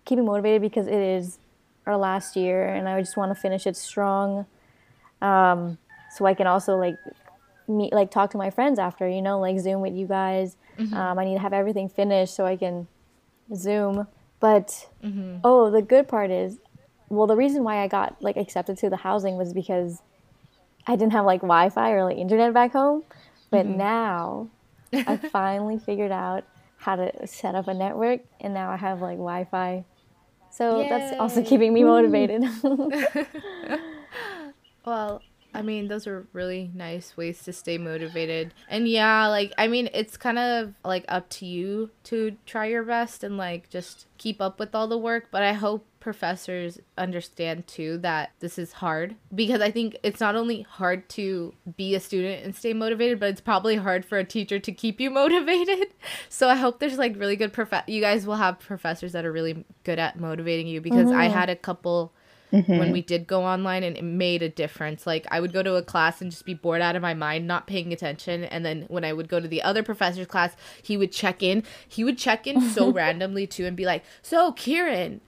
keeping 0.05 0.25
motivated 0.25 0.61
because 0.61 0.87
it 0.87 0.93
is 0.93 1.39
our 1.87 1.97
last 1.97 2.35
year, 2.35 2.67
and 2.67 2.87
I 2.87 2.99
just 2.99 3.17
want 3.17 3.33
to 3.33 3.35
finish 3.35 3.65
it 3.65 3.75
strong. 3.75 4.45
Um, 5.21 5.79
so 6.11 6.25
I 6.25 6.33
can 6.33 6.47
also 6.47 6.75
like 6.77 6.95
meet, 7.67 7.93
like 7.93 8.11
talk 8.11 8.31
to 8.31 8.37
my 8.37 8.49
friends 8.49 8.79
after, 8.79 9.07
you 9.07 9.21
know, 9.21 9.39
like 9.39 9.59
Zoom 9.59 9.81
with 9.81 9.93
you 9.93 10.07
guys. 10.07 10.57
Mm-hmm. 10.77 10.93
Um, 10.93 11.19
I 11.19 11.25
need 11.25 11.35
to 11.35 11.39
have 11.39 11.53
everything 11.53 11.89
finished 11.89 12.35
so 12.35 12.45
I 12.45 12.55
can 12.55 12.87
Zoom. 13.55 14.07
But 14.39 14.87
mm-hmm. 15.03 15.37
oh, 15.43 15.71
the 15.71 15.81
good 15.81 16.07
part 16.07 16.31
is, 16.31 16.59
well, 17.09 17.27
the 17.27 17.35
reason 17.35 17.63
why 17.63 17.83
I 17.83 17.87
got 17.87 18.21
like 18.21 18.37
accepted 18.37 18.77
to 18.79 18.89
the 18.89 18.97
housing 18.97 19.37
was 19.37 19.53
because 19.53 20.01
I 20.85 20.95
didn't 20.95 21.13
have 21.13 21.25
like 21.25 21.41
Wi-Fi 21.41 21.91
or 21.91 22.03
like 22.03 22.17
internet 22.17 22.53
back 22.53 22.73
home. 22.73 23.03
But 23.49 23.65
mm-hmm. 23.65 23.77
now 23.77 24.49
I 24.93 25.17
finally 25.31 25.79
figured 25.79 26.11
out 26.11 26.43
how 26.77 26.95
to 26.95 27.27
set 27.27 27.55
up 27.55 27.67
a 27.67 27.73
network, 27.73 28.21
and 28.39 28.53
now 28.53 28.69
I 28.69 28.77
have 28.77 29.01
like 29.01 29.17
Wi 29.17 29.45
Fi. 29.45 29.83
So 30.51 30.81
Yay. 30.81 30.89
that's 30.89 31.19
also 31.19 31.43
keeping 31.43 31.73
me 31.73 31.83
motivated. 31.83 32.43
well, 34.85 35.21
I 35.57 35.63
mean, 35.63 35.87
those 35.87 36.05
are 36.05 36.27
really 36.33 36.69
nice 36.75 37.17
ways 37.17 37.41
to 37.45 37.51
stay 37.51 37.79
motivated. 37.79 38.53
And 38.69 38.87
yeah, 38.87 39.25
like, 39.25 39.53
I 39.57 39.67
mean, 39.67 39.89
it's 39.91 40.15
kind 40.15 40.37
of 40.37 40.75
like 40.85 41.03
up 41.07 41.29
to 41.29 41.47
you 41.47 41.89
to 42.03 42.37
try 42.45 42.67
your 42.67 42.83
best 42.83 43.23
and 43.23 43.37
like 43.37 43.67
just 43.71 44.05
keep 44.19 44.39
up 44.39 44.59
with 44.59 44.75
all 44.75 44.87
the 44.87 44.99
work. 44.99 45.29
But 45.31 45.41
I 45.41 45.53
hope 45.53 45.87
professors 45.99 46.79
understand 46.95 47.65
too 47.65 47.97
that 47.97 48.29
this 48.39 48.59
is 48.59 48.73
hard 48.73 49.15
because 49.33 49.59
I 49.59 49.71
think 49.71 49.97
it's 50.03 50.19
not 50.19 50.35
only 50.35 50.61
hard 50.61 51.09
to 51.09 51.55
be 51.75 51.95
a 51.95 51.99
student 51.99 52.45
and 52.45 52.55
stay 52.55 52.73
motivated, 52.73 53.19
but 53.19 53.29
it's 53.29 53.41
probably 53.41 53.77
hard 53.77 54.05
for 54.05 54.19
a 54.19 54.23
teacher 54.23 54.59
to 54.59 54.71
keep 54.71 55.01
you 55.01 55.09
motivated. 55.23 55.87
So 56.29 56.49
I 56.49 56.55
hope 56.55 56.79
there's 56.79 56.99
like 56.99 57.15
really 57.17 57.35
good 57.35 57.51
prof 57.51 57.73
you 57.87 57.99
guys 57.99 58.27
will 58.27 58.35
have 58.35 58.59
professors 58.59 59.13
that 59.13 59.25
are 59.25 59.31
really 59.31 59.65
good 59.83 59.97
at 59.97 60.19
motivating 60.19 60.67
you 60.67 60.81
because 60.81 61.07
mm-hmm. 61.07 61.19
I 61.19 61.29
had 61.29 61.49
a 61.49 61.55
couple 61.55 62.13
Mm-hmm. 62.51 62.77
when 62.77 62.91
we 62.93 63.01
did 63.01 63.27
go 63.27 63.43
online 63.43 63.83
and 63.83 63.97
it 63.97 64.03
made 64.03 64.41
a 64.41 64.47
difference. 64.47 65.05
Like 65.05 65.27
I 65.29 65.41
would 65.41 65.51
go 65.51 65.61
to 65.61 65.75
a 65.75 65.81
class 65.83 66.21
and 66.21 66.31
just 66.31 66.45
be 66.45 66.53
bored 66.53 66.81
out 66.81 66.95
of 66.95 67.01
my 67.01 67.13
mind, 67.13 67.45
not 67.45 67.67
paying 67.67 67.91
attention. 67.91 68.45
And 68.45 68.65
then 68.65 68.85
when 68.87 69.03
I 69.03 69.11
would 69.11 69.27
go 69.27 69.41
to 69.41 69.47
the 69.49 69.61
other 69.61 69.83
professor's 69.83 70.27
class, 70.27 70.55
he 70.81 70.95
would 70.95 71.11
check 71.11 71.43
in. 71.43 71.63
He 71.87 72.05
would 72.05 72.17
check 72.17 72.47
in 72.47 72.61
so 72.61 72.89
randomly 72.93 73.47
too 73.47 73.65
and 73.65 73.75
be 73.75 73.85
like, 73.85 74.03
So 74.21 74.53
Kieran, 74.53 75.19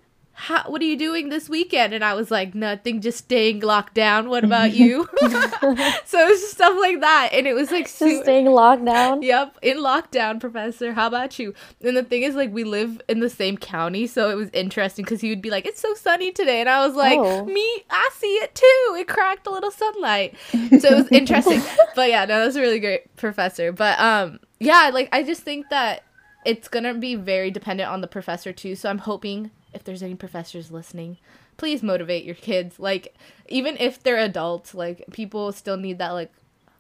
what 0.66 0.82
are 0.82 0.86
you 0.86 0.98
doing 0.98 1.30
this 1.30 1.50
weekend? 1.50 1.94
And 1.94 2.04
I 2.04 2.14
was 2.14 2.32
like, 2.32 2.56
nothing, 2.56 3.02
just 3.02 3.20
staying 3.20 3.60
locked 3.60 3.94
down. 3.94 4.30
What 4.30 4.44
about 4.44 4.74
you? 4.74 5.08
so 5.22 6.20
it 6.20 6.30
was 6.30 6.52
stuff 6.52 6.78
like 6.80 7.02
that. 7.02 7.30
And 7.34 7.46
it 7.46 7.54
was 7.54 7.72
like, 7.72 7.86
just 7.86 8.24
staying 8.24 8.46
locked 8.46 8.86
down? 8.86 9.22
Yep, 9.22 9.58
in 9.62 9.78
lockdown, 9.78 10.40
professor. 10.40 10.94
How 10.94 11.08
about 11.08 11.38
you? 11.40 11.54
And 11.82 11.96
the 11.96 12.04
thing 12.04 12.24
is, 12.24 12.36
like, 12.36 12.54
we 12.54 12.64
live 12.64 13.02
in 13.10 13.20
the 13.20 13.30
same 13.30 13.58
county. 13.58 14.08
So 14.08 14.30
it 14.30 14.36
was 14.36 14.50
interesting 14.54 15.04
because 15.04 15.22
he 15.22 15.30
would 15.30 15.42
be 15.42 15.50
like, 15.50 15.66
it's 15.66 15.82
so 15.82 15.94
sunny 15.94 16.32
today. 16.32 16.62
And 16.62 16.70
I 16.70 16.86
was 16.86 16.96
like, 16.96 17.20
oh. 17.20 17.46
me, 17.46 17.84
I 17.90 18.10
see 18.14 18.36
it 18.36 18.56
too. 18.56 18.96
It 18.98 19.08
cracked 19.08 19.46
a 19.48 19.52
little 19.52 19.72
sunlight. 19.72 20.36
So 20.52 20.58
it 20.58 20.96
was 20.96 21.08
interesting. 21.12 21.62
but 21.96 22.10
yeah, 22.10 22.26
no, 22.26 22.44
that's 22.44 22.56
a 22.56 22.62
really 22.62 22.80
great 22.80 23.16
professor. 23.18 23.72
But 23.72 24.00
um, 24.00 24.40
yeah, 24.60 24.90
like, 24.94 25.10
I 25.12 25.24
just 25.24 25.42
think 25.42 25.70
that 25.70 26.04
it's 26.46 26.70
gonna 26.70 26.94
be 26.94 27.16
very 27.16 27.52
dependent 27.52 27.90
on 27.90 28.02
the 28.02 28.08
professor 28.08 28.54
too. 28.54 28.76
So 28.76 28.90
I'm 28.90 29.00
hoping 29.00 29.52
if 29.74 29.84
there's 29.84 30.04
any 30.04 30.16
professors 30.16 30.72
listening, 30.72 31.18
please 31.58 31.84
motivate 31.84 32.24
your 32.24 32.36
kids. 32.36 32.80
Like 32.80 33.16
even 33.48 33.78
if 33.78 34.02
they're 34.02 34.18
adults, 34.18 34.74
like 34.74 35.06
people 35.12 35.52
still 35.52 35.78
need 35.78 35.98
that 36.00 36.12
like 36.12 36.32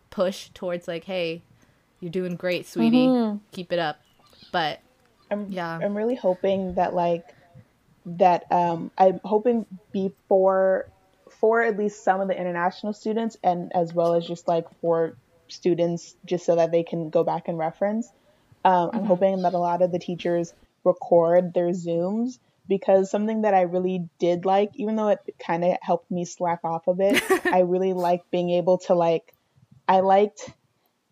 push 0.09 0.49
towards 0.53 0.87
like, 0.87 1.03
hey, 1.03 1.43
you're 1.99 2.11
doing 2.11 2.35
great, 2.35 2.65
sweetie. 2.65 3.07
Mm-hmm. 3.07 3.37
Keep 3.51 3.73
it 3.73 3.79
up. 3.79 3.99
But 4.51 4.79
I'm 5.29 5.47
yeah. 5.49 5.79
I'm 5.81 5.95
really 5.95 6.15
hoping 6.15 6.75
that 6.75 6.93
like 6.93 7.25
that 8.05 8.51
um 8.51 8.91
I'm 8.97 9.19
hoping 9.23 9.65
before 9.91 10.87
for 11.29 11.61
at 11.61 11.77
least 11.77 12.03
some 12.03 12.21
of 12.21 12.27
the 12.27 12.39
international 12.39 12.93
students 12.93 13.37
and 13.43 13.71
as 13.75 13.93
well 13.93 14.15
as 14.15 14.25
just 14.25 14.47
like 14.47 14.65
for 14.81 15.15
students 15.47 16.15
just 16.25 16.45
so 16.45 16.55
that 16.55 16.71
they 16.71 16.83
can 16.83 17.09
go 17.09 17.23
back 17.23 17.47
and 17.47 17.57
reference. 17.57 18.11
Um, 18.65 18.89
mm-hmm. 18.89 18.97
I'm 18.97 19.05
hoping 19.05 19.41
that 19.43 19.53
a 19.53 19.57
lot 19.57 19.81
of 19.81 19.91
the 19.91 19.99
teachers 19.99 20.53
record 20.83 21.53
their 21.53 21.69
Zooms 21.69 22.39
because 22.69 23.09
something 23.09 23.41
that 23.41 23.53
I 23.53 23.63
really 23.63 24.07
did 24.19 24.45
like, 24.45 24.69
even 24.75 24.95
though 24.95 25.09
it 25.09 25.19
kind 25.45 25.65
of 25.65 25.75
helped 25.81 26.09
me 26.09 26.23
slack 26.23 26.59
off 26.63 26.87
a 26.87 26.93
bit, 26.93 27.21
I 27.45 27.61
really 27.61 27.93
liked 27.93 28.31
being 28.31 28.51
able 28.51 28.77
to 28.79 28.93
like, 28.93 29.33
I 29.87 29.99
liked 30.01 30.53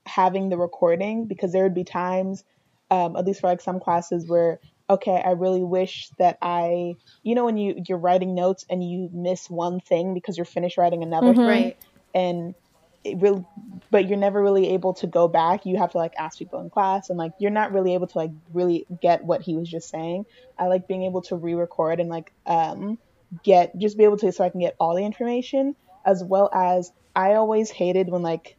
having 0.06 0.50
the 0.50 0.58
recording 0.58 1.26
because 1.26 1.52
there 1.52 1.64
would 1.64 1.74
be 1.74 1.84
times, 1.84 2.44
um, 2.92 3.18
at 3.18 3.26
least 3.26 3.42
for 3.42 3.48
like 3.48 3.60
some 3.60 3.80
classes 3.80 4.30
where, 4.30 4.60
okay, 4.90 5.22
I 5.26 5.32
really 5.32 5.64
wish 5.64 6.10
that 6.20 6.38
I, 6.42 6.96
you 7.24 7.36
know, 7.36 7.46
when 7.46 7.58
you 7.58 7.84
you're 7.88 7.98
writing 7.98 8.36
notes 8.36 8.64
and 8.70 8.88
you 8.88 9.10
miss 9.12 9.50
one 9.50 9.80
thing 9.80 10.14
because 10.14 10.38
you're 10.38 10.46
finished 10.46 10.78
writing 10.78 11.04
another 11.04 11.34
mm-hmm. 11.34 11.48
thing, 11.48 11.74
and 12.14 12.50
it 12.50 12.67
really 13.16 13.46
but 13.90 14.08
you're 14.08 14.18
never 14.18 14.42
really 14.42 14.74
able 14.74 14.94
to 14.96 15.08
go 15.08 15.28
back. 15.28 15.66
You 15.66 15.78
have 15.78 15.92
to 15.92 15.98
like 15.98 16.14
ask 16.18 16.38
people 16.38 16.60
in 16.60 16.70
class 16.70 17.10
and 17.10 17.18
like 17.18 17.32
you're 17.40 17.52
not 17.52 17.72
really 17.72 17.94
able 17.94 18.08
to 18.08 18.18
like 18.18 18.32
really 18.54 18.86
get 19.02 19.24
what 19.24 19.42
he 19.42 19.56
was 19.56 19.70
just 19.70 19.90
saying. 19.90 20.26
I 20.58 20.68
like 20.68 20.88
being 20.88 21.04
able 21.04 21.22
to 21.24 21.36
re-record 21.36 22.00
and 22.00 22.10
like 22.10 22.32
um 22.46 22.98
get 23.44 23.78
just 23.78 23.98
be 23.98 24.04
able 24.04 24.18
to 24.18 24.32
so 24.32 24.44
i 24.44 24.50
can 24.50 24.62
get 24.62 24.76
all 24.80 24.96
the 24.96 25.04
information 25.04 25.76
as 26.06 26.24
well 26.24 26.50
as 26.54 26.92
i 27.14 27.34
always 27.34 27.70
hated 27.70 28.08
when 28.08 28.22
like 28.22 28.56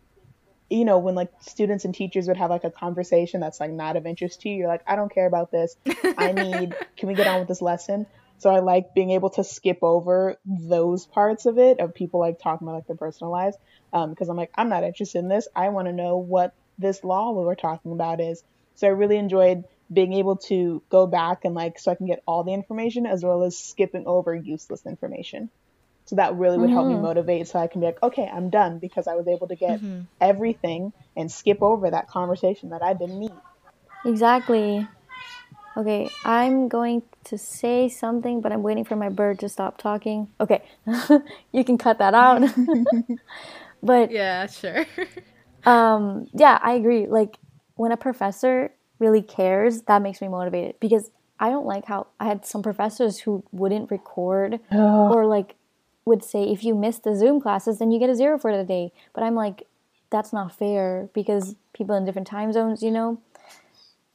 you 0.69 0.85
know 0.85 0.99
when 0.99 1.15
like 1.15 1.31
students 1.41 1.87
and 1.87 1.95
teachers 1.95 2.29
would 2.29 2.37
have 2.37 2.51
like 2.51 2.65
a 2.65 2.71
conversation 2.71 3.41
that's 3.41 3.61
like 3.61 3.71
not 3.71 3.97
of 3.97 4.05
interest 4.05 4.43
to 4.43 4.51
you. 4.51 4.57
You're 4.57 4.69
like 4.69 4.83
i 4.87 4.97
don't 4.97 5.13
care 5.13 5.27
about 5.27 5.51
this. 5.51 5.77
I 6.19 6.33
need 6.33 6.75
can 6.97 7.09
we 7.09 7.15
get 7.15 7.27
on 7.27 7.39
with 7.39 7.49
this 7.49 7.63
lesson 7.63 8.07
so 8.39 8.51
I 8.51 8.61
like 8.61 8.95
being 8.95 9.11
able 9.11 9.31
to 9.31 9.45
skip 9.45 9.79
over 9.83 10.37
those 10.45 11.07
parts 11.07 11.47
of 11.47 11.59
it 11.59 11.81
of 11.81 11.95
people 11.95 12.21
like 12.21 12.39
talking 12.41 12.67
about 12.67 12.77
like 12.77 12.87
their 12.87 12.97
personal 12.97 13.33
lives 13.33 13.57
because 13.91 14.29
um, 14.29 14.31
I'm 14.31 14.37
like 14.37 14.53
I'm 14.55 14.69
not 14.69 14.85
interested 14.85 15.19
in 15.19 15.29
this. 15.29 15.49
I 15.55 15.69
want 15.71 15.89
to 15.89 15.93
know 15.93 16.19
what 16.19 16.55
this 16.79 17.03
law 17.03 17.33
we 17.33 17.51
are 17.51 17.57
talking 17.57 17.93
about 17.93 18.21
is. 18.21 18.43
So 18.77 18.87
I 18.87 18.91
really 18.91 19.17
enjoyed 19.17 19.65
being 19.93 20.13
able 20.13 20.37
to 20.37 20.83
go 20.89 21.07
back 21.07 21.45
and 21.45 21.55
like 21.55 21.79
so 21.79 21.91
I 21.91 21.97
can 21.97 22.07
get 22.07 22.23
all 22.27 22.45
the 22.45 22.53
information 22.53 23.07
as 23.07 23.25
well 23.25 23.43
as 23.43 23.59
skipping 23.59 24.07
over 24.07 24.35
useless 24.35 24.87
information. 24.87 25.51
So 26.05 26.17
that 26.17 26.37
really 26.37 26.57
would 26.57 26.67
mm-hmm. 26.67 26.75
help 26.75 26.87
me 26.87 26.95
mm-hmm. 26.95 27.03
motivate 27.03 27.49
so 27.49 27.59
I 27.59 27.67
can 27.67 27.81
be 27.81 27.87
like, 27.87 28.03
okay, 28.03 28.27
I'm 28.33 28.51
done 28.51 28.79
because 28.79 29.07
I 29.07 29.15
was 29.15 29.27
able 29.29 29.49
to 29.49 29.57
get 29.57 29.81
mm-hmm. 29.81 30.03
everything 30.21 30.93
and 31.17 31.31
skip 31.31 31.61
over 31.61 31.91
that 31.91 32.09
conversation 32.09 32.71
that 32.71 32.83
I 32.83 32.95
didn't 32.95 33.19
need. 33.19 33.33
Exactly. 34.07 34.87
Okay, 35.79 36.11
I'm 36.25 36.67
going 36.67 37.03
to 37.23 37.39
say 37.39 37.89
something, 37.89 38.41
but 38.41 38.51
I'm 38.51 38.65
waiting 38.65 38.85
for 38.85 38.97
my 38.97 39.09
bird 39.09 39.39
to 39.39 39.49
stop 39.49 39.79
talking. 39.79 40.27
Okay, 40.41 40.65
you 41.53 41.63
can 41.63 41.79
cut 41.79 41.99
that 41.99 42.15
out. 42.15 42.43
but 43.83 44.11
yeah, 44.11 44.49
sure. 44.49 44.87
um, 45.65 46.27
yeah, 46.35 46.59
I 46.61 46.73
agree. 46.73 47.07
Like 47.07 47.37
when 47.77 47.93
a 47.93 47.97
professor 47.97 48.73
really 48.99 49.23
cares, 49.23 49.83
that 49.83 50.03
makes 50.03 50.21
me 50.21 50.27
motivated 50.27 50.75
because 50.81 51.13
I 51.39 51.49
don't 51.51 51.65
like 51.67 51.85
how 51.85 52.09
I 52.19 52.27
had 52.27 52.45
some 52.45 52.61
professors 52.61 53.21
who 53.21 53.45
wouldn't 53.53 53.93
record 53.93 54.59
or 54.73 55.27
like 55.27 55.55
would 56.05 56.25
say 56.25 56.43
if 56.43 56.65
you 56.65 56.75
miss 56.75 56.99
the 56.99 57.15
Zoom 57.15 57.41
classes, 57.41 57.79
then 57.79 57.93
you 57.93 58.01
get 58.01 58.11
a 58.11 58.17
zero 58.17 58.37
for 58.37 58.57
the 58.57 58.65
day. 58.65 58.91
But 59.15 59.23
I'm 59.23 59.37
like, 59.37 59.69
that's 60.11 60.33
not 60.33 60.59
fair 60.59 61.09
because 61.15 61.55
people 61.73 61.95
in 61.95 62.05
different 62.05 62.27
time 62.27 62.53
zones, 62.53 62.83
you 62.83 62.91
know 62.91 63.21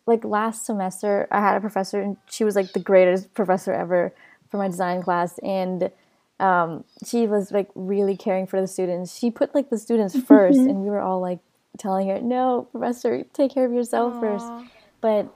like 0.06 0.26
last 0.26 0.66
semester 0.66 1.28
I 1.32 1.40
had 1.40 1.58
a 1.58 1.62
professor 1.62 2.02
and 2.02 2.18
she 2.30 2.44
was 2.44 2.56
like 2.56 2.74
the 2.74 2.80
greatest 2.80 3.34
professor 3.34 3.72
ever 3.74 4.14
for 4.50 4.58
my 4.58 4.68
design 4.68 5.02
class 5.02 5.40
and 5.40 5.92
um, 6.40 6.84
she 7.06 7.28
was 7.28 7.52
like 7.52 7.70
really 7.76 8.18
caring 8.18 8.48
for 8.48 8.60
the 8.60 8.68
students. 8.68 9.18
She 9.18 9.32
put 9.32 9.56
like 9.56 9.70
the 9.70 9.78
students 9.78 10.16
1st 10.18 10.70
and 10.70 10.84
we 10.84 10.90
were 10.90 11.00
all 11.00 11.22
like 11.22 11.40
telling 11.78 12.10
her, 12.10 12.20
"No, 12.20 12.68
professor, 12.72 13.24
take 13.34 13.54
care 13.54 13.66
of 13.66 13.72
yourself 13.72 14.14
Aww. 14.16 14.20
first. 14.20 14.70
But 15.02 15.34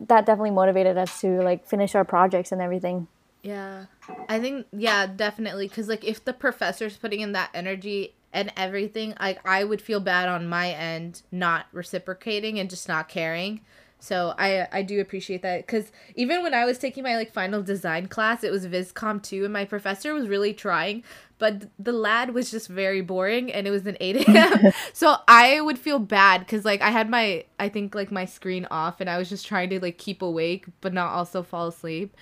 that 0.00 0.26
definitely 0.26 0.50
motivated 0.50 0.98
us 0.98 1.20
to 1.20 1.42
like 1.42 1.66
finish 1.66 1.94
our 1.94 2.04
projects 2.04 2.52
and 2.52 2.60
everything. 2.60 3.08
Yeah. 3.42 3.86
I 4.28 4.38
think 4.40 4.66
yeah, 4.72 5.06
definitely 5.06 5.68
cuz 5.68 5.88
like 5.88 6.04
if 6.04 6.24
the 6.24 6.32
professor's 6.32 6.96
putting 6.96 7.20
in 7.20 7.32
that 7.32 7.50
energy 7.54 8.14
and 8.32 8.52
everything, 8.56 9.14
like 9.20 9.46
I 9.46 9.64
would 9.64 9.82
feel 9.82 10.00
bad 10.00 10.28
on 10.28 10.48
my 10.48 10.70
end 10.70 11.22
not 11.30 11.66
reciprocating 11.72 12.58
and 12.58 12.70
just 12.70 12.88
not 12.88 13.08
caring. 13.08 13.60
So 14.02 14.34
I 14.36 14.66
I 14.72 14.82
do 14.82 15.00
appreciate 15.00 15.42
that 15.42 15.68
cuz 15.68 15.92
even 16.16 16.42
when 16.42 16.54
I 16.54 16.64
was 16.64 16.76
taking 16.76 17.04
my 17.04 17.14
like 17.14 17.32
final 17.32 17.62
design 17.62 18.08
class, 18.08 18.42
it 18.42 18.50
was 18.50 18.66
Viscom 18.66 19.22
2 19.22 19.44
and 19.44 19.52
my 19.52 19.64
professor 19.64 20.12
was 20.12 20.26
really 20.28 20.52
trying, 20.52 21.04
but 21.38 21.68
the 21.78 21.92
lad 21.92 22.34
was 22.34 22.50
just 22.50 22.66
very 22.68 23.00
boring 23.00 23.52
and 23.52 23.64
it 23.68 23.70
was 23.70 23.86
an 23.86 23.96
8 24.00 24.16
a.m. 24.26 24.68
so 24.92 25.16
I 25.28 25.60
would 25.60 25.78
feel 25.78 26.00
bad 26.00 26.40
because 26.40 26.64
like 26.64 26.82
I 26.82 26.90
had 26.90 27.08
my 27.08 27.44
I 27.60 27.68
think 27.68 27.94
like 27.94 28.10
my 28.10 28.24
screen 28.24 28.66
off 28.72 29.00
and 29.00 29.08
I 29.08 29.18
was 29.18 29.28
just 29.28 29.46
trying 29.46 29.70
to 29.70 29.78
like 29.80 29.98
keep 29.98 30.20
awake 30.20 30.66
but 30.80 30.92
not 30.92 31.12
also 31.12 31.44
fall 31.44 31.68
asleep. 31.68 32.16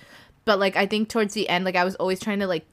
But 0.45 0.59
like 0.59 0.75
I 0.75 0.85
think 0.85 1.09
towards 1.09 1.33
the 1.33 1.49
end, 1.49 1.65
like 1.65 1.75
I 1.75 1.83
was 1.83 1.95
always 1.95 2.19
trying 2.19 2.39
to 2.39 2.47
like 2.47 2.65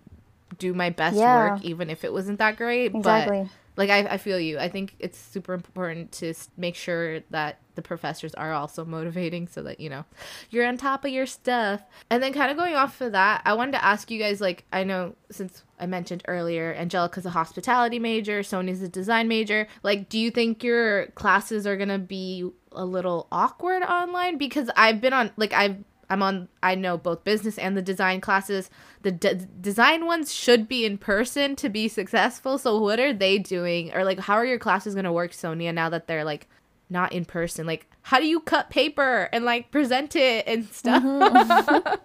do 0.59 0.75
my 0.75 0.91
best 0.91 1.17
Yeah. 1.17 1.35
work 1.35 1.65
even 1.65 1.89
if 1.91 2.05
it 2.05 2.13
wasn't 2.13 2.39
that 2.41 2.57
great. 2.57 2.95
Exactly. 2.95 3.49
But 3.77 3.79
like 3.79 3.91
I, 3.91 4.15
I 4.15 4.19
feel 4.19 4.41
you. 4.41 4.59
I 4.59 4.69
think 4.69 4.97
it's 4.99 5.19
super 5.19 5.55
important 5.55 6.13
to 6.13 6.35
make 6.57 6.75
sure 6.75 7.21
that 7.31 7.59
the 7.79 7.83
professors 7.83 8.35
are 8.35 8.53
also 8.53 8.85
motivating 8.85 9.47
so 9.47 9.63
that 9.63 9.79
you 9.79 9.89
know 9.89 10.05
you're 10.51 10.67
on 10.67 10.77
top 10.77 11.05
of 11.05 11.13
your 11.13 11.27
stuff. 11.27 11.81
And 12.11 12.21
then 12.21 12.33
kind 12.33 12.51
of 12.51 12.57
going 12.57 12.75
off 12.75 13.01
of 13.01 13.13
that, 13.13 13.41
I 13.45 13.55
wanted 13.55 13.73
to 13.73 13.85
ask 13.85 14.11
you 14.11 14.19
guys 14.19 14.41
like 14.41 14.65
I 14.73 14.83
know 14.83 15.15
since 15.31 15.63
I 15.79 15.87
mentioned 15.87 16.25
earlier 16.27 16.75
Angelica's 16.75 17.25
a 17.25 17.31
hospitality 17.31 18.01
major, 18.01 18.43
Sonia's 18.43 18.83
a 18.83 18.89
design 18.89 19.29
major. 19.29 19.69
Like 19.85 20.09
do 20.09 20.19
you 20.19 20.33
think 20.33 20.65
your 20.65 21.07
classes 21.15 21.69
are 21.69 21.77
going 21.77 21.89
to 21.89 22.01
be 22.01 22.51
a 22.73 22.85
little 22.85 23.29
awkward 23.31 23.85
online 23.85 24.39
because 24.39 24.69
I've 24.77 25.01
been 25.01 25.13
on 25.13 25.31
like 25.37 25.53
I've 25.53 25.77
I'm 26.11 26.23
on 26.23 26.49
I 26.63 26.75
know 26.75 26.99
both 26.99 27.23
business 27.23 27.59
and 27.59 27.77
the 27.77 27.83
design 27.83 28.21
classes. 28.21 28.71
The 29.03 29.13
de- 29.13 29.35
design 29.37 30.05
ones 30.05 30.35
should 30.35 30.67
be 30.67 30.85
in 30.85 30.99
person 30.99 31.55
to 31.57 31.69
be 31.69 31.87
successful. 31.87 32.59
So 32.59 32.81
what 32.81 32.99
are 32.99 33.13
they 33.13 33.39
doing 33.39 33.95
or 33.95 34.05
like 34.05 34.19
how 34.19 34.35
are 34.35 34.47
your 34.47 34.59
classes 34.59 34.95
going 34.95 35.05
to 35.05 35.13
work 35.13 35.33
Sonia 35.33 35.73
now 35.73 35.89
that 35.91 36.09
they're 36.09 36.25
like 36.25 36.49
not 36.91 37.13
in 37.13 37.25
person? 37.25 37.67
Like 37.67 37.87
how 38.03 38.19
do 38.19 38.27
you 38.27 38.41
cut 38.41 38.71
paper 38.71 39.29
and 39.33 39.45
like 39.45 39.71
present 39.71 40.17
it 40.17 40.47
and 40.47 40.67
stuff? 40.67 41.03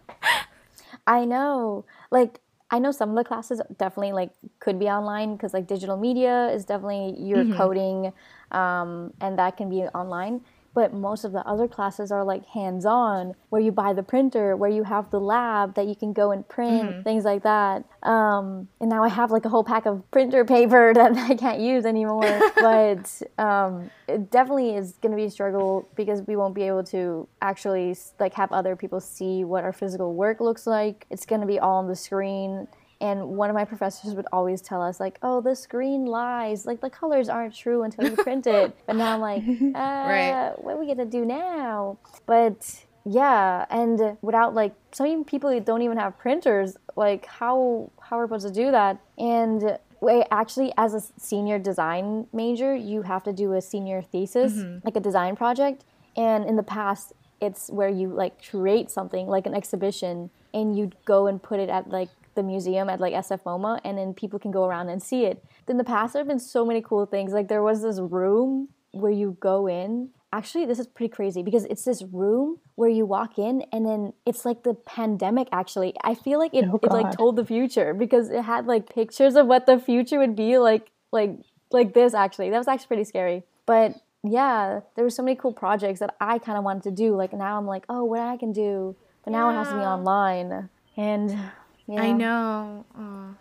I 1.08 1.26
know. 1.26 1.86
Like 2.12 2.40
I 2.72 2.80
know 2.80 2.92
some 2.92 3.12
of 3.12 3.16
the 3.16 3.24
classes 3.24 3.62
definitely 3.78 4.14
like 4.14 4.32
could 4.60 4.80
be 4.80 4.88
online 4.88 5.36
because 5.36 5.54
like 5.54 5.68
digital 5.68 5.96
media 5.96 6.50
is 6.50 6.66
definitely 6.66 7.22
your 7.24 7.46
coding, 7.56 8.12
um, 8.52 9.14
and 9.22 9.38
that 9.38 9.58
can 9.58 9.70
be 9.70 9.84
online. 9.84 10.42
But 10.74 10.94
most 10.94 11.24
of 11.24 11.32
the 11.32 11.46
other 11.48 11.68
classes 11.68 12.12
are 12.12 12.24
like 12.24 12.46
hands 12.48 12.86
on, 12.86 13.36
where 13.50 13.62
you 13.62 13.72
buy 13.72 13.94
the 13.94 14.02
printer, 14.04 14.56
where 14.56 14.70
you 14.70 14.84
have 14.84 15.12
the 15.12 15.20
lab 15.20 15.76
that 15.76 15.88
you 15.88 15.96
can 15.96 16.14
go 16.14 16.32
and 16.32 16.48
print, 16.48 17.04
things 17.04 17.26
like 17.26 17.44
that. 17.44 17.86
Um, 18.02 18.68
and 18.82 18.90
now 18.90 19.04
I 19.04 19.10
have 19.10 19.30
like 19.30 19.46
a 19.46 19.50
whole 19.50 19.64
pack 19.64 19.86
of 19.86 20.10
printer 20.10 20.46
paper 20.46 20.92
that 20.96 21.16
I 21.16 21.36
can't 21.36 21.60
use 21.60 21.86
anymore. 21.86 22.40
but 22.56 23.22
um, 23.38 23.92
it 24.08 24.32
definitely 24.32 24.76
is 24.76 24.94
going 25.02 25.12
to 25.12 25.16
be 25.18 25.26
a 25.26 25.32
struggle 25.32 25.88
because 25.96 26.22
we 26.24 26.36
won't 26.36 26.56
be 26.56 26.64
able 26.64 26.84
to 26.86 27.28
actually 27.42 27.96
like 28.20 28.34
have 28.34 28.52
other 28.52 28.76
people 28.76 29.00
see 29.00 29.44
what 29.44 29.64
our 29.64 29.74
physical 29.74 30.16
work 30.16 30.40
looks 30.40 30.66
like. 30.66 31.06
It's 31.10 31.26
going 31.26 31.42
to 31.42 31.48
be 31.48 31.60
all 31.60 31.78
on 31.78 31.88
the 31.88 31.96
screen. 31.96 32.68
And 33.02 33.30
one 33.30 33.50
of 33.50 33.54
my 33.56 33.66
professors 33.66 34.14
would 34.16 34.28
always 34.32 34.62
tell 34.62 34.82
us, 34.82 35.00
like, 35.00 35.18
oh, 35.22 35.42
the 35.42 35.56
screen 35.56 36.06
lies. 36.06 36.66
Like, 36.66 36.80
the 36.82 36.90
colors 36.90 37.28
aren't 37.30 37.54
true 37.56 37.84
until 37.84 38.10
you 38.10 38.16
print 38.16 38.48
it. 38.48 38.76
But 38.86 38.96
now 38.96 39.14
I'm 39.14 39.20
like, 39.22 39.44
uh, 39.76 39.80
Right. 40.08 40.54
what 40.58 40.76
are 40.76 40.80
we 40.80 40.86
going 40.86 40.98
to 41.00 41.06
do 41.06 41.26
now? 41.26 41.98
But 42.26 42.86
yeah, 43.06 43.66
and 43.70 44.18
without 44.22 44.54
like, 44.54 44.74
some 44.94 45.26
people 45.26 45.60
don't 45.60 45.82
even 45.82 45.98
have 45.98 46.18
printers. 46.18 46.78
Like, 46.96 47.26
how, 47.26 47.92
how 48.00 48.20
are 48.20 48.26
we 48.26 48.28
supposed 48.40 48.48
to 48.48 48.54
do 48.54 48.72
that? 48.72 49.00
And 49.18 49.78
wait, 50.00 50.26
actually, 50.32 50.72
as 50.78 50.94
a 50.94 51.02
senior 51.20 51.60
design 51.60 52.28
major, 52.32 52.74
you 52.76 53.02
have 53.02 53.24
to 53.24 53.34
do 53.34 53.54
a 53.54 53.62
senior 53.62 54.02
thesis, 54.02 54.54
like 54.86 54.96
a 54.96 55.00
design 55.02 55.36
project. 55.36 55.84
And 56.16 56.46
in 56.46 56.56
the 56.56 56.64
past, 56.64 57.12
it's 57.42 57.70
where 57.70 57.90
you 57.90 58.08
like 58.08 58.48
create 58.50 58.90
something 58.90 59.28
like 59.28 59.46
an 59.46 59.54
exhibition 59.54 60.30
and 60.54 60.78
you 60.78 60.92
go 61.04 61.28
and 61.28 61.42
put 61.44 61.60
it 61.60 61.68
at 61.70 61.90
like 61.90 62.08
the 62.36 62.44
museum 62.44 62.90
at 62.90 63.00
like 63.00 63.14
SF 63.14 63.44
MoMA 63.44 63.80
and 63.84 63.98
then 63.98 64.14
people 64.14 64.40
can 64.40 64.52
go 64.52 64.66
around 64.66 64.90
and 64.90 65.02
see 65.02 65.26
it. 65.26 65.44
In 65.68 65.78
the 65.78 65.84
past 65.84 66.14
there 66.14 66.20
have 66.22 66.28
been 66.28 66.40
so 66.40 66.66
many 66.66 66.82
cool 66.82 67.06
things. 67.06 67.32
Like 67.34 67.48
there 67.48 67.64
was 67.64 67.82
this 67.82 68.00
room 68.00 68.70
where 68.92 69.12
you 69.12 69.38
go 69.40 69.68
in. 69.68 70.10
Actually, 70.32 70.66
this 70.66 70.80
is 70.80 70.88
pretty 70.88 71.12
crazy 71.14 71.44
because 71.44 71.66
it's 71.66 71.84
this 71.86 72.02
room 72.12 72.58
where 72.74 72.90
you 72.90 73.06
walk 73.06 73.38
in 73.38 73.64
and 73.72 73.86
then 73.86 74.14
it's 74.26 74.46
like 74.46 74.64
the 74.64 74.74
pandemic 74.74 75.48
actually. 75.52 75.94
I 76.04 76.16
feel 76.16 76.40
like 76.40 76.54
it, 76.56 76.66
Oh, 76.68 76.80
it 76.82 76.92
like 76.92 77.16
told 77.16 77.36
the 77.36 77.46
future 77.46 77.94
because 77.94 78.30
it 78.32 78.42
had 78.42 78.66
like 78.66 78.90
pictures 78.94 79.36
of 79.36 79.46
what 79.46 79.68
the 79.68 79.78
future 79.78 80.18
would 80.18 80.36
be 80.36 80.58
like 80.58 80.90
like 81.12 81.38
like 81.72 81.94
this 81.94 82.14
actually. 82.14 82.50
That 82.50 82.58
was 82.58 82.68
actually 82.68 82.88
pretty 82.88 83.04
scary. 83.04 83.44
But 83.66 83.96
yeah, 84.24 84.80
there 84.96 85.04
were 85.04 85.10
so 85.10 85.22
many 85.22 85.36
cool 85.36 85.54
projects 85.54 86.00
that 86.00 86.16
I 86.20 86.40
kind 86.40 86.58
of 86.58 86.64
wanted 86.64 86.84
to 86.84 86.92
do. 86.92 87.16
Like 87.16 87.34
now 87.34 87.58
I'm 87.58 87.68
like, 87.68 87.86
oh, 87.90 88.04
what 88.06 88.22
I 88.22 88.38
can 88.38 88.54
do, 88.54 88.96
but 89.24 89.32
now 89.32 89.50
it 89.50 89.54
has 89.54 89.68
to 89.68 89.76
be 89.76 89.82
online. 89.82 90.70
And 90.96 91.38
I 91.90 92.12
know. 92.12 92.86
Aw. 92.98 93.36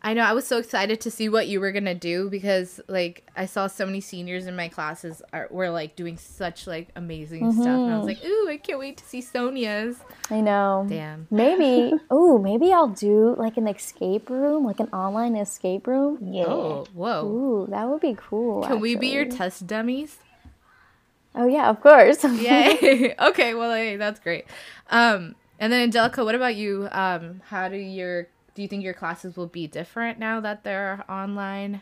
I 0.00 0.14
know. 0.14 0.22
I 0.22 0.32
was 0.32 0.46
so 0.46 0.58
excited 0.58 1.00
to 1.00 1.10
see 1.10 1.28
what 1.28 1.48
you 1.48 1.60
were 1.60 1.72
gonna 1.72 1.94
do 1.94 2.30
because, 2.30 2.80
like, 2.86 3.28
I 3.36 3.46
saw 3.46 3.66
so 3.66 3.84
many 3.84 4.00
seniors 4.00 4.46
in 4.46 4.54
my 4.54 4.68
classes 4.68 5.22
are 5.32 5.48
were 5.50 5.70
like 5.70 5.96
doing 5.96 6.16
such 6.16 6.68
like 6.68 6.88
amazing 6.94 7.50
stuff, 7.52 7.66
and 7.66 7.92
I 7.92 7.96
was 7.96 8.06
like, 8.06 8.24
"Ooh, 8.24 8.46
I 8.48 8.58
can't 8.58 8.78
wait 8.78 8.96
to 8.98 9.04
see 9.04 9.20
Sonia's." 9.20 9.96
I 10.30 10.40
know. 10.40 10.86
Damn. 10.88 11.26
Maybe. 11.32 11.92
oh, 12.10 12.38
maybe 12.38 12.72
I'll 12.72 12.88
do 12.88 13.34
like 13.36 13.56
an 13.56 13.66
escape 13.66 14.30
room, 14.30 14.64
like 14.64 14.78
an 14.78 14.88
online 14.92 15.34
escape 15.34 15.88
room. 15.88 16.18
Yeah. 16.22 16.44
Oh, 16.44 16.86
whoa. 16.94 17.26
Ooh, 17.26 17.66
that 17.68 17.88
would 17.88 18.00
be 18.00 18.14
cool. 18.16 18.62
Can 18.62 18.78
we 18.78 18.94
be 18.94 19.08
your 19.08 19.24
test 19.24 19.66
dummies? 19.66 20.18
Oh 21.34 21.46
yeah, 21.46 21.68
of 21.68 21.80
course. 21.80 22.22
Yay. 22.22 23.14
okay. 23.20 23.54
Well, 23.54 23.74
hey, 23.74 23.96
that's 23.96 24.20
great. 24.20 24.44
Um, 24.90 25.34
and 25.58 25.72
then 25.72 25.82
Angelica, 25.82 26.24
what 26.24 26.34
about 26.34 26.56
you? 26.56 26.88
Um, 26.90 27.42
how 27.48 27.68
do 27.68 27.76
your 27.76 28.28
do 28.54 28.62
you 28.62 28.68
think 28.68 28.82
your 28.82 28.94
classes 28.94 29.36
will 29.36 29.46
be 29.46 29.66
different 29.66 30.18
now 30.18 30.40
that 30.40 30.64
they're 30.64 31.04
online? 31.08 31.80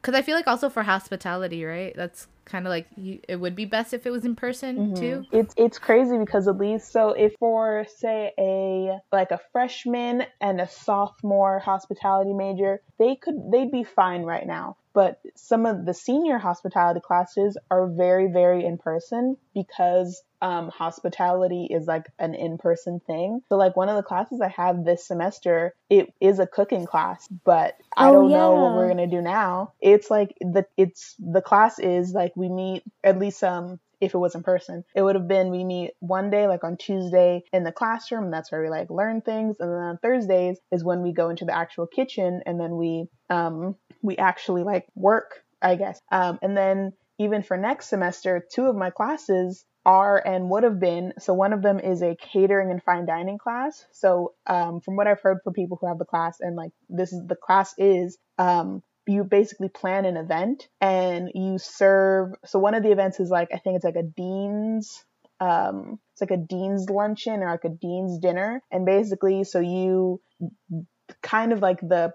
Because 0.00 0.14
I 0.14 0.22
feel 0.22 0.36
like 0.36 0.46
also 0.48 0.68
for 0.68 0.82
hospitality, 0.82 1.64
right? 1.64 1.94
That's 1.96 2.26
kind 2.44 2.66
of 2.66 2.70
like 2.70 2.88
you, 2.96 3.20
it 3.28 3.36
would 3.36 3.54
be 3.54 3.64
best 3.64 3.94
if 3.94 4.06
it 4.06 4.10
was 4.10 4.24
in 4.24 4.36
person 4.36 4.94
too. 4.94 5.26
It's 5.32 5.54
it's 5.56 5.78
crazy 5.78 6.18
because 6.18 6.48
at 6.48 6.56
least 6.56 6.92
so 6.92 7.10
if 7.10 7.34
for 7.38 7.86
say 7.96 8.32
a 8.38 8.98
like 9.12 9.30
a 9.30 9.40
freshman 9.52 10.24
and 10.40 10.60
a 10.60 10.68
sophomore 10.68 11.58
hospitality 11.58 12.32
major, 12.32 12.80
they 12.98 13.16
could 13.16 13.36
they'd 13.52 13.70
be 13.70 13.84
fine 13.84 14.22
right 14.22 14.46
now. 14.46 14.76
But 14.94 15.20
some 15.36 15.64
of 15.64 15.86
the 15.86 15.94
senior 15.94 16.38
hospitality 16.38 17.00
classes 17.00 17.56
are 17.70 17.88
very 17.88 18.28
very 18.32 18.64
in 18.64 18.78
person 18.78 19.36
because 19.54 20.22
um, 20.42 20.70
hospitality 20.70 21.68
is 21.70 21.86
like 21.86 22.06
an 22.18 22.34
in 22.34 22.58
person 22.58 23.00
thing. 23.06 23.40
So 23.48 23.56
like 23.56 23.76
one 23.76 23.88
of 23.88 23.96
the 23.96 24.02
classes 24.02 24.40
I 24.40 24.48
have 24.48 24.84
this 24.84 25.06
semester, 25.06 25.72
it 25.88 26.12
is 26.20 26.40
a 26.40 26.46
cooking 26.48 26.84
class, 26.84 27.28
but 27.44 27.76
I 27.96 28.10
Oh, 28.10 28.12
don't 28.12 28.32
know 28.32 28.56
what 28.56 28.72
we're 28.74 28.88
gonna 28.88 29.06
do 29.06 29.22
now. 29.22 29.72
It's 29.80 30.10
like 30.10 30.34
the 30.40 30.66
it's 30.76 31.14
the 31.18 31.40
class 31.42 31.78
is 31.78 32.12
like 32.12 32.31
we 32.36 32.48
meet 32.48 32.82
at 33.04 33.18
least 33.18 33.42
um 33.44 33.78
if 34.00 34.14
it 34.14 34.18
was 34.18 34.34
in 34.34 34.42
person. 34.42 34.84
It 34.96 35.02
would 35.02 35.14
have 35.14 35.28
been 35.28 35.50
we 35.50 35.64
meet 35.64 35.92
one 36.00 36.28
day, 36.30 36.48
like 36.48 36.64
on 36.64 36.76
Tuesday 36.76 37.44
in 37.52 37.62
the 37.62 37.70
classroom, 37.70 38.30
that's 38.32 38.50
where 38.50 38.60
we 38.60 38.68
like 38.68 38.90
learn 38.90 39.20
things. 39.20 39.56
And 39.60 39.70
then 39.70 39.78
on 39.78 39.98
Thursdays 39.98 40.58
is 40.72 40.82
when 40.82 41.02
we 41.02 41.12
go 41.12 41.30
into 41.30 41.44
the 41.44 41.56
actual 41.56 41.86
kitchen 41.86 42.42
and 42.44 42.58
then 42.58 42.76
we 42.76 43.06
um 43.30 43.76
we 44.02 44.16
actually 44.16 44.64
like 44.64 44.86
work, 44.94 45.44
I 45.62 45.76
guess. 45.76 46.00
Um 46.10 46.38
and 46.42 46.56
then 46.56 46.92
even 47.18 47.42
for 47.42 47.56
next 47.56 47.88
semester, 47.88 48.44
two 48.52 48.66
of 48.66 48.74
my 48.74 48.90
classes 48.90 49.64
are 49.84 50.18
and 50.24 50.48
would 50.48 50.62
have 50.62 50.78
been 50.78 51.12
so 51.18 51.34
one 51.34 51.52
of 51.52 51.62
them 51.62 51.80
is 51.80 52.02
a 52.02 52.16
catering 52.16 52.70
and 52.70 52.82
fine 52.84 53.04
dining 53.04 53.36
class 53.36 53.84
so 53.90 54.32
um, 54.46 54.80
from 54.80 54.94
what 54.94 55.08
i've 55.08 55.20
heard 55.20 55.38
from 55.42 55.52
people 55.52 55.76
who 55.80 55.88
have 55.88 55.98
the 55.98 56.04
class 56.04 56.36
and 56.40 56.54
like 56.54 56.70
this 56.88 57.12
is 57.12 57.20
the 57.26 57.34
class 57.34 57.74
is 57.78 58.16
um, 58.38 58.80
you 59.06 59.24
basically 59.24 59.68
plan 59.68 60.04
an 60.04 60.16
event 60.16 60.68
and 60.80 61.30
you 61.34 61.58
serve 61.58 62.34
so 62.44 62.58
one 62.58 62.74
of 62.74 62.82
the 62.82 62.92
events 62.92 63.18
is 63.18 63.30
like 63.30 63.48
i 63.52 63.58
think 63.58 63.76
it's 63.76 63.84
like 63.84 63.96
a 63.96 64.02
dean's 64.02 65.04
um 65.42 65.98
it's 66.12 66.20
like 66.20 66.30
a 66.30 66.36
dean's 66.36 66.88
luncheon 66.88 67.42
or 67.42 67.50
like 67.50 67.64
a 67.64 67.68
dean's 67.68 68.18
dinner. 68.18 68.62
And 68.70 68.86
basically 68.86 69.44
so 69.44 69.58
you 69.60 70.20
kind 71.22 71.52
of 71.52 71.60
like 71.60 71.80
the 71.80 72.12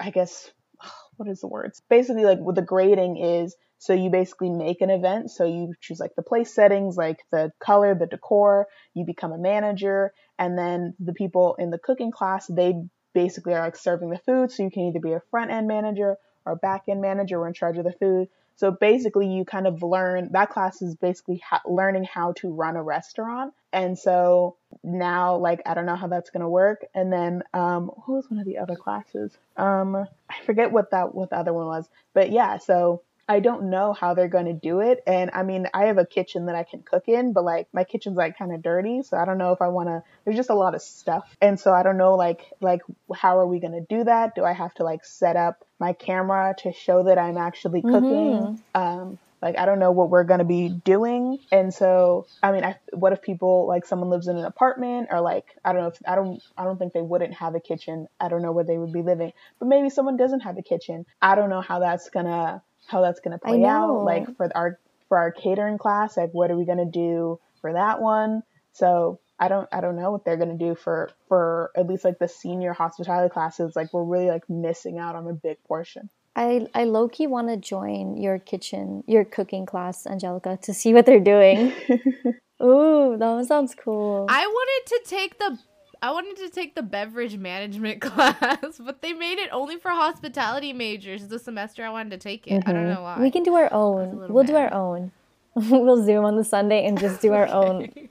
i 0.00 0.10
guess 0.10 0.50
what 1.16 1.28
is 1.28 1.40
the 1.40 1.48
words? 1.48 1.82
Basically 1.90 2.24
like 2.24 2.38
what 2.38 2.54
the 2.54 2.62
grading 2.62 3.18
is 3.18 3.54
so 3.78 3.94
you 3.94 4.10
basically 4.10 4.50
make 4.50 4.82
an 4.82 4.90
event. 4.90 5.30
So 5.30 5.46
you 5.46 5.72
choose 5.80 6.00
like 6.00 6.14
the 6.14 6.22
place 6.22 6.54
settings 6.54 6.96
like 6.96 7.18
the 7.30 7.50
color 7.62 7.94
the 7.94 8.06
decor 8.06 8.66
you 8.94 9.04
become 9.04 9.32
a 9.32 9.38
manager 9.38 10.12
and 10.38 10.56
then 10.56 10.94
the 10.98 11.12
people 11.12 11.56
in 11.58 11.70
the 11.70 11.78
cooking 11.78 12.10
class 12.10 12.46
they 12.46 12.74
basically 13.12 13.52
are 13.52 13.60
like 13.60 13.76
serving 13.76 14.08
the 14.08 14.18
food. 14.18 14.50
So 14.50 14.62
you 14.62 14.70
can 14.70 14.84
either 14.84 15.00
be 15.00 15.12
a 15.12 15.22
front 15.30 15.50
end 15.50 15.68
manager 15.68 16.16
or 16.46 16.56
back 16.56 16.84
end 16.88 17.00
manager 17.00 17.38
or 17.38 17.48
in 17.48 17.54
charge 17.54 17.78
of 17.78 17.84
the 17.84 17.92
food 17.92 18.28
So 18.56 18.70
basically, 18.70 19.26
you 19.26 19.46
kind 19.46 19.66
of 19.66 19.82
learn 19.82 20.28
that 20.32 20.50
class 20.50 20.82
is 20.82 20.94
basically 20.94 21.38
ha- 21.38 21.62
learning 21.66 22.04
how 22.04 22.32
to 22.40 22.52
run 22.52 22.76
a 22.76 22.82
restaurant. 22.82 23.54
And 23.72 23.98
so 23.98 24.56
now, 24.84 25.36
like, 25.36 25.62
I 25.64 25.72
don't 25.72 25.86
know 25.86 25.96
how 25.96 26.08
that's 26.08 26.28
gonna 26.28 26.48
work. 26.48 26.84
And 26.94 27.10
then, 27.10 27.42
um, 27.54 27.90
who 28.04 28.14
was 28.14 28.30
one 28.30 28.38
of 28.38 28.44
the 28.44 28.58
other 28.58 28.76
classes? 28.76 29.32
Um, 29.56 29.96
I 30.28 30.44
forget 30.44 30.72
what 30.72 30.90
that 30.90 31.14
what 31.14 31.30
the 31.30 31.36
other 31.36 31.54
one 31.54 31.66
was, 31.68 31.88
but 32.12 32.32
yeah. 32.32 32.58
So 32.58 33.00
I 33.30 33.38
don't 33.40 33.70
know 33.70 33.92
how 33.92 34.14
they're 34.14 34.26
going 34.26 34.46
to 34.46 34.52
do 34.52 34.80
it. 34.80 35.04
And 35.06 35.30
I 35.32 35.44
mean, 35.44 35.68
I 35.72 35.84
have 35.84 35.98
a 35.98 36.04
kitchen 36.04 36.46
that 36.46 36.56
I 36.56 36.64
can 36.64 36.82
cook 36.82 37.04
in, 37.06 37.32
but 37.32 37.44
like 37.44 37.68
my 37.72 37.84
kitchen's 37.84 38.16
like 38.16 38.36
kind 38.36 38.52
of 38.52 38.60
dirty. 38.60 39.02
So 39.04 39.16
I 39.16 39.24
don't 39.24 39.38
know 39.38 39.52
if 39.52 39.62
I 39.62 39.68
want 39.68 39.88
to, 39.88 40.02
there's 40.24 40.36
just 40.36 40.50
a 40.50 40.54
lot 40.54 40.74
of 40.74 40.82
stuff. 40.82 41.22
And 41.40 41.58
so 41.58 41.72
I 41.72 41.84
don't 41.84 41.96
know, 41.96 42.16
like, 42.16 42.52
like 42.60 42.80
how 43.14 43.38
are 43.38 43.46
we 43.46 43.60
going 43.60 43.74
to 43.74 43.86
do 43.88 44.02
that? 44.02 44.34
Do 44.34 44.44
I 44.44 44.52
have 44.52 44.74
to 44.74 44.82
like 44.82 45.04
set 45.04 45.36
up 45.36 45.64
my 45.80 45.92
camera 45.92 46.54
to 46.58 46.72
show 46.72 47.04
that 47.04 47.18
I'm 47.18 47.36
actually 47.36 47.82
cooking? 47.82 48.60
Mm-hmm. 48.74 48.80
Um, 48.80 49.18
like 49.42 49.58
I 49.58 49.64
don't 49.64 49.78
know 49.78 49.90
what 49.90 50.10
we're 50.10 50.24
gonna 50.24 50.44
be 50.44 50.68
doing, 50.68 51.38
and 51.50 51.72
so 51.72 52.26
I 52.42 52.52
mean, 52.52 52.62
I, 52.62 52.76
what 52.92 53.12
if 53.12 53.22
people 53.22 53.66
like 53.66 53.86
someone 53.86 54.10
lives 54.10 54.28
in 54.28 54.36
an 54.36 54.44
apartment 54.44 55.08
or 55.10 55.20
like 55.22 55.46
I 55.64 55.72
don't 55.72 55.82
know 55.82 55.88
if 55.88 55.98
I 56.06 56.14
don't 56.14 56.42
I 56.58 56.64
don't 56.64 56.78
think 56.78 56.92
they 56.92 57.02
wouldn't 57.02 57.34
have 57.34 57.54
a 57.54 57.60
kitchen. 57.60 58.06
I 58.20 58.28
don't 58.28 58.42
know 58.42 58.52
where 58.52 58.64
they 58.64 58.76
would 58.76 58.92
be 58.92 59.02
living, 59.02 59.32
but 59.58 59.66
maybe 59.66 59.88
someone 59.88 60.18
doesn't 60.18 60.40
have 60.40 60.58
a 60.58 60.62
kitchen. 60.62 61.06
I 61.22 61.34
don't 61.34 61.48
know 61.48 61.62
how 61.62 61.78
that's 61.78 62.10
gonna 62.10 62.62
how 62.86 63.00
that's 63.00 63.20
to 63.20 63.38
play 63.38 63.64
out. 63.64 64.04
Like 64.04 64.36
for 64.36 64.50
our 64.54 64.78
for 65.10 65.18
our 65.18 65.32
catering 65.32 65.76
class, 65.76 66.16
like 66.16 66.30
what 66.32 66.50
are 66.50 66.56
we 66.56 66.64
going 66.64 66.78
to 66.78 66.84
do 66.86 67.38
for 67.60 67.74
that 67.74 68.00
one? 68.00 68.42
So 68.72 69.20
I 69.40 69.48
don't 69.48 69.68
I 69.72 69.80
don't 69.80 69.96
know 69.96 70.12
what 70.12 70.24
they're 70.24 70.36
going 70.36 70.56
to 70.56 70.64
do 70.64 70.74
for 70.74 71.10
for 71.26 71.70
at 71.74 71.86
least 71.86 72.04
like 72.04 72.18
the 72.18 72.28
senior 72.28 72.74
hospitality 72.74 73.32
classes. 73.32 73.74
Like 73.74 73.92
we're 73.92 74.04
really 74.04 74.28
like 74.28 74.48
missing 74.48 74.98
out 74.98 75.16
on 75.16 75.26
a 75.26 75.32
big 75.32 75.56
portion. 75.64 76.10
I 76.36 76.68
I 76.74 76.84
low 76.84 77.08
key 77.08 77.26
want 77.26 77.48
to 77.48 77.56
join 77.56 78.18
your 78.18 78.38
kitchen, 78.38 79.02
your 79.06 79.24
cooking 79.24 79.64
class, 79.64 80.06
Angelica, 80.06 80.58
to 80.62 80.74
see 80.74 80.92
what 80.92 81.06
they're 81.06 81.18
doing. 81.18 81.72
Ooh, 82.62 83.16
that 83.18 83.26
one 83.26 83.46
sounds 83.46 83.74
cool. 83.74 84.26
I 84.28 84.46
wanted 84.46 84.88
to 84.88 85.10
take 85.10 85.38
the 85.38 85.58
I 86.02 86.12
wanted 86.12 86.36
to 86.38 86.50
take 86.50 86.74
the 86.74 86.82
beverage 86.82 87.36
management 87.36 88.00
class, 88.02 88.78
but 88.78 89.00
they 89.00 89.14
made 89.14 89.38
it 89.38 89.48
only 89.52 89.76
for 89.76 89.90
hospitality 89.90 90.72
majors 90.72 91.28
the 91.28 91.38
semester 91.38 91.84
I 91.84 91.90
wanted 91.90 92.10
to 92.10 92.18
take 92.18 92.46
it. 92.46 92.60
Mm-hmm. 92.60 92.68
I 92.68 92.72
don't 92.72 92.82
mm-hmm. 92.84 92.94
know 92.94 93.02
why. 93.02 93.20
We 93.20 93.30
can 93.30 93.42
do 93.42 93.54
our 93.54 93.72
own. 93.72 94.32
We'll 94.32 94.44
mad. 94.44 94.52
do 94.52 94.56
our 94.56 94.74
own. 94.74 95.12
we'll 95.70 96.04
zoom 96.04 96.24
on 96.24 96.36
the 96.36 96.44
Sunday 96.44 96.86
and 96.86 96.98
just 96.98 97.20
do 97.20 97.32
our 97.32 97.46
okay. 97.52 98.08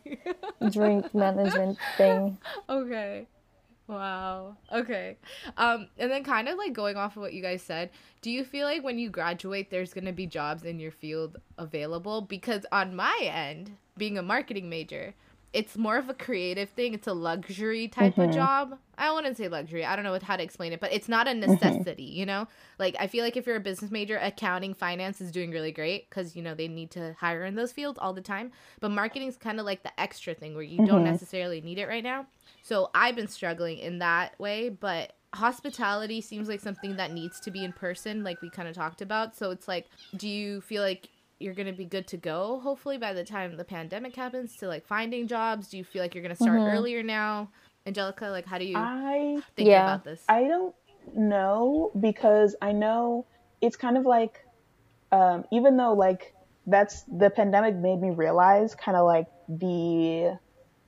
own 0.61 0.71
drink 0.71 1.13
management 1.13 1.77
thing. 1.97 2.37
Okay. 2.69 3.27
Wow. 3.87 4.55
Okay. 4.71 5.17
Um, 5.57 5.87
and 5.97 6.11
then 6.11 6.23
kind 6.23 6.47
of 6.47 6.57
like 6.57 6.73
going 6.73 6.95
off 6.95 7.15
of 7.17 7.23
what 7.23 7.33
you 7.33 7.41
guys 7.41 7.63
said, 7.63 7.89
do 8.21 8.29
you 8.29 8.43
feel 8.43 8.67
like 8.67 8.83
when 8.83 8.99
you 8.99 9.09
graduate 9.09 9.71
there's 9.71 9.93
gonna 9.93 10.13
be 10.13 10.27
jobs 10.27 10.63
in 10.63 10.79
your 10.79 10.91
field 10.91 11.37
available? 11.57 12.21
Because 12.21 12.67
on 12.71 12.95
my 12.95 13.17
end, 13.23 13.71
being 13.97 14.19
a 14.19 14.21
marketing 14.21 14.69
major, 14.69 15.15
it's 15.51 15.77
more 15.77 15.97
of 15.97 16.09
a 16.09 16.13
creative 16.13 16.69
thing. 16.69 16.93
It's 16.93 17.07
a 17.07 17.13
luxury 17.13 17.87
type 17.87 18.13
mm-hmm. 18.13 18.29
of 18.29 18.35
job. 18.35 18.77
I 18.97 19.11
wouldn't 19.11 19.37
say 19.37 19.47
luxury. 19.47 19.83
I 19.83 19.95
don't 19.95 20.05
know 20.05 20.17
how 20.21 20.35
to 20.35 20.43
explain 20.43 20.73
it, 20.73 20.79
but 20.79 20.93
it's 20.93 21.09
not 21.09 21.27
a 21.27 21.31
mm-hmm. 21.31 21.51
necessity, 21.51 22.07
mm-hmm. 22.07 22.19
you 22.19 22.25
know? 22.25 22.47
Like, 22.77 22.95
I 22.99 23.07
feel 23.07 23.23
like 23.23 23.35
if 23.35 23.47
you're 23.47 23.55
a 23.55 23.61
business 23.61 23.89
major, 23.89 24.17
accounting, 24.17 24.73
finance 24.73 25.21
is 25.21 25.31
doing 25.31 25.49
really 25.49 25.71
great 25.71 26.09
because, 26.09 26.35
you 26.35 26.43
know, 26.43 26.53
they 26.53 26.67
need 26.67 26.91
to 26.91 27.15
hire 27.19 27.45
in 27.45 27.55
those 27.55 27.71
fields 27.71 27.97
all 27.99 28.13
the 28.13 28.21
time. 28.21 28.51
But 28.79 28.91
marketing 28.91 29.27
is 29.27 29.37
kind 29.37 29.59
of 29.59 29.65
like 29.65 29.81
the 29.81 29.99
extra 29.99 30.35
thing 30.35 30.53
where 30.53 30.63
you 30.63 30.77
mm-hmm. 30.77 30.87
don't 30.87 31.03
necessarily 31.03 31.61
need 31.61 31.79
it 31.79 31.87
right 31.87 32.03
now. 32.03 32.27
So 32.61 32.91
I've 32.93 33.15
been 33.15 33.27
struggling 33.27 33.79
in 33.79 33.99
that 33.99 34.39
way, 34.39 34.69
but 34.69 35.13
hospitality 35.33 36.21
seems 36.21 36.47
like 36.47 36.59
something 36.59 36.97
that 36.97 37.11
needs 37.11 37.39
to 37.39 37.51
be 37.51 37.63
in 37.63 37.73
person, 37.73 38.23
like 38.23 38.41
we 38.41 38.49
kind 38.49 38.67
of 38.67 38.75
talked 38.75 39.01
about. 39.01 39.35
So 39.35 39.49
it's 39.49 39.67
like, 39.67 39.87
do 40.15 40.27
you 40.27 40.61
feel 40.61 40.83
like 40.83 41.09
you're 41.39 41.53
gonna 41.53 41.73
be 41.73 41.85
good 41.85 42.07
to 42.07 42.17
go 42.17 42.59
hopefully 42.61 42.97
by 42.97 43.13
the 43.13 43.23
time 43.23 43.55
the 43.55 43.63
pandemic 43.63 44.15
happens 44.15 44.55
to 44.57 44.67
like 44.67 44.85
finding 44.85 45.27
jobs 45.27 45.69
do 45.69 45.77
you 45.77 45.83
feel 45.83 46.01
like 46.01 46.13
you're 46.13 46.21
gonna 46.21 46.35
start 46.35 46.59
mm-hmm. 46.59 46.77
earlier 46.77 47.01
now 47.01 47.49
angelica 47.85 48.25
like 48.27 48.45
how 48.45 48.57
do 48.57 48.65
you 48.65 48.77
I, 48.77 49.41
think 49.55 49.69
yeah, 49.69 49.93
about 49.93 50.03
this 50.03 50.23
i 50.27 50.43
don't 50.43 50.75
know 51.15 51.91
because 51.99 52.55
i 52.61 52.71
know 52.71 53.25
it's 53.61 53.75
kind 53.75 53.97
of 53.97 54.05
like 54.05 54.45
um, 55.11 55.45
even 55.51 55.75
though 55.77 55.93
like 55.93 56.35
that's 56.67 57.03
the 57.03 57.29
pandemic 57.29 57.75
made 57.75 57.99
me 57.99 58.11
realize 58.11 58.75
kind 58.75 58.95
of 58.95 59.05
like 59.05 59.27
the 59.47 60.37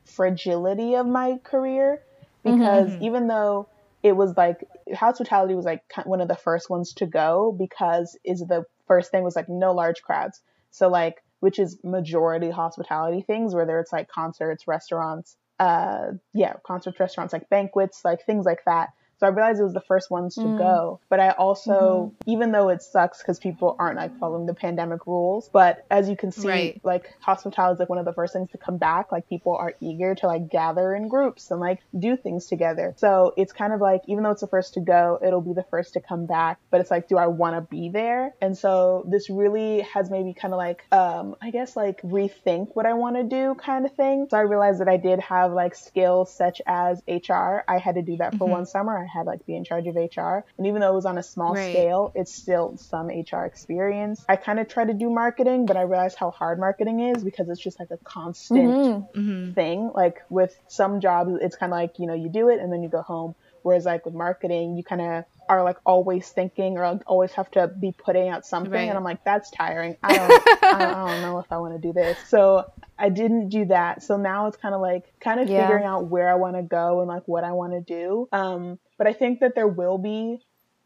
fragility 0.06 0.96
of 0.96 1.08
my 1.08 1.40
career 1.44 2.04
because 2.44 2.90
mm-hmm. 2.92 3.04
even 3.04 3.28
though 3.28 3.68
it 4.04 4.16
was 4.16 4.36
like 4.38 4.68
house 4.94 5.18
hospitality 5.18 5.56
was 5.56 5.66
like 5.66 5.82
one 6.06 6.22
of 6.22 6.28
the 6.28 6.36
first 6.36 6.70
ones 6.70 6.94
to 6.94 7.06
go 7.06 7.56
because 7.58 8.18
is 8.24 8.40
the 8.42 8.64
first 8.92 9.10
thing 9.10 9.24
was 9.24 9.38
like 9.38 9.48
no 9.48 9.72
large 9.72 10.02
crowds. 10.02 10.42
So 10.72 10.90
like 10.90 11.24
which 11.40 11.60
is 11.60 11.80
majority 11.82 12.50
hospitality 12.52 13.22
things, 13.22 13.56
whether 13.56 13.80
it's 13.80 13.94
like 13.94 14.10
concerts, 14.10 14.68
restaurants, 14.68 15.38
uh 15.60 16.08
yeah, 16.34 16.56
concerts, 16.68 17.00
restaurants, 17.00 17.32
like 17.32 17.50
banquets, 17.50 18.02
like 18.04 18.26
things 18.26 18.46
like 18.46 18.64
that. 18.66 18.90
So 19.22 19.28
I 19.28 19.30
realized 19.30 19.60
it 19.60 19.64
was 19.64 19.74
the 19.74 19.82
first 19.82 20.10
ones 20.10 20.34
to 20.34 20.42
mm. 20.42 20.58
go. 20.58 21.00
But 21.08 21.20
I 21.20 21.30
also, 21.30 22.12
mm-hmm. 22.24 22.32
even 22.32 22.52
though 22.52 22.70
it 22.70 22.82
sucks 22.82 23.20
because 23.20 23.38
people 23.38 23.76
aren't 23.78 23.96
like 23.96 24.18
following 24.18 24.48
the 24.48 24.56
pandemic 24.56 25.06
rules, 25.06 25.48
but 25.54 25.86
as 25.92 26.10
you 26.10 26.16
can 26.16 26.32
see, 26.32 26.48
right. 26.48 26.82
like 26.84 27.14
hospitality 27.20 27.76
is 27.76 27.80
like 27.80 27.90
one 27.90 28.00
of 28.00 28.06
the 28.06 28.14
first 28.14 28.34
things 28.34 28.50
to 28.50 28.58
come 28.58 28.78
back. 28.78 29.12
Like 29.12 29.30
people 29.30 29.56
are 29.56 29.76
eager 29.80 30.16
to 30.16 30.26
like 30.26 30.50
gather 30.50 30.96
in 30.96 31.08
groups 31.08 31.52
and 31.52 31.60
like 31.60 31.82
do 31.98 32.18
things 32.18 32.48
together. 32.48 32.96
So 32.98 33.36
it's 33.38 33.54
kind 33.54 33.74
of 33.74 33.80
like, 33.80 34.02
even 34.08 34.24
though 34.24 34.32
it's 34.32 34.42
the 34.42 34.48
first 34.48 34.74
to 34.74 34.80
go, 34.80 35.20
it'll 35.24 35.42
be 35.42 35.54
the 35.54 35.66
first 35.70 35.94
to 35.94 36.02
come 36.02 36.26
back. 36.26 36.58
But 36.72 36.82
it's 36.82 36.90
like, 36.90 37.08
do 37.08 37.20
I 37.20 37.28
want 37.28 37.56
to 37.56 37.62
be 37.62 37.90
there? 37.90 38.34
And 38.42 38.58
so 38.58 39.06
this 39.08 39.30
really 39.30 39.82
has 39.82 40.10
made 40.10 40.26
me 40.26 40.34
kind 40.34 40.52
of 40.52 40.58
like, 40.58 40.84
um, 40.92 41.36
I 41.40 41.52
guess 41.52 41.76
like 41.76 42.02
rethink 42.02 42.70
what 42.74 42.88
I 42.88 42.94
want 42.94 43.18
to 43.18 43.24
do 43.24 43.54
kind 43.54 43.86
of 43.86 43.94
thing. 43.94 44.26
So 44.32 44.38
I 44.38 44.42
realized 44.42 44.80
that 44.82 44.88
I 44.88 44.98
did 44.98 45.20
have 45.20 45.52
like 45.52 45.76
skills 45.76 46.34
such 46.34 46.60
as 46.66 47.04
HR. 47.08 47.64
I 47.68 47.78
had 47.78 47.94
to 47.96 48.02
do 48.02 48.18
that 48.18 48.32
for 48.32 48.46
mm-hmm. 48.46 48.54
one 48.54 48.66
summer. 48.66 48.98
I 48.98 49.11
had 49.12 49.26
like 49.26 49.46
be 49.46 49.56
in 49.56 49.64
charge 49.64 49.88
of 49.88 49.96
HR. 49.96 50.44
And 50.58 50.68
even 50.68 50.82
though 50.82 50.92
it 50.92 50.96
was 50.96 51.06
on 51.06 51.18
a 51.18 51.24
small 51.24 51.54
right. 51.54 51.72
scale, 51.72 52.12
it's 52.16 52.34
still 52.34 52.78
some 52.78 53.08
HR 53.08 53.46
experience. 53.46 54.26
I 54.28 54.36
kind 54.36 54.60
of 54.60 54.68
try 54.68 54.86
to 54.86 54.94
do 54.94 55.10
marketing, 55.10 55.66
but 55.66 55.78
I 55.78 55.82
realized 55.82 56.18
how 56.18 56.32
hard 56.32 56.60
marketing 56.60 57.00
is 57.00 57.24
because 57.24 57.50
it's 57.50 57.60
just 57.60 57.80
like 57.80 57.92
a 57.92 57.98
constant 57.98 58.70
mm-hmm. 58.70 59.20
mm-hmm. 59.20 59.54
thing. 59.54 59.92
Like 59.94 60.22
with 60.30 60.58
some 60.68 61.02
jobs, 61.02 61.32
it's 61.42 61.56
kind 61.56 61.72
of 61.72 61.78
like, 61.78 62.00
you 62.00 62.08
know, 62.08 62.16
you 62.16 62.30
do 62.30 62.50
it 62.50 62.60
and 62.60 62.72
then 62.72 62.84
you 62.84 62.90
go 62.90 63.02
home. 63.02 63.36
Whereas 63.64 63.86
like 63.86 64.06
with 64.06 64.16
marketing, 64.16 64.76
you 64.76 64.84
kind 64.84 65.02
of 65.02 65.26
are 65.50 65.64
like 65.64 65.78
always 65.86 66.30
thinking 66.30 66.78
or 66.78 66.92
like, 66.92 67.02
always 67.08 67.32
have 67.34 67.52
to 67.52 67.68
be 67.68 67.92
putting 67.92 68.30
out 68.30 68.46
something. 68.46 68.72
Right. 68.72 68.88
And 68.88 68.98
I'm 68.98 69.04
like, 69.04 69.24
that's 69.24 69.52
tiring. 69.52 69.98
I 70.02 70.16
don't, 70.16 70.32
I, 70.64 70.80
don't 70.80 70.96
I 70.96 71.12
don't 71.12 71.22
know 71.22 71.40
if 71.40 71.52
I 71.52 71.58
want 71.58 71.74
to 71.74 71.80
do 71.80 71.94
this. 71.94 72.18
So 72.28 72.72
I 72.98 73.10
didn't 73.10 73.50
do 73.50 73.66
that. 73.66 74.04
So 74.04 74.18
now 74.18 74.48
it's 74.48 74.58
kind 74.58 74.74
of 74.74 74.82
like 74.82 75.12
kind 75.20 75.40
of 75.40 75.50
yeah. 75.50 75.62
figuring 75.62 75.86
out 75.86 76.06
where 76.06 76.30
I 76.30 76.36
want 76.36 76.56
to 76.56 76.62
go 76.62 77.00
and 77.00 77.08
like 77.10 77.28
what 77.28 77.44
I 77.44 77.52
want 77.52 77.74
to 77.74 77.82
do. 77.82 78.30
Um, 78.32 78.80
but 78.98 79.08
I 79.08 79.14
think 79.14 79.40
that 79.42 79.56
there 79.56 79.68
will 79.68 79.98
be 79.98 80.40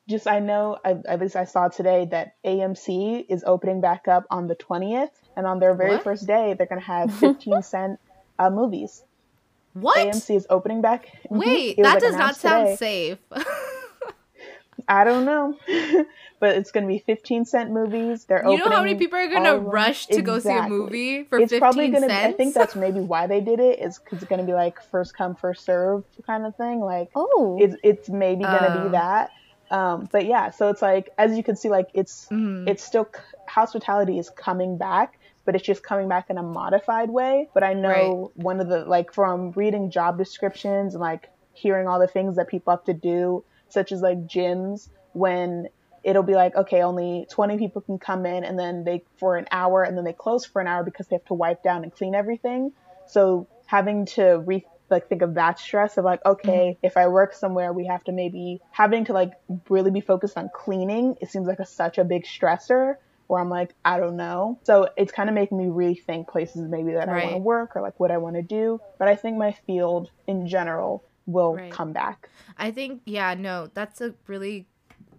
just 0.07 0.27
I 0.27 0.39
know 0.39 0.77
at 0.83 1.19
least 1.19 1.35
I 1.35 1.45
saw 1.45 1.67
today 1.67 2.07
that 2.11 2.35
AMC 2.45 3.25
is 3.27 3.43
opening 3.45 3.81
back 3.81 4.07
up 4.07 4.25
on 4.29 4.47
the 4.47 4.55
20th 4.55 5.09
and 5.35 5.47
on 5.47 5.59
their 5.59 5.73
very 5.73 5.95
what? 5.95 6.03
first 6.03 6.27
day 6.27 6.53
they're 6.53 6.67
going 6.67 6.81
to 6.81 6.87
have 6.87 7.13
15 7.19 7.61
cent 7.63 7.99
uh, 8.39 8.49
movies. 8.49 9.03
What? 9.73 9.97
AMC 9.97 10.35
is 10.37 10.47
opening 10.49 10.81
back. 10.81 11.07
Mm-hmm. 11.07 11.37
Wait, 11.37 11.77
that 11.77 11.83
like 11.83 11.99
does 11.99 12.15
not 12.15 12.35
sound 12.37 12.77
today. 12.77 13.17
safe. 13.31 13.45
I 14.87 15.03
don't 15.03 15.25
know. 15.25 15.57
but 16.39 16.57
it's 16.57 16.71
going 16.71 16.83
to 16.83 16.87
be 16.87 16.99
15 16.99 17.45
cent 17.45 17.71
movies. 17.71 18.25
They're 18.25 18.47
you 18.47 18.57
know 18.57 18.69
how 18.69 18.81
many 18.81 18.95
people 18.95 19.17
are 19.17 19.27
going 19.27 19.43
to 19.43 19.57
rush 19.57 20.07
to 20.07 20.17
exactly. 20.17 20.23
go 20.23 20.39
see 20.39 20.57
a 20.57 20.69
movie 20.69 21.23
for 21.23 21.39
it's 21.39 21.51
15 21.51 21.59
probably 21.59 21.87
gonna, 21.89 22.07
cents? 22.07 22.33
I 22.33 22.37
think 22.37 22.53
that's 22.53 22.75
maybe 22.75 22.99
why 22.99 23.27
they 23.27 23.41
did 23.41 23.59
it 23.59 23.79
is 23.79 23.99
because 23.99 24.19
it's 24.21 24.29
going 24.29 24.41
to 24.41 24.45
be 24.45 24.53
like 24.53 24.81
first 24.91 25.15
come 25.15 25.35
first 25.35 25.65
serve 25.65 26.03
kind 26.25 26.45
of 26.45 26.55
thing. 26.55 26.79
Like 26.79 27.09
oh, 27.15 27.57
it's 27.59 27.75
it's 27.83 28.09
maybe 28.09 28.43
going 28.43 28.59
to 28.59 28.71
uh. 28.71 28.83
be 28.83 28.87
oh. 28.87 28.91
that. 28.91 29.31
Um, 29.71 30.07
but 30.11 30.25
yeah, 30.25 30.51
so 30.51 30.69
it's 30.69 30.81
like 30.81 31.09
as 31.17 31.35
you 31.35 31.43
can 31.43 31.55
see, 31.55 31.69
like 31.69 31.89
it's 31.93 32.27
mm-hmm. 32.31 32.67
it's 32.67 32.83
still 32.83 33.09
hospitality 33.47 34.19
is 34.19 34.29
coming 34.29 34.77
back, 34.77 35.17
but 35.43 35.55
it's 35.55 35.65
just 35.65 35.83
coming 35.83 36.07
back 36.07 36.29
in 36.29 36.37
a 36.37 36.43
modified 36.43 37.09
way. 37.09 37.49
But 37.53 37.63
I 37.63 37.73
know 37.73 38.31
right. 38.35 38.43
one 38.43 38.59
of 38.59 38.67
the 38.67 38.85
like 38.85 39.13
from 39.13 39.51
reading 39.51 39.89
job 39.89 40.17
descriptions 40.17 40.93
and 40.93 41.01
like 41.01 41.29
hearing 41.53 41.87
all 41.87 41.99
the 41.99 42.07
things 42.07 42.35
that 42.35 42.47
people 42.47 42.71
have 42.71 42.83
to 42.83 42.93
do, 42.93 43.43
such 43.75 43.91
as 43.91 44.01
like 44.01 44.25
gyms 44.25 44.89
when 45.13 45.67
it'll 46.03 46.23
be 46.23 46.35
like, 46.35 46.55
okay, 46.55 46.81
only 46.81 47.27
20 47.31 47.57
people 47.57 47.81
can 47.81 47.99
come 47.99 48.25
in 48.25 48.43
and 48.43 48.57
then 48.57 48.83
they 48.83 49.03
for 49.17 49.37
an 49.37 49.45
hour 49.51 49.83
and 49.83 49.97
then 49.97 50.03
they 50.03 50.13
close 50.13 50.45
for 50.45 50.61
an 50.61 50.67
hour 50.67 50.83
because 50.83 51.07
they 51.07 51.15
have 51.15 51.25
to 51.25 51.33
wipe 51.33 51.61
down 51.61 51.83
and 51.83 51.93
clean 51.93 52.15
everything. 52.15 52.71
So 53.07 53.47
having 53.65 54.05
to 54.07 54.39
re 54.39 54.65
like 54.89 55.09
think 55.09 55.23
of 55.23 55.33
that 55.33 55.59
stress 55.59 55.97
of 55.97 56.05
like, 56.05 56.23
okay, 56.25 56.77
mm-hmm. 56.77 56.85
if 56.85 56.95
I 56.95 57.07
work 57.07 57.33
somewhere, 57.33 57.73
we 57.73 57.87
have 57.87 58.03
to 58.05 58.11
maybe 58.11 58.61
having 58.71 59.05
to 59.05 59.13
like 59.13 59.33
really 59.67 59.91
be 59.91 60.01
focused 60.01 60.37
on 60.37 60.49
cleaning. 60.53 61.15
It 61.21 61.31
seems 61.31 61.47
like 61.47 61.59
a, 61.59 61.65
such 61.65 61.97
a 61.97 62.03
big 62.03 62.25
stressor 62.25 62.95
where 63.27 63.41
I'm 63.41 63.49
like, 63.49 63.73
I 63.83 63.99
don't 63.99 64.15
know. 64.15 64.59
So 64.63 64.89
it's 64.95 65.11
kind 65.11 65.29
of 65.29 65.33
making 65.33 65.57
me 65.57 65.65
rethink 65.65 66.27
places 66.27 66.69
maybe 66.69 66.93
that 66.93 67.07
right. 67.07 67.23
I 67.23 67.25
want 67.25 67.35
to 67.35 67.39
work 67.39 67.75
or 67.75 67.81
like 67.81 67.99
what 67.99 68.11
I 68.11 68.17
want 68.17 68.35
to 68.35 68.43
do. 68.43 68.79
But 68.99 69.07
I 69.07 69.15
think 69.15 69.37
my 69.37 69.53
field 69.65 70.11
in 70.27 70.47
general 70.47 71.03
will 71.25 71.55
right. 71.55 71.71
come 71.71 71.91
back. 71.93 72.29
I 72.57 72.71
think, 72.71 73.01
yeah, 73.05 73.33
no, 73.33 73.69
that's 73.73 74.01
a 74.01 74.13
really 74.27 74.67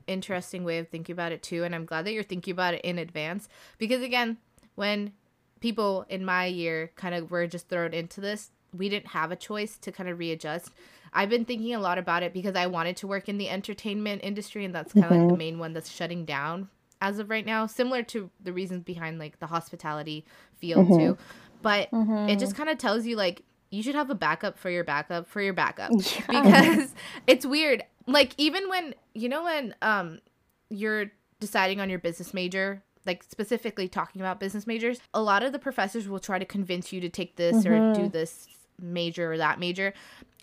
interesting 0.07 0.65
way 0.65 0.79
of 0.79 0.89
thinking 0.89 1.13
about 1.13 1.33
it 1.33 1.43
too, 1.43 1.65
and 1.65 1.75
I'm 1.75 1.85
glad 1.85 2.07
that 2.07 2.13
you're 2.13 2.23
thinking 2.23 2.53
about 2.53 2.75
it 2.75 2.83
in 2.83 2.99
advance 2.99 3.49
because 3.79 4.03
again, 4.03 4.39
when 4.75 5.13
people 5.61 6.07
in 6.09 6.25
my 6.25 6.47
year 6.47 6.91
kind 6.97 7.15
of 7.15 7.31
were 7.31 7.47
just 7.47 7.69
thrown 7.69 7.93
into 7.93 8.21
this, 8.21 8.51
we 8.77 8.89
didn't 8.89 9.09
have 9.09 9.33
a 9.33 9.37
choice 9.37 9.79
to 9.79 9.91
kind 9.91 10.09
of 10.09 10.19
readjust. 10.19 10.71
I've 11.13 11.31
been 11.31 11.45
thinking 11.45 11.75
a 11.75 11.81
lot 11.81 11.99
about 11.99 12.23
it 12.23 12.33
because 12.33 12.57
I 12.57 12.67
wanted 12.67 12.97
to 12.99 13.07
work 13.07 13.29
in 13.29 13.39
the 13.39 13.49
entertainment 13.49 14.23
industry, 14.23 14.65
and 14.65 14.75
that's 14.75 14.93
kind 14.93 15.07
of 15.07 15.13
mm-hmm. 15.13 15.23
like 15.23 15.31
the 15.31 15.39
main 15.39 15.59
one 15.59 15.73
that's 15.73 15.91
shutting 15.91 16.25
down 16.25 16.69
as 17.01 17.19
of 17.19 17.31
right 17.31 17.45
now, 17.45 17.67
similar 17.67 18.03
to 18.03 18.31
the 18.43 18.53
reasons 18.53 18.83
behind 18.85 19.19
like 19.19 19.39
the 19.39 19.47
hospitality 19.47 20.25
field 20.57 20.87
mm-hmm. 20.87 20.99
too. 20.99 21.19
But 21.63 21.91
mm-hmm. 21.91 22.29
it 22.29 22.39
just 22.39 22.55
kind 22.55 22.69
of 22.69 22.79
tells 22.79 23.07
you 23.07 23.17
like 23.17 23.43
you 23.71 23.83
should 23.83 23.95
have 23.95 24.11
a 24.11 24.15
backup 24.15 24.59
for 24.59 24.71
your 24.71 24.85
backup 24.85 25.29
for 25.29 25.41
your 25.41 25.53
backup 25.53 25.91
yeah. 26.31 26.43
because 26.65 26.95
it's 27.27 27.45
weird. 27.45 27.83
Like 28.07 28.35
even 28.39 28.69
when 28.69 28.95
you 29.15 29.29
know 29.29 29.45
when 29.45 29.75
um 29.83 30.21
you're 30.69 31.07
deciding 31.41 31.81
on 31.81 31.91
your 31.91 31.99
business 31.99 32.33
major 32.33 32.83
like 33.07 33.23
specifically 33.23 33.89
talking 33.89 34.21
about 34.21 34.41
business 34.41 34.67
majors, 34.67 35.01
a 35.15 35.23
lot 35.23 35.43
of 35.43 35.53
the 35.53 35.59
professors 35.59 36.09
will 36.09 36.19
try 36.19 36.39
to 36.39 36.45
convince 36.45 36.93
you 36.93 37.01
to 37.01 37.09
take 37.09 37.37
this 37.37 37.59
mm-hmm. 37.59 37.73
or 37.73 37.95
do 37.95 38.01
mm-hmm. 38.01 38.09
this 38.09 38.49
major 38.81 39.33
or 39.33 39.39
that 39.39 39.59
major. 39.59 39.95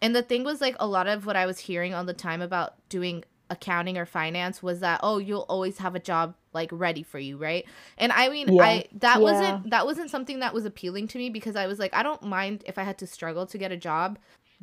And 0.02 0.16
the 0.16 0.22
thing 0.22 0.44
was 0.44 0.62
like 0.62 0.76
a 0.80 0.88
lot 0.88 1.08
of 1.08 1.26
what 1.26 1.36
I 1.36 1.46
was 1.46 1.60
hearing 1.60 1.94
all 1.94 2.04
the 2.04 2.14
time 2.14 2.42
about 2.42 2.76
doing 2.90 3.24
accounting 3.50 3.98
or 3.98 4.06
finance 4.06 4.64
was 4.64 4.80
that 4.80 5.00
oh 5.04 5.18
you'll 5.18 5.46
always 5.50 5.78
have 5.78 5.96
a 5.96 6.00
job 6.00 6.34
like 6.54 6.70
ready 6.72 7.04
for 7.04 7.20
you 7.20 7.38
right 7.38 7.66
and 7.98 8.12
i 8.14 8.30
mean 8.30 8.52
yeah. 8.54 8.64
i 8.64 8.86
that 8.94 9.18
yeah. 9.18 9.22
wasn't 9.22 9.70
that 9.70 9.86
wasn't 9.86 10.10
something 10.10 10.39
that 10.39 10.54
was 10.54 10.66
appealing 10.66 11.08
to 11.08 11.18
me 11.18 11.30
because 11.30 11.56
i 11.56 11.68
was 11.68 11.78
like 11.78 11.94
i 11.94 12.02
don't 12.02 12.24
mind 12.24 12.64
if 12.66 12.78
i 12.78 12.84
had 12.84 12.98
to 12.98 13.06
struggle 13.06 13.46
to 13.46 13.58
get 13.58 13.72
a 13.72 13.78
job 13.78 14.18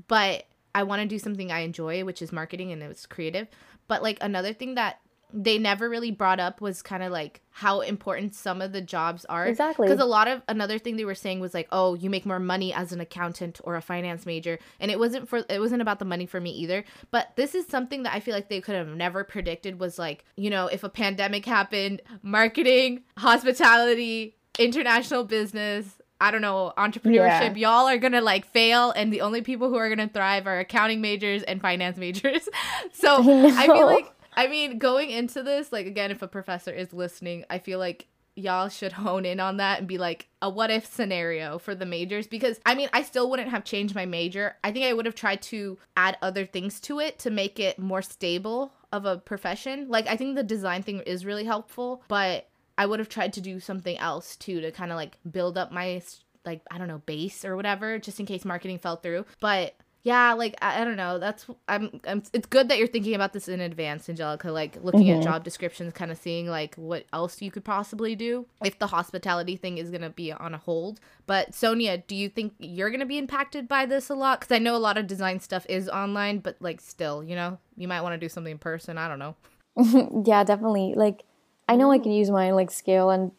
but 0.09 0.45
i 0.75 0.83
want 0.83 1.01
to 1.01 1.07
do 1.07 1.19
something 1.19 1.53
i 1.53 1.61
enjoy 1.61 2.05
which 2.05 2.23
is 2.23 2.33
marketing 2.33 2.73
and 2.73 2.83
it's 2.83 3.07
creative 3.07 3.49
but 3.87 4.03
like 4.03 4.19
another 4.21 4.53
thing 4.53 4.75
that 4.75 5.01
they 5.33 5.59
never 5.59 5.89
really 5.89 6.11
brought 6.11 6.41
up 6.41 6.61
was 6.61 6.83
kind 6.83 7.03
of 7.03 7.13
like 7.13 7.41
how 7.51 7.81
important 7.81 8.35
some 8.35 8.63
of 8.63 8.73
the 8.73 8.81
jobs 8.81 9.25
are. 9.27 9.47
Exactly. 9.47 9.87
Because 9.87 10.01
a 10.01 10.07
lot 10.07 10.29
of 10.29 10.43
another 10.49 10.79
thing 10.79 10.97
they 10.97 11.05
were 11.05 11.15
saying 11.15 11.41
was 11.41 11.55
like, 11.55 11.69
oh, 11.73 11.95
you 11.95 12.11
make 12.11 12.25
more 12.27 12.39
money 12.39 12.73
as 12.73 12.93
an 12.93 13.01
accountant 13.01 13.61
or 13.65 13.77
a 13.77 13.83
finance 13.83 14.27
major, 14.27 14.59
and 14.79 14.91
it 14.91 14.99
wasn't 14.99 15.29
for 15.29 15.45
it 15.49 15.61
wasn't 15.61 15.83
about 15.83 15.99
the 15.99 16.05
money 16.05 16.27
for 16.27 16.41
me 16.41 16.51
either. 16.51 16.85
But 17.11 17.33
this 17.37 17.55
is 17.55 17.67
something 17.67 18.03
that 18.05 18.15
I 18.15 18.21
feel 18.21 18.35
like 18.35 18.49
they 18.49 18.61
could 18.61 18.75
have 18.75 18.89
never 18.89 19.25
predicted 19.25 19.79
was 19.79 19.99
like, 19.99 20.25
you 20.37 20.51
know, 20.51 20.67
if 20.67 20.85
a 20.85 20.89
pandemic 20.89 21.45
happened, 21.45 22.03
marketing, 22.23 23.03
hospitality, 23.17 24.37
international 24.59 25.25
business, 25.25 26.01
I 26.21 26.31
don't 26.31 26.43
know, 26.43 26.73
entrepreneurship, 26.77 27.15
yeah. 27.15 27.55
y'all 27.55 27.89
are 27.89 27.99
gonna 27.99 28.21
like 28.21 28.47
fail, 28.47 28.91
and 28.91 29.13
the 29.13 29.23
only 29.23 29.41
people 29.41 29.71
who 29.71 29.77
are 29.77 29.89
gonna 29.89 30.09
thrive 30.09 30.47
are 30.47 30.59
accounting 30.59 31.01
majors 31.01 31.43
and 31.43 31.61
finance 31.63 31.97
majors. 31.97 32.49
so 32.93 33.23
I, 33.23 33.47
I 33.57 33.67
feel 33.67 33.87
like 33.87 34.13
I 34.33 34.47
mean, 34.47 34.79
going 34.79 35.11
into 35.11 35.43
this, 35.43 35.73
like 35.73 35.87
again, 35.87 36.11
if 36.11 36.23
a 36.23 36.29
professor 36.29 36.71
is 36.71 36.93
listening, 36.93 37.45
I 37.51 37.59
feel 37.59 37.79
like 37.79 38.07
y'all 38.37 38.69
should 38.69 38.93
hone 39.05 39.25
in 39.25 39.41
on 39.41 39.59
that 39.59 39.81
and 39.81 39.89
be 39.89 39.99
like 39.99 40.29
a 40.43 40.49
what 40.49 40.71
if 40.71 40.87
scenario 40.87 41.59
for 41.59 41.75
the 41.75 41.87
majors 41.87 42.27
because 42.27 42.61
I 42.65 42.75
mean, 42.75 42.89
I 42.93 43.03
still 43.03 43.31
wouldn't 43.31 43.51
have 43.51 43.65
changed 43.65 43.95
my 43.95 44.07
major. 44.07 44.57
I 44.65 44.73
think 44.73 44.87
I 44.87 44.93
would 44.93 45.07
have 45.07 45.15
tried 45.15 45.43
to 45.43 45.79
add 45.97 46.17
other 46.23 46.47
things 46.47 46.81
to 46.81 47.01
it 47.01 47.19
to 47.21 47.31
make 47.31 47.59
it 47.59 47.79
more 47.79 48.03
stable 48.03 48.73
of 48.93 49.05
a 49.05 49.19
profession. 49.19 49.89
Like 49.89 50.07
I 50.07 50.17
think 50.17 50.37
the 50.37 50.43
design 50.43 50.83
thing 50.83 51.01
is 51.01 51.27
really 51.27 51.45
helpful, 51.45 52.03
but 52.09 52.49
I 52.79 52.87
would 52.87 52.99
have 52.99 53.09
tried 53.09 53.33
to 53.35 53.41
do 53.41 53.61
something 53.61 53.99
else 53.99 54.37
too 54.37 54.61
to 54.61 54.73
kind 54.73 54.91
of 54.91 54.97
like 54.97 55.19
build 55.31 55.59
up 55.59 55.71
my 55.71 56.03
like 56.45 56.63
I 56.71 56.79
don't 56.79 56.89
know, 56.89 57.03
base 57.05 57.45
or 57.45 57.57
whatever 57.57 57.99
just 57.99 58.21
in 58.21 58.27
case 58.27 58.45
marketing 58.45 58.79
fell 58.79 58.97
through. 58.97 59.27
But 59.41 59.75
yeah, 60.03 60.33
like 60.33 60.57
I, 60.63 60.81
I, 60.81 60.85
don't 60.85 60.97
know. 60.97 61.19
That's 61.19 61.45
I'm, 61.69 62.01
I'm. 62.07 62.23
It's 62.33 62.47
good 62.47 62.69
that 62.69 62.79
you're 62.79 62.87
thinking 62.87 63.15
about 63.15 63.35
this 63.35 63.49
in 63.49 63.61
advance, 63.61 64.09
Angelica. 64.09 64.51
Like 64.51 64.79
looking 64.83 65.07
mm-hmm. 65.07 65.21
at 65.21 65.25
job 65.25 65.45
descriptions, 65.45 65.93
kind 65.93 66.11
of 66.11 66.17
seeing 66.17 66.47
like 66.47 66.75
what 66.77 67.05
else 67.13 67.43
you 67.43 67.51
could 67.51 67.65
possibly 67.65 68.17
do 68.17 68.47
if 68.65 68.79
the 68.79 68.87
hospitality 68.87 69.57
thing 69.57 69.77
is 69.77 69.91
gonna 69.91 70.09
be 70.09 70.33
on 70.33 70.55
a 70.55 70.59
hold. 70.59 71.01
But 71.27 71.55
Sonia, 71.55 71.99
do 71.99 72.17
you 72.17 72.31
think 72.31 72.55
you're 72.59 72.91
gonna 72.91 73.05
be 73.05 73.19
impacted 73.19 73.69
by 73.69 73.85
this 73.85 74.09
a 74.09 74.15
lot? 74.15 74.41
Because 74.41 74.55
I 74.55 74.59
know 74.59 74.75
a 74.75 74.79
lot 74.79 74.97
of 74.97 75.07
design 75.07 75.39
stuff 75.39 75.67
is 75.69 75.87
online, 75.87 76.39
but 76.39 76.57
like 76.61 76.81
still, 76.81 77.23
you 77.23 77.37
know, 77.37 77.59
you 77.77 77.87
might 77.87 78.01
want 78.01 78.15
to 78.15 78.19
do 78.19 78.29
something 78.31 78.53
in 78.53 78.59
person. 78.59 78.97
I 78.97 79.07
don't 79.07 79.19
know. 79.19 79.35
yeah, 80.25 80.45
definitely. 80.45 80.95
Like 80.97 81.25
I 81.69 81.77
know 81.77 81.93
I 81.93 81.99
can 81.99 82.13
use 82.13 82.31
my 82.31 82.53
like 82.53 82.71
skill 82.71 83.11
and 83.11 83.33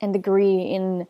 and 0.00 0.12
degree 0.12 0.62
in 0.62 1.06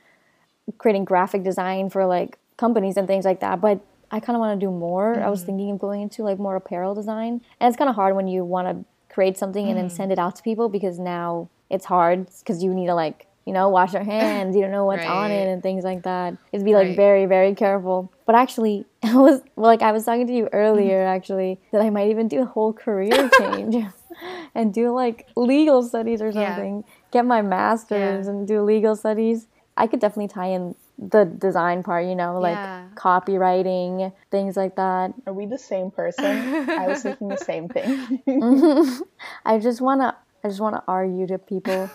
creating 0.77 1.07
graphic 1.07 1.45
design 1.45 1.89
for 1.89 2.05
like 2.05 2.39
companies 2.59 2.99
and 2.99 3.09
things 3.09 3.25
like 3.25 3.41
that, 3.41 3.63
but 3.63 3.81
I 4.13 4.21
kind 4.21 4.37
of 4.37 4.41
want 4.41 4.61
to 4.61 4.65
do 4.65 4.71
more. 4.71 5.15
Mm-hmm. 5.15 5.25
I 5.25 5.31
was 5.31 5.41
mm-hmm. 5.41 5.47
thinking 5.47 5.71
of 5.71 5.79
going 5.79 6.03
into 6.03 6.23
like 6.23 6.39
more 6.39 6.55
apparel 6.55 6.95
design. 6.95 7.41
And 7.59 7.69
it's 7.69 7.77
kind 7.77 7.89
of 7.89 7.97
hard 7.97 8.15
when 8.15 8.29
you 8.29 8.45
want 8.45 8.69
to 8.69 8.85
create 9.13 9.39
something 9.39 9.63
mm-hmm. 9.63 9.71
and 9.71 9.79
then 9.79 9.87
mm-hmm. 9.87 9.97
send 9.97 10.13
it 10.13 10.19
out 10.19 10.37
to 10.37 10.43
people 10.43 10.69
because 10.69 10.99
now 10.99 11.49
it's 11.71 11.87
hard 11.87 12.29
because 12.41 12.63
you 12.63 12.75
need 12.75 12.87
to 12.87 12.95
like, 12.95 13.27
you 13.47 13.55
know, 13.55 13.71
wash 13.71 13.95
your 13.95 14.05
hands, 14.05 14.55
you 14.55 14.63
don't 14.63 14.71
know 14.71 14.85
what's 14.85 15.01
right. 15.01 15.11
on 15.11 15.31
it 15.31 15.49
and 15.49 15.63
things 15.63 15.83
like 15.83 16.03
that. 16.03 16.37
It's 16.53 16.63
be 16.63 16.75
like 16.75 16.89
right. 16.89 16.97
very, 16.97 17.25
very 17.25 17.55
careful. 17.55 18.13
But 18.27 18.35
actually, 18.35 18.85
I 19.03 19.17
was 19.17 19.41
like, 19.57 19.81
I 19.81 19.93
was 19.93 20.05
talking 20.05 20.27
to 20.27 20.33
you 20.33 20.49
earlier 20.53 20.99
mm-hmm. 20.99 21.17
actually 21.17 21.59
that 21.73 21.81
I 21.81 21.89
might 21.89 22.11
even 22.11 22.29
do 22.29 22.43
a 22.43 22.47
whole 22.47 22.75
career 22.75 23.31
change 23.39 23.77
and 24.55 24.75
do 24.75 24.93
like 24.93 25.27
legal 25.37 25.83
studies 25.83 26.21
or 26.21 26.31
something. 26.33 26.85
Yeah. 26.87 26.95
Get 27.11 27.25
my 27.25 27.41
master's 27.41 28.27
yeah. 28.27 28.31
and 28.31 28.47
do 28.47 28.61
legal 28.61 28.95
studies. 28.95 29.49
I 29.75 29.87
could 29.87 30.01
definitely 30.01 30.29
tie 30.29 30.49
in 30.49 30.75
the 31.11 31.25
design 31.25 31.83
part, 31.83 32.07
you 32.07 32.15
know, 32.15 32.39
like 32.39 32.55
yeah. 32.55 32.87
copywriting, 32.95 34.13
things 34.31 34.57
like 34.57 34.77
that. 34.77 35.15
Are 35.27 35.33
we 35.33 35.47
the 35.47 35.59
same 35.59 35.91
person? 35.91 36.25
I 36.71 36.87
was 36.87 37.03
thinking 37.03 37.29
the 37.29 37.37
same 37.37 37.69
thing. 37.69 38.21
I 39.45 39.59
just 39.59 39.81
wanna 39.81 40.17
I 40.45 40.49
just 40.49 40.61
wanna 40.61 40.83
argue 40.87 41.27
to 41.27 41.39
people. 41.39 41.91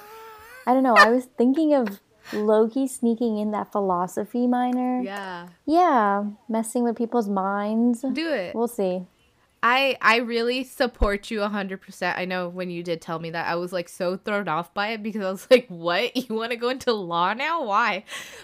I 0.66 0.74
don't 0.74 0.84
know, 0.84 0.96
I 0.96 1.10
was 1.10 1.26
thinking 1.38 1.74
of 1.74 2.02
low 2.34 2.68
key 2.68 2.88
sneaking 2.88 3.38
in 3.38 3.52
that 3.52 3.72
philosophy 3.72 4.48
minor. 4.48 5.02
Yeah. 5.02 5.48
Yeah. 5.66 6.26
Messing 6.50 6.84
with 6.84 6.98
people's 6.98 7.30
minds. 7.30 8.02
Do 8.02 8.30
it. 8.30 8.54
We'll 8.54 8.68
see. 8.68 9.06
I 9.64 9.98
I 10.02 10.18
really 10.18 10.64
support 10.64 11.32
you 11.32 11.40
100%. 11.40 12.18
I 12.18 12.26
know 12.26 12.48
when 12.50 12.70
you 12.70 12.84
did 12.84 13.02
tell 13.02 13.20
me 13.20 13.32
that 13.32 13.48
I 13.48 13.56
was 13.56 13.74
like 13.74 13.90
so 13.90 14.16
thrown 14.18 14.48
off 14.48 14.74
by 14.74 14.90
it 14.90 15.04
because 15.04 15.22
I 15.24 15.32
was 15.32 15.48
like, 15.52 15.68
"What? 15.68 16.16
You 16.28 16.36
want 16.36 16.52
to 16.52 16.58
go 16.58 16.70
into 16.70 16.94
law 16.94 17.34
now? 17.34 17.64
Why?" 17.64 18.04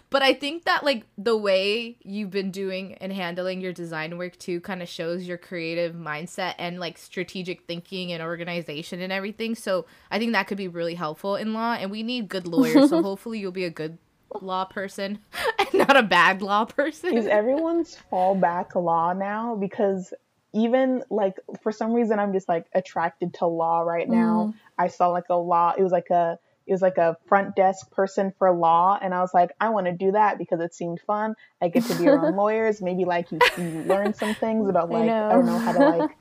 But 0.09 0.21
I 0.21 0.33
think 0.33 0.65
that 0.65 0.83
like 0.83 1.05
the 1.17 1.37
way 1.37 1.97
you've 2.03 2.31
been 2.31 2.51
doing 2.51 2.93
and 2.95 3.13
handling 3.13 3.61
your 3.61 3.73
design 3.73 4.17
work 4.17 4.37
too 4.37 4.59
kind 4.61 4.81
of 4.81 4.89
shows 4.89 5.23
your 5.23 5.37
creative 5.37 5.95
mindset 5.95 6.55
and 6.57 6.79
like 6.79 6.97
strategic 6.97 7.63
thinking 7.63 8.11
and 8.11 8.23
organization 8.23 9.01
and 9.01 9.13
everything. 9.13 9.55
So, 9.55 9.85
I 10.09 10.19
think 10.19 10.33
that 10.33 10.47
could 10.47 10.57
be 10.57 10.67
really 10.67 10.95
helpful 10.95 11.35
in 11.35 11.53
law 11.53 11.73
and 11.73 11.91
we 11.91 12.03
need 12.03 12.27
good 12.29 12.47
lawyers. 12.47 12.89
so, 12.89 13.01
hopefully 13.03 13.39
you'll 13.39 13.51
be 13.51 13.65
a 13.65 13.69
good 13.69 13.97
law 14.41 14.65
person 14.65 15.19
and 15.59 15.73
not 15.73 15.95
a 15.95 16.03
bad 16.03 16.41
law 16.41 16.65
person. 16.65 17.15
Is 17.15 17.27
everyone's 17.27 17.97
fallback 18.11 18.75
law 18.75 19.13
now? 19.13 19.55
Because 19.55 20.13
even 20.53 21.03
like 21.09 21.39
for 21.61 21.71
some 21.71 21.93
reason 21.93 22.19
I'm 22.19 22.33
just 22.33 22.47
like 22.47 22.67
attracted 22.73 23.35
to 23.35 23.47
law 23.47 23.81
right 23.81 24.07
now. 24.07 24.53
Mm. 24.53 24.59
I 24.77 24.87
saw 24.87 25.07
like 25.09 25.29
a 25.29 25.35
law, 25.35 25.73
it 25.77 25.81
was 25.83 25.91
like 25.91 26.09
a 26.09 26.39
it 26.65 26.71
was 26.71 26.81
like 26.81 26.97
a 26.97 27.17
front 27.27 27.55
desk 27.55 27.91
person 27.91 28.33
for 28.37 28.49
law 28.51 28.97
and 29.01 29.13
I 29.13 29.19
was 29.19 29.33
like, 29.33 29.51
I 29.59 29.69
want 29.69 29.87
to 29.87 29.91
do 29.91 30.13
that 30.13 30.37
because 30.37 30.61
it 30.61 30.73
seemed 30.73 31.01
fun. 31.01 31.35
I 31.61 31.67
get 31.67 31.83
to 31.85 31.95
be 31.95 32.07
around 32.07 32.35
lawyers, 32.37 32.81
maybe 32.81 33.03
like 33.03 33.31
you, 33.31 33.39
you 33.57 33.83
learn 33.83 34.13
some 34.13 34.35
things 34.35 34.69
about 34.69 34.89
like 34.89 35.09
I, 35.09 35.29
I, 35.29 35.33
don't 35.33 35.45
know 35.45 35.57
how 35.57 35.73
to 35.73 35.79
like 35.79 36.11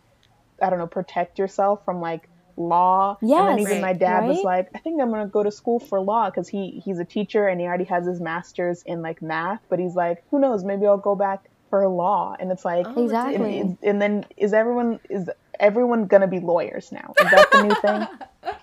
I 0.63 0.71
don't 0.71 0.79
know, 0.79 0.87
protect 0.87 1.39
yourself 1.39 1.85
from 1.85 2.01
like 2.01 2.29
law. 2.57 3.19
Yes, 3.21 3.41
and 3.41 3.49
then 3.49 3.59
even 3.61 3.73
right, 3.75 3.81
my 3.83 3.93
dad 3.93 4.21
right? 4.21 4.29
was 4.29 4.43
like, 4.43 4.69
I 4.75 4.79
think 4.79 5.01
I'm 5.01 5.11
gonna 5.11 5.27
go 5.27 5.43
to 5.43 5.51
school 5.51 5.79
for 5.79 6.01
law 6.01 6.31
because 6.31 6.49
he 6.49 6.83
he's 6.85 6.99
a 6.99 7.05
teacher 7.05 7.49
and 7.49 7.61
he 7.61 7.67
already 7.67 7.85
has 7.85 8.07
his 8.07 8.21
master's 8.21 8.83
in 8.83 9.03
like 9.03 9.21
math. 9.23 9.61
But 9.69 9.79
he's 9.79 9.95
like, 9.95 10.25
who 10.31 10.39
knows? 10.39 10.65
Maybe 10.65 10.87
I'll 10.87 10.97
go 10.97 11.15
back 11.15 11.49
for 11.73 11.89
law 11.89 12.37
and 12.39 12.53
it's 12.53 12.67
like 12.67 12.87
oh, 12.87 13.03
exactly 13.03 13.59
and, 13.59 13.79
and, 13.83 14.03
then 14.03 14.27
is 14.37 14.53
everyone 14.53 15.01
is 15.09 15.31
everyone 15.59 16.05
gonna 16.05 16.27
be 16.27 16.39
lawyers 16.39 16.93
now 16.93 17.15
is 17.19 17.31
that 17.31 17.51
the 17.51 17.63
new 17.63 17.75
thing 17.77 18.07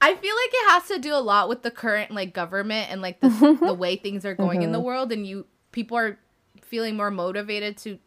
i 0.00 0.14
feel 0.14 0.36
like 0.36 0.50
it 0.52 0.70
has 0.70 0.86
to 0.86 1.00
do 1.00 1.12
a 1.12 1.18
lot 1.18 1.48
with 1.48 1.62
the 1.62 1.72
current 1.72 2.12
like 2.12 2.32
government 2.32 2.88
and 2.88 3.02
like 3.02 3.18
the, 3.18 3.58
the 3.66 3.74
way 3.74 3.96
things 3.96 4.24
are 4.24 4.36
going 4.36 4.58
mm-hmm. 4.60 4.66
in 4.66 4.70
the 4.70 4.78
mm-hmm. 4.78 4.86
world 4.86 5.10
and 5.10 5.26
you 5.26 5.44
people 5.72 5.98
are 5.98 6.16
feeling 6.60 6.96
more 6.96 7.10
motivated 7.10 7.76
to 7.76 7.98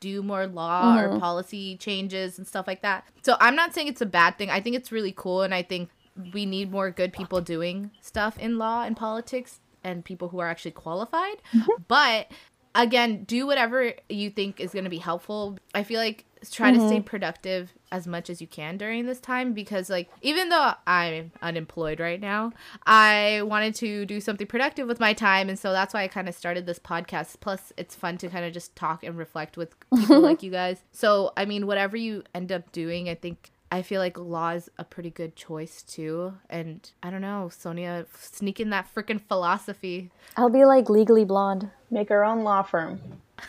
do 0.00 0.22
more 0.22 0.46
law 0.46 0.94
mm-hmm. 0.94 1.16
or 1.16 1.18
policy 1.18 1.78
changes 1.78 2.36
and 2.36 2.46
stuff 2.46 2.66
like 2.66 2.82
that 2.82 3.06
so 3.22 3.38
i'm 3.40 3.56
not 3.56 3.72
saying 3.72 3.88
it's 3.88 4.02
a 4.02 4.06
bad 4.06 4.36
thing 4.36 4.50
i 4.50 4.60
think 4.60 4.76
it's 4.76 4.92
really 4.92 5.14
cool 5.16 5.40
and 5.40 5.54
i 5.54 5.62
think 5.62 5.88
we 6.34 6.44
need 6.44 6.70
more 6.70 6.90
good 6.90 7.14
people 7.14 7.40
doing 7.40 7.90
stuff 8.02 8.38
in 8.38 8.58
law 8.58 8.82
and 8.82 8.98
politics 8.98 9.60
and 9.84 10.04
people 10.04 10.28
who 10.28 10.38
are 10.38 10.48
actually 10.48 10.72
qualified. 10.72 11.36
Mm-hmm. 11.54 11.82
But 11.86 12.30
again, 12.74 13.24
do 13.24 13.46
whatever 13.46 13.92
you 14.08 14.30
think 14.30 14.60
is 14.60 14.72
going 14.72 14.84
to 14.84 14.90
be 14.90 14.98
helpful. 14.98 15.58
I 15.74 15.82
feel 15.82 16.00
like 16.00 16.24
try 16.50 16.70
mm-hmm. 16.70 16.80
to 16.80 16.86
stay 16.86 16.96
mm-hmm. 16.98 17.04
productive 17.04 17.72
as 17.90 18.06
much 18.06 18.30
as 18.30 18.40
you 18.40 18.46
can 18.46 18.76
during 18.76 19.06
this 19.06 19.18
time 19.18 19.52
because 19.52 19.90
like 19.90 20.08
even 20.22 20.50
though 20.50 20.72
I'm 20.86 21.32
unemployed 21.42 22.00
right 22.00 22.20
now, 22.20 22.52
I 22.86 23.42
wanted 23.42 23.74
to 23.76 24.06
do 24.06 24.20
something 24.20 24.46
productive 24.46 24.86
with 24.86 25.00
my 25.00 25.12
time 25.12 25.48
and 25.48 25.58
so 25.58 25.72
that's 25.72 25.94
why 25.94 26.02
I 26.02 26.08
kind 26.08 26.28
of 26.28 26.34
started 26.34 26.66
this 26.66 26.78
podcast. 26.78 27.40
Plus 27.40 27.72
it's 27.76 27.94
fun 27.94 28.18
to 28.18 28.28
kind 28.28 28.44
of 28.44 28.52
just 28.52 28.76
talk 28.76 29.02
and 29.02 29.16
reflect 29.16 29.56
with 29.56 29.74
people 29.94 30.20
like 30.28 30.42
you 30.42 30.50
guys. 30.50 30.78
So, 30.92 31.32
I 31.36 31.44
mean, 31.44 31.66
whatever 31.66 31.96
you 31.96 32.22
end 32.34 32.52
up 32.52 32.70
doing, 32.72 33.08
I 33.08 33.14
think 33.14 33.50
I 33.70 33.82
feel 33.82 34.00
like 34.00 34.18
law 34.18 34.50
is 34.50 34.70
a 34.78 34.84
pretty 34.84 35.10
good 35.10 35.36
choice 35.36 35.82
too. 35.82 36.34
And 36.48 36.90
I 37.02 37.10
don't 37.10 37.20
know, 37.20 37.50
Sonia 37.52 38.06
sneaking 38.18 38.70
that 38.70 38.88
freaking 38.94 39.20
philosophy. 39.20 40.10
I'll 40.36 40.48
be 40.50 40.64
like 40.64 40.88
legally 40.88 41.24
blonde. 41.24 41.70
Make 41.90 42.10
our 42.10 42.24
own 42.24 42.44
law 42.44 42.62
firm. 42.62 43.00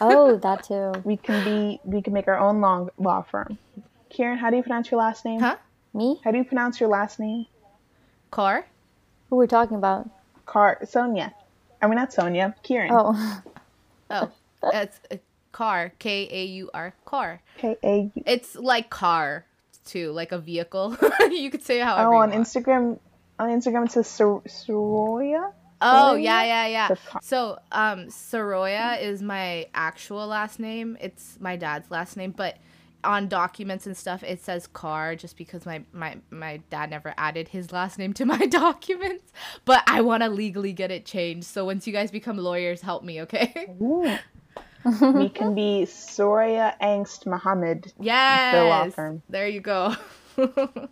Oh, 0.01 0.37
that 0.37 0.63
too. 0.63 0.93
We 1.03 1.17
can 1.17 1.43
be. 1.43 1.79
We 1.83 2.01
can 2.01 2.13
make 2.13 2.27
our 2.27 2.37
own 2.37 2.61
long 2.61 2.89
law 2.97 3.21
firm. 3.21 3.57
Kieran, 4.09 4.37
how 4.37 4.49
do 4.49 4.57
you 4.57 4.63
pronounce 4.63 4.91
your 4.91 4.99
last 4.99 5.23
name? 5.23 5.39
Huh? 5.39 5.57
Me? 5.93 6.19
How 6.23 6.31
do 6.31 6.37
you 6.37 6.43
pronounce 6.43 6.79
your 6.79 6.89
last 6.89 7.19
name? 7.19 7.45
Car? 8.31 8.65
Who 9.29 9.37
we're 9.37 9.47
talking 9.47 9.77
about? 9.77 10.09
Car 10.45 10.79
Sonia. 10.85 11.33
I 11.81 11.87
mean 11.87 11.95
not 11.95 12.11
Sonia. 12.11 12.55
Kieran. 12.63 12.91
Oh, 12.91 13.41
Oh, 14.11 14.31
it's 14.73 14.99
a 15.11 15.15
uh, 15.15 15.17
car. 15.51 15.93
K 15.99 16.27
A 16.31 16.45
U 16.45 16.69
R. 16.73 16.93
Car. 17.05 17.41
K 17.57 17.77
A. 17.83 18.11
It's 18.25 18.55
like 18.55 18.89
car 18.89 19.45
too, 19.89 20.11
like 20.11 20.31
a 20.31 20.37
vehicle. 20.39 20.95
you 21.31 21.49
could 21.49 21.63
say 21.63 21.79
however. 21.79 22.09
Oh, 22.09 22.11
you 22.13 22.17
on 22.19 22.29
want. 22.31 22.47
Instagram. 22.47 22.99
On 23.39 23.49
Instagram 23.49 23.85
it 23.85 23.91
says 23.91 24.07
Sor- 24.07 24.41
Soroya. 24.47 25.51
Oh 25.81 26.15
Soroya? 26.15 26.23
yeah, 26.23 26.43
yeah, 26.43 26.67
yeah. 26.67 26.95
So 27.21 27.57
um 27.71 28.07
Soroya 28.07 29.01
is 29.01 29.21
my 29.21 29.67
actual 29.73 30.27
last 30.27 30.59
name. 30.59 30.97
It's 30.99 31.37
my 31.39 31.55
dad's 31.55 31.89
last 31.89 32.17
name, 32.17 32.31
but 32.31 32.57
on 33.01 33.29
documents 33.29 33.87
and 33.87 33.95
stuff 33.95 34.23
it 34.23 34.43
says 34.43 34.67
Kaur 34.67 35.17
just 35.17 35.37
because 35.37 35.65
my 35.65 35.81
my 35.93 36.17
my 36.31 36.57
dad 36.69 36.89
never 36.89 37.13
added 37.17 37.47
his 37.47 37.71
last 37.71 37.97
name 37.97 38.13
to 38.15 38.25
my 38.35 38.45
documents. 38.45 39.31
But 39.63 39.83
I 39.87 40.01
want 40.01 40.23
to 40.23 40.29
legally 40.29 40.73
get 40.73 40.91
it 40.91 41.05
changed. 41.05 41.47
So 41.47 41.63
once 41.65 41.87
you 41.87 41.93
guys 41.93 42.11
become 42.11 42.37
lawyers, 42.37 42.81
help 42.81 43.03
me, 43.03 43.21
okay? 43.21 43.67
Ooh. 43.81 44.17
We 44.85 45.29
can 45.29 45.55
be 45.55 45.85
Soraya 45.87 46.73
Angst 46.81 47.25
Muhammad. 47.25 47.91
Yes. 47.99 48.55
The 48.55 48.63
law 48.63 48.89
firm. 48.89 49.21
There 49.29 49.47
you 49.47 49.61
go. 49.61 49.95
oh 50.37 50.87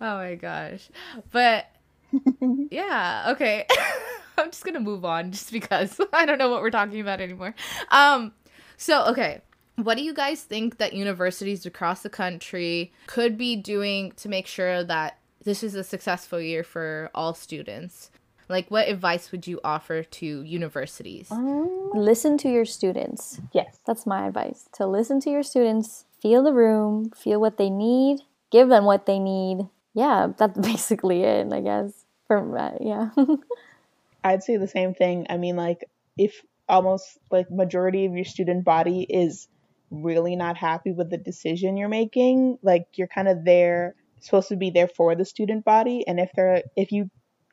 my 0.00 0.34
gosh. 0.34 0.88
But 1.30 1.66
yeah, 2.70 3.26
okay. 3.30 3.66
I'm 4.38 4.50
just 4.50 4.64
going 4.64 4.74
to 4.74 4.80
move 4.80 5.04
on 5.04 5.32
just 5.32 5.52
because 5.52 6.00
I 6.12 6.24
don't 6.24 6.38
know 6.38 6.48
what 6.48 6.62
we're 6.62 6.70
talking 6.70 7.00
about 7.00 7.20
anymore. 7.20 7.54
Um 7.90 8.32
so 8.76 9.04
okay, 9.06 9.42
what 9.76 9.96
do 9.96 10.02
you 10.02 10.14
guys 10.14 10.42
think 10.42 10.78
that 10.78 10.92
universities 10.92 11.66
across 11.66 12.02
the 12.02 12.10
country 12.10 12.92
could 13.06 13.36
be 13.36 13.56
doing 13.56 14.12
to 14.12 14.28
make 14.28 14.46
sure 14.46 14.82
that 14.84 15.18
this 15.44 15.62
is 15.62 15.74
a 15.74 15.84
successful 15.84 16.40
year 16.40 16.62
for 16.62 17.10
all 17.14 17.34
students? 17.34 18.10
Like 18.48 18.70
what 18.70 18.88
advice 18.88 19.30
would 19.32 19.46
you 19.46 19.60
offer 19.62 20.02
to 20.02 20.42
universities? 20.42 21.30
Um, 21.30 21.90
listen 21.94 22.38
to 22.38 22.48
your 22.48 22.64
students. 22.64 23.40
yes. 23.52 23.78
That's 23.86 24.06
my 24.06 24.26
advice. 24.26 24.68
To 24.74 24.86
listen 24.86 25.20
to 25.20 25.30
your 25.30 25.42
students, 25.42 26.04
feel 26.20 26.42
the 26.42 26.52
room, 26.52 27.10
feel 27.10 27.40
what 27.40 27.58
they 27.58 27.70
need, 27.70 28.20
give 28.50 28.68
them 28.68 28.84
what 28.84 29.06
they 29.06 29.18
need. 29.18 29.68
Yeah, 29.94 30.28
that's 30.36 30.58
basically 30.66 31.22
it, 31.22 31.52
I 31.52 31.60
guess. 31.60 31.92
For 32.26 32.58
uh, 32.58 32.72
yeah. 32.80 33.10
I'd 34.24 34.42
say 34.42 34.56
the 34.56 34.68
same 34.68 34.94
thing. 34.94 35.26
I 35.30 35.36
mean, 35.36 35.56
like, 35.56 35.84
if 36.16 36.42
almost 36.68 37.18
like 37.30 37.50
majority 37.50 38.04
of 38.04 38.14
your 38.14 38.24
student 38.24 38.64
body 38.64 39.02
is 39.08 39.48
really 39.90 40.36
not 40.36 40.56
happy 40.56 40.92
with 40.92 41.08
the 41.10 41.16
decision 41.16 41.76
you're 41.76 41.88
making, 41.88 42.58
like 42.62 42.86
you're 42.94 43.08
kind 43.08 43.28
of 43.28 43.44
there 43.44 43.94
supposed 44.20 44.48
to 44.48 44.56
be 44.56 44.70
there 44.70 44.88
for 44.88 45.14
the 45.14 45.24
student 45.24 45.64
body, 45.64 46.04
and 46.06 46.20
if 46.20 46.30
they're 46.34 46.62
if 46.76 46.92
you 46.92 47.10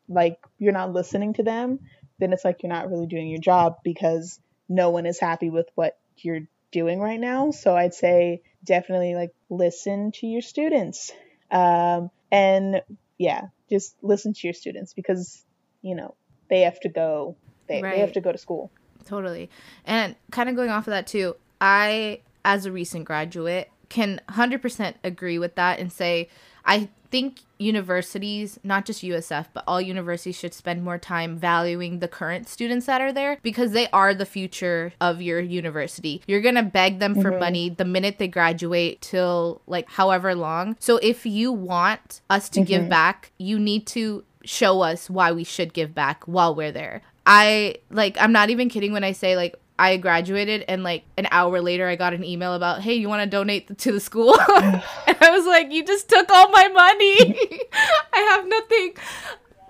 like 0.08 0.38
you're 0.58 0.74
not 0.74 0.94
listening 0.94 1.34
to 1.34 1.44
them, 1.44 1.80
then 2.20 2.34
it's 2.34 2.46
like 2.46 2.64
you're 2.64 2.72
not 2.72 2.90
really 2.90 3.08
doing 3.08 3.28
your 3.28 3.40
job 3.40 3.78
because 3.84 4.40
no 4.70 4.90
one 4.90 5.06
is 5.06 5.20
happy 5.20 5.50
with 5.50 5.68
what 5.76 5.98
you're 6.18 6.48
doing 6.72 7.00
right 7.00 7.20
now. 7.20 7.52
So 7.52 7.76
I'd 7.76 7.94
say 7.94 8.42
definitely 8.64 9.16
like 9.16 9.34
listen 9.50 10.12
to 10.16 10.28
your 10.28 10.42
students. 10.42 11.12
Um, 11.52 12.10
and 12.32 12.82
yeah, 13.18 13.42
just 13.70 13.96
listen 14.02 14.34
to 14.34 14.48
your 14.48 14.54
students 14.54 14.94
because 14.94 15.44
you 15.82 15.96
know 15.96 16.16
they 16.50 16.62
have 16.62 16.80
to 16.82 16.90
go 16.90 17.36
they, 17.68 17.82
they 17.82 18.00
have 18.00 18.14
to 18.14 18.22
go 18.22 18.32
to 18.32 18.38
school 18.38 18.72
Totally. 19.06 19.50
And 19.86 20.16
kind 20.32 20.50
of 20.50 20.56
going 20.56 20.70
off 20.70 20.88
of 20.88 20.92
that 20.92 21.08
too, 21.08 21.36
I, 21.62 22.22
as 22.44 22.66
a 22.66 22.72
recent 22.72 23.06
graduate, 23.06 23.70
can 23.90 24.20
100% 24.30 24.96
agree 25.04 25.40
with 25.40 25.56
that 25.56 25.80
and 25.80 25.92
say, 25.92 26.28
I 26.66 26.90
think 27.12 27.42
universities, 27.58 28.60
not 28.64 28.86
just 28.86 29.04
USF, 29.04 29.46
but 29.54 29.64
all 29.68 29.80
universities 29.80 30.36
should 30.36 30.54
spend 30.54 30.84
more 30.84 30.98
time 30.98 31.38
valuing 31.38 32.00
the 32.00 32.08
current 32.08 32.50
students 32.50 32.88
that 32.88 33.00
are 33.00 33.14
there 33.14 33.38
because 33.42 33.72
they 33.72 33.88
are 33.92 34.14
the 34.14 34.26
future 34.26 34.92
of 35.00 35.22
your 35.22 35.40
university. 35.40 36.22
You're 36.28 36.42
going 36.42 36.56
to 36.56 36.64
beg 36.64 37.00
them 37.00 37.16
for 37.16 37.30
mm-hmm. 37.30 37.40
money 37.40 37.70
the 37.70 37.86
minute 37.86 38.18
they 38.18 38.28
graduate 38.28 39.02
till 39.02 39.62
like 39.68 39.90
however 39.90 40.36
long. 40.36 40.76
So 40.80 40.98
if 40.98 41.26
you 41.26 41.52
want 41.54 42.22
us 42.30 42.50
to 42.50 42.62
give 42.62 42.82
mm-hmm. 42.82 42.90
back, 42.90 43.32
you 43.38 43.60
need 43.60 43.88
to 43.88 44.26
show 44.44 44.82
us 44.82 45.10
why 45.10 45.32
we 45.32 45.44
should 45.44 45.74
give 45.74 45.96
back 45.96 46.24
while 46.26 46.54
we're 46.54 46.72
there. 46.72 47.02
I 47.26 47.78
like 47.90 48.18
I'm 48.20 48.32
not 48.32 48.50
even 48.50 48.70
kidding 48.70 48.92
when 48.92 49.04
I 49.04 49.12
say 49.12 49.36
like 49.36 49.56
I 49.78 49.98
graduated 49.98 50.64
and 50.68 50.84
like 50.84 51.04
an 51.18 51.28
hour 51.32 51.62
later 51.62 51.88
I 51.88 51.96
got 51.96 52.14
an 52.14 52.24
email 52.24 52.54
about, 52.54 52.82
"Hey, 52.82 52.94
you 52.96 53.10
want 53.10 53.24
to 53.24 53.30
donate 53.30 53.78
to 53.78 53.92
the 53.92 54.00
school?" 54.00 54.36
and 54.56 54.82
I 55.22 55.30
was 55.32 55.46
like, 55.46 55.72
"You 55.72 55.84
just 55.86 56.10
took 56.10 56.30
all 56.32 56.50
my 56.50 56.68
money. 56.70 57.60
I 58.14 58.20
have 58.20 58.48
nothing." 58.48 58.94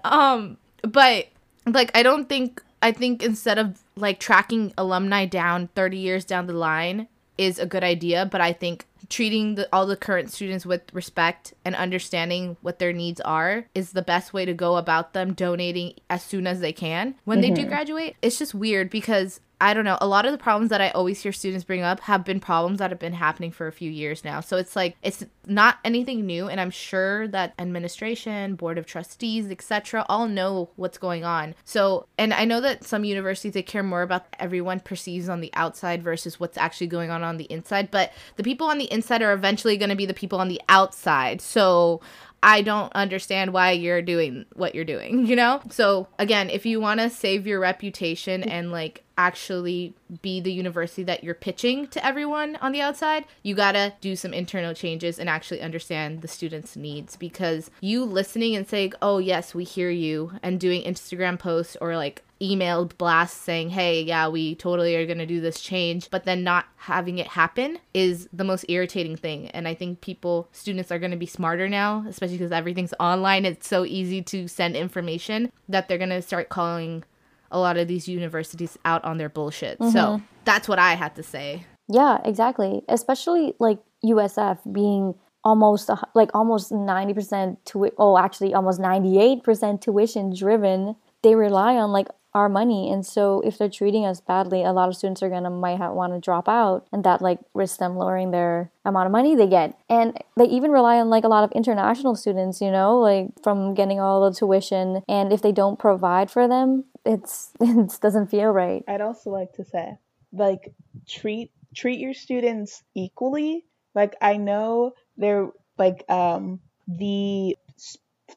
Um, 0.04 0.58
but 0.84 1.28
like 1.66 1.92
I 1.96 2.04
don't 2.04 2.30
think 2.30 2.62
I 2.82 2.92
think 2.92 3.24
instead 3.24 3.58
of 3.58 3.82
like 3.96 4.20
tracking 4.20 4.74
alumni 4.78 5.26
down 5.26 5.70
30 5.76 5.98
years 5.98 6.26
down 6.26 6.48
the 6.48 6.54
line 6.54 7.08
is 7.38 7.60
a 7.60 7.66
good 7.66 7.84
idea, 7.84 8.28
but 8.32 8.42
I 8.42 8.54
think 8.54 8.86
treating 9.10 9.56
the, 9.56 9.68
all 9.74 9.86
the 9.86 9.96
current 9.96 10.32
students 10.32 10.66
with 10.66 10.82
respect 10.94 11.54
and 11.64 11.76
understanding 11.76 12.58
what 12.62 12.80
their 12.80 12.94
needs 12.94 13.22
are 13.22 13.66
is 13.76 13.92
the 13.92 14.02
best 14.02 14.34
way 14.34 14.46
to 14.46 14.54
go 14.54 14.78
about 14.78 15.14
them 15.14 15.34
donating 15.34 15.94
as 16.10 16.24
soon 16.24 16.48
as 16.48 16.60
they 16.60 16.74
can 16.74 17.16
when 17.24 17.42
they 17.42 17.52
do 17.52 17.66
graduate. 17.66 18.16
It's 18.22 18.40
just 18.40 18.56
weird 18.56 18.90
because 18.90 19.42
I 19.62 19.74
don't 19.74 19.86
know, 19.86 19.98
a 20.02 20.08
lot 20.08 20.26
of 20.26 20.32
the 20.32 20.38
problems 20.38 20.70
that 20.70 20.82
I 20.82 20.90
always 20.90 21.22
hear 21.22 21.32
students 21.32 21.64
bring 21.64 21.82
up 21.82 22.02
have 22.02 22.26
been 22.26 22.40
problems 22.40 22.80
that 22.80 22.92
have 22.92 23.00
been 23.00 23.14
happening 23.14 23.52
for 23.52 23.68
a 23.68 23.72
few 23.72 23.90
years 23.90 24.24
now. 24.24 24.42
So 24.42 24.58
it's 24.58 24.76
like 24.76 24.98
it's 25.02 25.24
not 25.48 25.78
anything 25.84 26.26
new 26.26 26.48
and 26.48 26.60
I'm 26.60 26.72
sure 26.72 27.28
that 27.30 27.54
administration, 27.58 28.56
board 28.56 28.78
of 28.78 28.86
trustees, 28.86 29.50
etc. 29.50 30.06
all 30.10 30.28
know 30.28 30.70
what's 30.76 30.98
going 30.98 31.24
on. 31.24 31.56
So, 31.64 32.08
and 32.18 32.34
I 32.34 32.44
know 32.46 32.60
that 32.62 32.84
some 32.84 33.06
universities 33.06 33.54
they 33.54 33.64
care 33.64 33.84
more 33.84 34.02
about 34.02 34.26
everyone 34.40 34.82
perceives 34.82 35.30
on 35.30 35.42
the 35.42 35.52
outside 35.54 36.04
versus 36.04 36.40
what's 36.40 36.58
actually 36.58 36.88
going 36.88 37.10
on 37.10 37.24
on 37.24 37.38
the 37.38 37.46
inside, 37.46 37.92
but 37.92 38.12
the 38.36 38.44
people 38.44 38.68
on 38.68 38.78
the 38.78 38.92
inside 38.92 39.22
are 39.22 39.34
eventually 39.34 39.78
going 39.78 39.90
to 39.90 39.96
be 39.96 40.06
the 40.06 40.14
people 40.14 40.40
on 40.40 40.50
the 40.50 40.62
outside. 40.68 41.42
So, 41.42 42.02
I 42.46 42.62
don't 42.62 42.94
understand 42.94 43.54
why 43.54 43.72
you're 43.72 44.04
doing 44.04 44.46
what 44.54 44.76
you're 44.76 44.86
doing, 44.86 45.26
you 45.26 45.36
know? 45.36 45.62
So, 45.72 46.08
again, 46.20 46.52
if 46.52 46.64
you 46.64 46.80
want 46.80 47.00
to 47.00 47.10
save 47.10 47.48
your 47.48 47.60
reputation 47.60 48.44
and 48.44 48.72
like 48.72 49.04
actually 49.18 49.96
be 50.22 50.42
the 50.42 50.54
university 50.54 51.02
that 51.04 51.24
you're 51.24 51.34
pitching 51.34 51.88
to 51.88 52.06
everyone 52.06 52.58
on 52.58 52.72
the 52.72 52.82
outside, 52.82 53.26
you 53.42 53.56
got 53.56 53.72
to 53.72 53.94
do 54.00 54.16
some 54.16 54.32
internal 54.32 54.76
changes 54.76 55.18
and 55.18 55.28
actually 55.28 55.62
understand 55.62 56.22
the 56.22 56.28
students' 56.28 56.76
needs 56.76 57.16
because 57.16 57.72
you 57.82 58.04
listening 58.04 58.56
and 58.56 58.70
saying, 58.70 58.94
"Oh, 59.02 59.18
yes, 59.18 59.56
we 59.56 59.64
hear 59.64 59.90
you," 59.90 60.34
and 60.44 60.60
doing 60.60 60.84
Instagram 60.84 61.40
posts 61.40 61.76
or 61.82 61.96
like 61.96 62.22
emailed 62.46 62.98
blasts 62.98 63.40
saying, 63.40 63.72
"Hey, 63.72 64.02
yeah, 64.02 64.28
we 64.28 64.56
totally 64.56 64.96
are 64.96 65.06
going 65.06 65.18
to 65.18 65.26
do 65.26 65.42
this 65.42 65.60
change," 65.60 66.10
but 66.10 66.26
then 66.26 66.44
not 66.44 66.66
having 66.78 67.18
it 67.18 67.28
happen 67.28 67.80
is 67.94 68.30
the 68.32 68.44
most 68.44 68.66
irritating 68.70 69.16
thing. 69.16 69.50
And 69.50 69.68
I 69.68 69.74
think 69.74 70.02
people, 70.02 70.48
students 70.52 70.92
are 70.92 71.00
going 71.00 71.12
to 71.12 71.18
be 71.18 71.26
smarter 71.26 71.68
now, 71.68 72.06
especially 72.08 72.38
because 72.38 72.52
everything's 72.52 72.94
online. 73.00 73.46
It's 73.46 73.68
so 73.68 73.86
easy 73.86 74.22
to 74.24 74.48
send 74.48 74.76
information 74.76 75.52
that 75.68 75.88
they're 75.88 75.98
going 75.98 76.10
to 76.10 76.22
start 76.22 76.50
calling 76.50 77.04
a 77.52 77.60
lot 77.60 77.78
of 77.78 77.88
these 77.88 78.08
universities 78.08 78.78
out 78.86 79.04
on 79.04 79.18
their 79.18 79.30
bullshit. 79.30 79.78
So 79.80 79.86
mm-hmm. 79.86 80.26
that's 80.44 80.68
what 80.68 80.80
I 80.80 80.96
had 80.96 81.16
to 81.16 81.24
say. 81.24 81.66
Yeah, 81.88 82.20
exactly. 82.26 82.82
Especially 82.90 83.54
like 83.60 83.80
USF 84.04 84.60
being 84.72 85.16
almost 85.44 85.90
like 86.16 86.32
almost 86.34 86.72
90% 86.72 87.58
to 87.66 87.92
oh 87.98 88.18
actually 88.18 88.54
almost 88.54 88.80
98% 88.80 89.82
tuition 89.82 90.36
driven. 90.36 90.96
They 91.22 91.36
rely 91.36 91.76
on 91.76 91.92
like 91.92 92.08
our 92.36 92.50
money 92.50 92.92
and 92.92 93.06
so 93.06 93.42
if 93.46 93.58
they're 93.58 93.70
treating 93.70 94.06
us 94.06 94.20
badly, 94.20 94.64
a 94.64 94.72
lot 94.72 94.90
of 94.90 94.96
students 94.96 95.24
are 95.24 95.30
to 95.30 95.50
might 95.50 95.78
ha- 95.78 95.94
want 95.94 96.14
to 96.14 96.20
drop 96.20 96.48
out 96.48 96.86
and 96.92 97.04
that 97.04 97.22
like 97.22 97.40
risks 97.54 97.78
them 97.78 97.96
lowering 97.96 98.32
their 98.32 98.72
amount 98.84 99.06
of 99.06 99.12
money 99.12 99.36
they 99.36 99.48
get. 99.48 99.80
And 99.90 100.18
they 100.38 100.46
even 100.46 100.72
rely 100.72 101.00
on 101.00 101.10
like 101.10 101.24
a 101.24 101.30
lot 101.30 101.44
of 101.44 101.52
international 101.54 102.16
students, 102.16 102.62
you 102.62 102.72
know, 102.72 103.00
like 103.00 103.28
from 103.42 103.74
getting 103.74 104.00
all 104.00 104.30
the 104.30 104.36
tuition 104.36 105.02
and 105.08 105.32
if 105.32 105.42
they 105.42 105.52
don't 105.52 105.80
provide 105.80 106.30
for 106.30 106.48
them, 106.48 106.84
it's 107.06 107.52
it 107.62 108.00
doesn't 108.02 108.28
feel 108.28 108.50
right. 108.50 108.84
i'd 108.88 109.02
also 109.02 109.30
like 109.30 109.54
to 109.54 109.64
say 109.64 109.98
like 110.34 110.74
treat 111.08 111.52
treat 111.76 112.00
your 112.00 112.14
students 112.14 112.84
equally 112.96 113.66
like 113.94 114.16
i 114.22 114.38
know 114.38 114.94
they're 115.18 115.50
like 115.78 116.04
um 116.10 116.60
the 116.88 117.56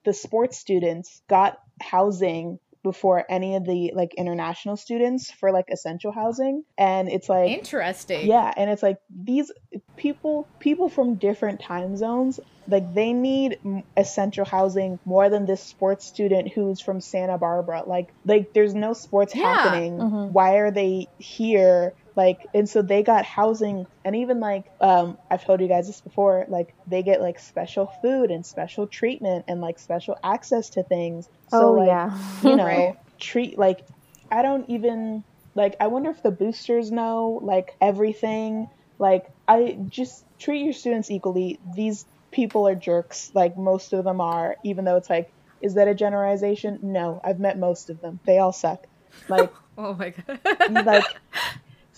the 0.05 0.13
sports 0.13 0.59
students 0.59 1.23
got 1.29 1.59
housing 1.81 2.59
before 2.83 3.25
any 3.29 3.57
of 3.57 3.65
the 3.65 3.93
like 3.95 4.15
international 4.15 4.77
students 4.77 5.31
for 5.31 5.53
like 5.53 5.67
essential 5.71 6.13
housing 6.13 6.65
and 6.77 7.09
it's 7.09 7.29
like 7.29 7.51
interesting 7.51 8.27
yeah 8.27 8.53
and 8.57 8.71
it's 8.71 8.83
like 8.83 8.99
these 9.11 9.51
people 9.97 10.47
people 10.59 10.89
from 10.89 11.17
different 11.17 11.61
time 11.61 11.97
zones 11.97 12.41
like 12.69 12.95
they 12.95 13.13
need 13.13 13.59
essential 13.97 14.45
housing 14.45 14.99
more 15.05 15.31
than 15.31 15.47
this 15.47 15.63
sports 15.63 16.07
student 16.07 16.53
who's 16.53 16.81
from 16.81 17.01
Santa 17.01 17.39
Barbara 17.39 17.83
like 17.87 18.09
like 18.25 18.53
there's 18.53 18.75
no 18.75 18.93
sports 18.93 19.35
yeah. 19.35 19.43
happening 19.55 19.99
mm-hmm. 19.99 20.33
why 20.33 20.57
are 20.57 20.71
they 20.71 21.09
here 21.19 21.95
like 22.19 22.49
and 22.53 22.69
so 22.69 22.83
they 22.83 23.05
got 23.05 23.25
housing 23.25 23.87
and 24.05 24.17
even 24.17 24.41
like 24.41 24.65
um 24.81 25.17
i've 25.31 25.45
told 25.45 25.61
you 25.61 25.69
guys 25.69 25.87
this 25.87 26.01
before 26.01 26.45
like 26.49 26.75
they 26.89 27.01
get 27.01 27.21
like 27.21 27.39
special 27.39 27.87
food 28.03 28.33
and 28.33 28.45
special 28.45 28.89
treatment 28.89 29.45
and 29.47 29.61
like 29.61 29.79
special 29.79 30.19
access 30.25 30.71
to 30.71 30.83
things. 30.83 31.29
So 31.49 31.69
oh, 31.69 31.73
like 31.75 31.87
yeah. 31.87 32.19
you 32.43 32.57
know 32.57 32.65
right. 32.65 32.99
treat 33.21 33.57
like 33.57 33.87
i 34.33 34.43
don't 34.43 34.69
even 34.69 35.23
like 35.55 35.77
i 35.79 35.87
wonder 35.87 36.11
if 36.11 36.21
the 36.25 36.33
boosters 36.33 36.91
know 36.91 37.39
like 37.41 37.77
everything. 37.81 38.69
Like 38.99 39.31
i 39.47 39.79
just 39.89 40.25
treat 40.41 40.65
your 40.65 40.73
students 40.73 41.13
equally. 41.13 41.61
These 41.77 42.05
people 42.33 42.67
are 42.67 42.75
jerks 42.75 43.31
like 43.33 43.57
most 43.57 43.93
of 43.93 44.03
them 44.03 44.21
are 44.21 44.57
even 44.65 44.85
though 44.85 44.97
it's 44.97 45.09
like 45.09 45.31
is 45.61 45.75
that 45.75 45.87
a 45.87 45.95
generalization? 45.95 46.81
No 46.83 47.21
i've 47.23 47.39
met 47.39 47.57
most 47.61 47.91
of 47.91 48.01
them. 48.01 48.19
They 48.27 48.39
all 48.39 48.53
suck. 48.53 48.89
Like 49.29 49.53
oh 49.79 49.95
my 49.95 50.11
god. 50.11 50.85
like 50.85 51.05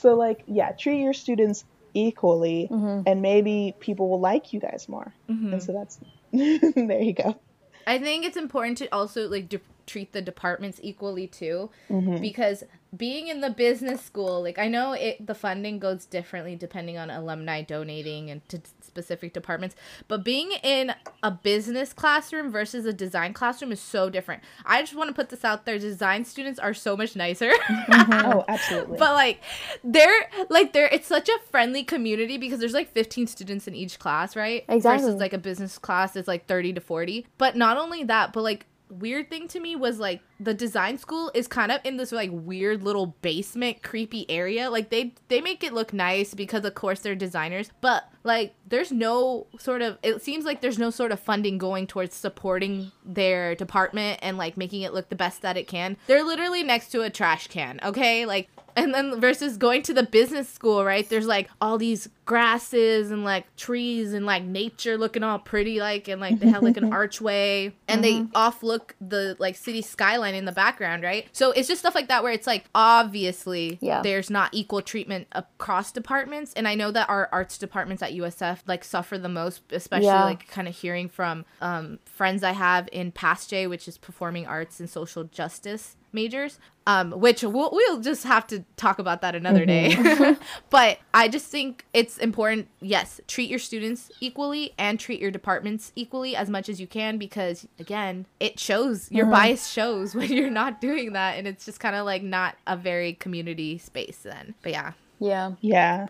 so 0.00 0.14
like 0.14 0.42
yeah, 0.46 0.72
treat 0.72 1.02
your 1.02 1.12
students 1.12 1.64
equally 1.92 2.68
mm-hmm. 2.70 3.02
and 3.06 3.20
maybe 3.20 3.74
people 3.80 4.08
will 4.08 4.20
like 4.20 4.52
you 4.52 4.60
guys 4.60 4.88
more. 4.88 5.12
Mm-hmm. 5.28 5.52
And 5.52 5.62
so 5.62 5.72
that's 5.72 6.00
there 6.32 7.02
you 7.02 7.12
go. 7.12 7.38
I 7.86 7.98
think 7.98 8.24
it's 8.24 8.36
important 8.36 8.78
to 8.78 8.88
also 8.94 9.28
like 9.28 9.48
de- 9.48 9.60
treat 9.86 10.12
the 10.12 10.22
departments 10.22 10.80
equally 10.82 11.26
too 11.26 11.70
mm-hmm. 11.90 12.20
because 12.20 12.64
being 12.96 13.28
in 13.28 13.40
the 13.40 13.50
business 13.50 14.00
school 14.02 14.42
like 14.42 14.58
i 14.58 14.66
know 14.66 14.92
it 14.92 15.24
the 15.24 15.34
funding 15.34 15.78
goes 15.78 16.06
differently 16.06 16.56
depending 16.56 16.98
on 16.98 17.10
alumni 17.10 17.62
donating 17.62 18.30
and 18.30 18.46
to 18.48 18.60
specific 18.82 19.32
departments 19.32 19.76
but 20.08 20.24
being 20.24 20.52
in 20.62 20.92
a 21.22 21.30
business 21.30 21.92
classroom 21.92 22.50
versus 22.50 22.86
a 22.86 22.92
design 22.92 23.32
classroom 23.32 23.72
is 23.72 23.80
so 23.80 24.10
different. 24.10 24.42
I 24.64 24.82
just 24.82 24.94
want 24.94 25.08
to 25.08 25.14
put 25.14 25.28
this 25.28 25.44
out 25.44 25.66
there 25.66 25.78
design 25.78 26.24
students 26.24 26.58
are 26.58 26.74
so 26.74 26.96
much 26.96 27.16
nicer. 27.16 27.50
Mm-hmm. 27.90 28.26
oh 28.26 28.44
absolutely. 28.48 28.98
But 28.98 29.14
like 29.14 29.40
they're 29.82 30.30
like 30.48 30.72
they're 30.72 30.88
it's 30.88 31.06
such 31.06 31.28
a 31.28 31.38
friendly 31.50 31.82
community 31.82 32.38
because 32.38 32.60
there's 32.60 32.72
like 32.72 32.92
15 32.92 33.26
students 33.26 33.66
in 33.66 33.74
each 33.74 33.98
class 33.98 34.36
right? 34.36 34.64
Exactly. 34.68 35.06
Versus 35.06 35.20
like 35.20 35.32
a 35.32 35.38
business 35.38 35.78
class 35.78 36.16
is 36.16 36.28
like 36.28 36.46
30 36.46 36.74
to 36.74 36.80
40 36.80 37.26
but 37.38 37.56
not 37.56 37.76
only 37.76 38.04
that 38.04 38.32
but 38.32 38.42
like 38.42 38.66
weird 38.90 39.30
thing 39.30 39.48
to 39.48 39.60
me 39.60 39.76
was 39.76 39.98
like 39.98 40.20
the 40.38 40.54
design 40.54 40.98
school 40.98 41.30
is 41.34 41.46
kind 41.46 41.70
of 41.70 41.80
in 41.84 41.96
this 41.96 42.12
like 42.12 42.30
weird 42.32 42.82
little 42.82 43.06
basement 43.22 43.82
creepy 43.82 44.28
area. 44.30 44.70
Like 44.70 44.90
they 44.90 45.14
they 45.28 45.40
make 45.40 45.62
it 45.62 45.72
look 45.72 45.92
nice 45.92 46.34
because 46.34 46.64
of 46.64 46.74
course 46.74 47.00
they're 47.00 47.14
designers 47.14 47.70
but 47.80 48.10
like 48.24 48.54
there's 48.68 48.92
no 48.92 49.46
sort 49.58 49.82
of 49.82 49.98
it 50.02 50.22
seems 50.22 50.44
like 50.44 50.60
there's 50.60 50.78
no 50.78 50.90
sort 50.90 51.12
of 51.12 51.20
funding 51.20 51.58
going 51.58 51.86
towards 51.86 52.14
supporting 52.14 52.92
their 53.04 53.54
department 53.54 54.18
and 54.22 54.36
like 54.36 54.56
making 54.56 54.82
it 54.82 54.92
look 54.92 55.08
the 55.08 55.16
best 55.16 55.42
that 55.42 55.56
it 55.56 55.66
can. 55.66 55.96
They're 56.06 56.24
literally 56.24 56.62
next 56.62 56.88
to 56.90 57.02
a 57.02 57.10
trash 57.10 57.48
can 57.48 57.80
okay? 57.84 58.26
Like 58.26 58.48
and 58.76 58.94
then 58.94 59.20
versus 59.20 59.56
going 59.56 59.82
to 59.82 59.94
the 59.94 60.02
business 60.02 60.48
school, 60.48 60.84
right? 60.84 61.08
There's 61.08 61.26
like 61.26 61.50
all 61.60 61.78
these 61.78 62.08
grasses 62.30 63.10
and 63.10 63.24
like 63.24 63.44
trees 63.56 64.12
and 64.12 64.24
like 64.24 64.44
nature 64.44 64.96
looking 64.96 65.24
all 65.24 65.40
pretty, 65.40 65.80
like, 65.80 66.06
and 66.06 66.20
like 66.20 66.38
they 66.38 66.48
have 66.48 66.62
like 66.62 66.76
an 66.76 66.92
archway 66.92 67.74
and 67.88 68.04
mm-hmm. 68.04 68.26
they 68.26 68.30
off 68.38 68.62
look 68.62 68.94
the 69.00 69.34
like 69.40 69.56
city 69.56 69.82
skyline 69.82 70.36
in 70.36 70.44
the 70.44 70.52
background, 70.52 71.02
right? 71.02 71.26
So 71.32 71.50
it's 71.50 71.66
just 71.66 71.80
stuff 71.80 71.96
like 71.96 72.06
that 72.06 72.22
where 72.22 72.32
it's 72.32 72.46
like 72.46 72.66
obviously 72.72 73.78
yeah. 73.80 74.00
there's 74.02 74.30
not 74.30 74.50
equal 74.52 74.80
treatment 74.80 75.26
across 75.32 75.90
departments. 75.90 76.52
And 76.52 76.68
I 76.68 76.76
know 76.76 76.92
that 76.92 77.10
our 77.10 77.28
arts 77.32 77.58
departments 77.58 78.00
at 78.00 78.12
USF 78.12 78.60
like 78.64 78.84
suffer 78.84 79.18
the 79.18 79.28
most, 79.28 79.62
especially 79.72 80.06
yeah. 80.06 80.22
like 80.22 80.46
kind 80.46 80.68
of 80.68 80.76
hearing 80.76 81.08
from 81.08 81.44
um, 81.60 81.98
friends 82.04 82.44
I 82.44 82.52
have 82.52 82.88
in 82.92 83.10
PASJ, 83.10 83.68
which 83.68 83.88
is 83.88 83.98
performing 83.98 84.46
arts 84.46 84.78
and 84.78 84.88
social 84.88 85.24
justice 85.24 85.96
majors 86.12 86.58
um, 86.86 87.12
which 87.12 87.42
we'll, 87.42 87.70
we'll 87.72 88.00
just 88.00 88.24
have 88.24 88.46
to 88.48 88.64
talk 88.76 88.98
about 88.98 89.20
that 89.20 89.34
another 89.34 89.64
mm-hmm. 89.64 90.32
day 90.32 90.36
but 90.70 90.98
i 91.14 91.28
just 91.28 91.46
think 91.46 91.84
it's 91.92 92.18
important 92.20 92.68
yes 92.80 93.20
treat 93.26 93.50
your 93.50 93.58
students 93.58 94.10
equally 94.20 94.72
and 94.78 95.00
treat 95.00 95.20
your 95.20 95.30
departments 95.30 95.92
equally 95.96 96.36
as 96.36 96.48
much 96.48 96.68
as 96.68 96.80
you 96.80 96.86
can 96.86 97.18
because 97.18 97.66
again 97.78 98.26
it 98.38 98.60
shows 98.60 99.10
your 99.10 99.24
mm-hmm. 99.24 99.32
bias 99.32 99.68
shows 99.68 100.14
when 100.14 100.32
you're 100.32 100.50
not 100.50 100.80
doing 100.80 101.12
that 101.12 101.36
and 101.36 101.48
it's 101.48 101.64
just 101.64 101.80
kind 101.80 101.96
of 101.96 102.04
like 102.04 102.22
not 102.22 102.56
a 102.66 102.76
very 102.76 103.14
community 103.14 103.78
space 103.78 104.18
then 104.22 104.54
but 104.62 104.72
yeah. 104.72 104.92
Yeah. 105.18 105.52
Yeah 105.60 106.08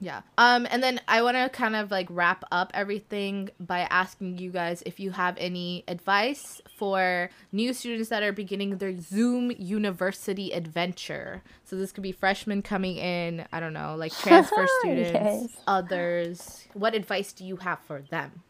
yeah. 0.00 0.22
Um, 0.36 0.66
and 0.70 0.82
then 0.82 1.00
I 1.08 1.22
want 1.22 1.36
to 1.36 1.48
kind 1.48 1.74
of 1.74 1.90
like 1.90 2.06
wrap 2.10 2.44
up 2.52 2.70
everything 2.72 3.50
by 3.58 3.80
asking 3.80 4.38
you 4.38 4.50
guys 4.50 4.82
if 4.86 5.00
you 5.00 5.10
have 5.10 5.36
any 5.38 5.84
advice 5.88 6.60
for 6.76 7.30
new 7.50 7.72
students 7.72 8.08
that 8.10 8.22
are 8.22 8.32
beginning 8.32 8.78
their 8.78 8.96
Zoom 8.96 9.50
university 9.58 10.52
adventure. 10.52 11.42
So 11.64 11.76
this 11.76 11.90
could 11.90 12.02
be 12.02 12.12
freshmen 12.12 12.62
coming 12.62 12.96
in, 12.96 13.44
I 13.52 13.58
don't 13.58 13.72
know, 13.72 13.96
like 13.96 14.12
transfer 14.16 14.66
students, 14.80 15.12
yes. 15.12 15.56
others. 15.66 16.68
What 16.74 16.94
advice 16.94 17.32
do 17.32 17.44
you 17.44 17.56
have 17.56 17.80
for 17.80 18.02
them? 18.02 18.42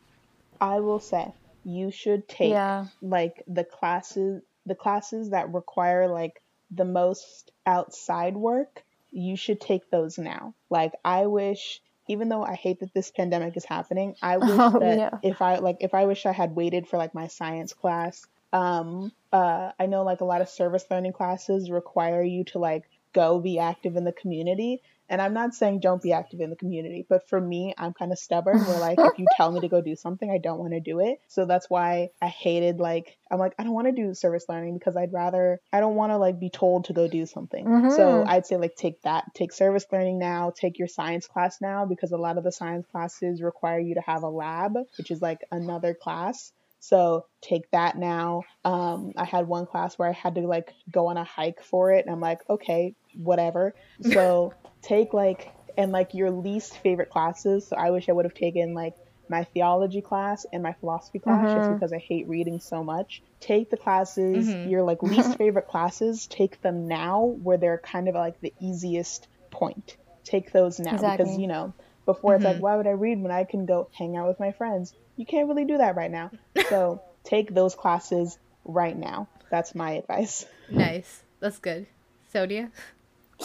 I 0.60 0.80
will 0.80 1.00
say 1.00 1.32
you 1.64 1.90
should 1.90 2.28
take 2.28 2.50
yeah. 2.50 2.86
like 3.00 3.42
the 3.46 3.64
classes 3.64 4.42
the 4.66 4.74
classes 4.74 5.30
that 5.30 5.52
require 5.54 6.08
like 6.08 6.42
the 6.70 6.84
most 6.84 7.52
outside 7.64 8.36
work 8.36 8.84
you 9.10 9.36
should 9.36 9.60
take 9.60 9.90
those 9.90 10.18
now. 10.18 10.54
Like 10.70 10.92
I 11.04 11.26
wish 11.26 11.80
even 12.10 12.30
though 12.30 12.42
I 12.42 12.54
hate 12.54 12.80
that 12.80 12.94
this 12.94 13.10
pandemic 13.10 13.56
is 13.56 13.64
happening, 13.64 14.16
I 14.22 14.36
wish 14.38 14.50
oh, 14.50 14.78
that 14.80 14.98
yeah. 14.98 15.18
if 15.22 15.42
I 15.42 15.56
like 15.56 15.78
if 15.80 15.94
I 15.94 16.06
wish 16.06 16.26
I 16.26 16.32
had 16.32 16.54
waited 16.54 16.88
for 16.88 16.96
like 16.96 17.14
my 17.14 17.28
science 17.28 17.72
class. 17.72 18.26
Um 18.52 19.12
uh 19.32 19.72
I 19.78 19.86
know 19.86 20.02
like 20.02 20.22
a 20.22 20.24
lot 20.24 20.40
of 20.40 20.48
service 20.48 20.84
learning 20.90 21.12
classes 21.12 21.70
require 21.70 22.22
you 22.22 22.44
to 22.44 22.58
like 22.58 22.84
go 23.12 23.38
be 23.40 23.58
active 23.58 23.96
in 23.96 24.04
the 24.04 24.12
community 24.12 24.80
and 25.08 25.22
I'm 25.22 25.34
not 25.34 25.54
saying 25.54 25.80
don't 25.80 26.02
be 26.02 26.12
active 26.12 26.40
in 26.40 26.50
the 26.50 26.56
community, 26.56 27.06
but 27.08 27.28
for 27.28 27.40
me, 27.40 27.74
I'm 27.78 27.92
kind 27.92 28.12
of 28.12 28.18
stubborn 28.18 28.58
where 28.64 28.78
like 28.78 28.98
if 28.98 29.18
you 29.18 29.26
tell 29.36 29.50
me 29.50 29.60
to 29.60 29.68
go 29.68 29.80
do 29.80 29.96
something, 29.96 30.30
I 30.30 30.38
don't 30.38 30.58
want 30.58 30.72
to 30.72 30.80
do 30.80 31.00
it. 31.00 31.20
So 31.28 31.46
that's 31.46 31.68
why 31.68 32.10
I 32.20 32.28
hated 32.28 32.78
like 32.78 33.16
I'm 33.30 33.38
like 33.38 33.54
I 33.58 33.64
don't 33.64 33.74
want 33.74 33.86
to 33.86 33.92
do 33.92 34.14
service 34.14 34.44
learning 34.48 34.78
because 34.78 34.96
I'd 34.96 35.12
rather 35.12 35.60
I 35.72 35.80
don't 35.80 35.94
want 35.94 36.12
to 36.12 36.18
like 36.18 36.38
be 36.38 36.50
told 36.50 36.86
to 36.86 36.92
go 36.92 37.08
do 37.08 37.26
something. 37.26 37.64
Mm-hmm. 37.64 37.90
So 37.90 38.24
I'd 38.26 38.46
say 38.46 38.56
like 38.56 38.76
take 38.76 39.00
that, 39.02 39.24
take 39.34 39.52
service 39.52 39.86
learning 39.92 40.18
now, 40.18 40.52
take 40.54 40.78
your 40.78 40.88
science 40.88 41.26
class 41.26 41.58
now 41.60 41.86
because 41.86 42.12
a 42.12 42.18
lot 42.18 42.38
of 42.38 42.44
the 42.44 42.52
science 42.52 42.86
classes 42.90 43.42
require 43.42 43.78
you 43.78 43.94
to 43.94 44.02
have 44.02 44.22
a 44.22 44.28
lab, 44.28 44.74
which 44.98 45.10
is 45.10 45.22
like 45.22 45.40
another 45.50 45.94
class. 45.94 46.52
So 46.80 47.26
take 47.40 47.70
that 47.72 47.96
now. 47.98 48.42
Um, 48.64 49.12
I 49.16 49.24
had 49.24 49.48
one 49.48 49.66
class 49.66 49.98
where 49.98 50.08
I 50.08 50.12
had 50.12 50.36
to 50.36 50.42
like 50.42 50.72
go 50.90 51.08
on 51.08 51.16
a 51.16 51.24
hike 51.24 51.62
for 51.62 51.92
it, 51.92 52.04
and 52.04 52.14
I'm 52.14 52.20
like, 52.20 52.40
okay, 52.48 52.94
whatever. 53.14 53.74
So 54.02 54.54
take 54.82 55.12
like 55.12 55.52
and 55.76 55.92
like 55.92 56.14
your 56.14 56.30
least 56.30 56.76
favorite 56.78 57.10
classes. 57.10 57.66
So 57.66 57.76
I 57.76 57.90
wish 57.90 58.08
I 58.08 58.12
would 58.12 58.24
have 58.24 58.34
taken 58.34 58.74
like 58.74 58.94
my 59.30 59.44
theology 59.44 60.00
class 60.00 60.46
and 60.52 60.62
my 60.62 60.72
philosophy 60.74 61.18
class 61.18 61.46
mm-hmm. 61.46 61.58
just 61.58 61.72
because 61.72 61.92
I 61.92 61.98
hate 61.98 62.28
reading 62.28 62.60
so 62.60 62.82
much. 62.82 63.22
Take 63.40 63.70
the 63.70 63.76
classes, 63.76 64.48
mm-hmm. 64.48 64.68
your 64.68 64.82
like 64.82 65.02
least 65.02 65.36
favorite 65.36 65.68
classes, 65.68 66.26
take 66.26 66.60
them 66.62 66.88
now 66.88 67.36
where 67.42 67.56
they're 67.58 67.78
kind 67.78 68.08
of 68.08 68.14
like 68.14 68.40
the 68.40 68.52
easiest 68.60 69.28
point. 69.50 69.96
Take 70.24 70.52
those 70.52 70.78
now 70.78 70.94
exactly. 70.94 71.24
because 71.24 71.38
you 71.38 71.46
know, 71.46 71.72
before 72.06 72.32
mm-hmm. 72.32 72.36
it's 72.36 72.44
like 72.44 72.54
mm-hmm. 72.56 72.62
why 72.62 72.76
would 72.76 72.86
I 72.86 72.92
read 72.92 73.20
when 73.20 73.32
I 73.32 73.44
can 73.44 73.66
go 73.66 73.88
hang 73.92 74.16
out 74.16 74.28
with 74.28 74.40
my 74.40 74.52
friends? 74.52 74.94
You 75.18 75.26
can't 75.26 75.48
really 75.48 75.66
do 75.66 75.76
that 75.78 75.96
right 75.96 76.10
now. 76.10 76.30
so, 76.70 77.02
take 77.24 77.52
those 77.52 77.74
classes 77.74 78.38
right 78.64 78.96
now. 78.96 79.28
That's 79.50 79.74
my 79.74 79.92
advice. 79.92 80.46
Nice. 80.70 81.22
That's 81.40 81.58
good. 81.58 81.86
Sonia? 82.32 82.70